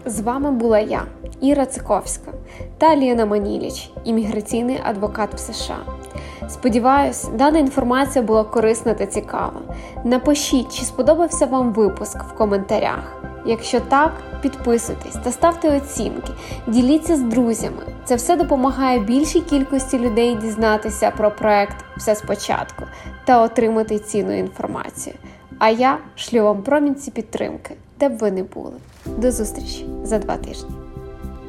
З 0.05 0.19
вами 0.19 0.51
була 0.51 0.79
я, 0.79 1.03
Іра 1.41 1.65
Циковська 1.65 2.31
та 2.77 2.95
Ліна 2.95 3.25
Маніліч, 3.25 3.91
імміграційний 4.03 4.79
адвокат 4.83 5.33
в 5.33 5.37
США. 5.37 5.77
Сподіваюсь, 6.49 7.27
дана 7.33 7.59
інформація 7.59 8.23
була 8.25 8.43
корисна 8.43 8.93
та 8.93 9.05
цікава. 9.05 9.61
Напишіть, 10.03 10.75
чи 10.75 10.85
сподобався 10.85 11.45
вам 11.45 11.73
випуск 11.73 12.23
в 12.23 12.33
коментарях. 12.33 13.21
Якщо 13.45 13.79
так, 13.79 14.11
підписуйтесь 14.41 15.15
та 15.23 15.31
ставте 15.31 15.77
оцінки, 15.77 16.31
діліться 16.67 17.15
з 17.15 17.21
друзями. 17.21 17.83
Це 18.05 18.15
все 18.15 18.35
допомагає 18.35 18.99
більшій 18.99 19.41
кількості 19.41 19.99
людей 19.99 20.35
дізнатися 20.35 21.11
про 21.11 21.31
проект 21.31 21.85
все 21.97 22.15
спочатку 22.15 22.83
та 23.25 23.41
отримати 23.41 23.99
цінну 23.99 24.37
інформацію. 24.37 25.15
А 25.59 25.69
я 25.69 25.97
шлю 26.15 26.43
вам 26.43 26.63
промінці 26.63 27.11
підтримки, 27.11 27.75
де 27.99 28.09
б 28.09 28.17
ви 28.17 28.31
не 28.31 28.43
були. 28.43 28.73
До 29.05 29.31
зустрічі 29.31 29.85
за 30.03 30.19
два 30.19 30.37
тижні. 30.37 30.69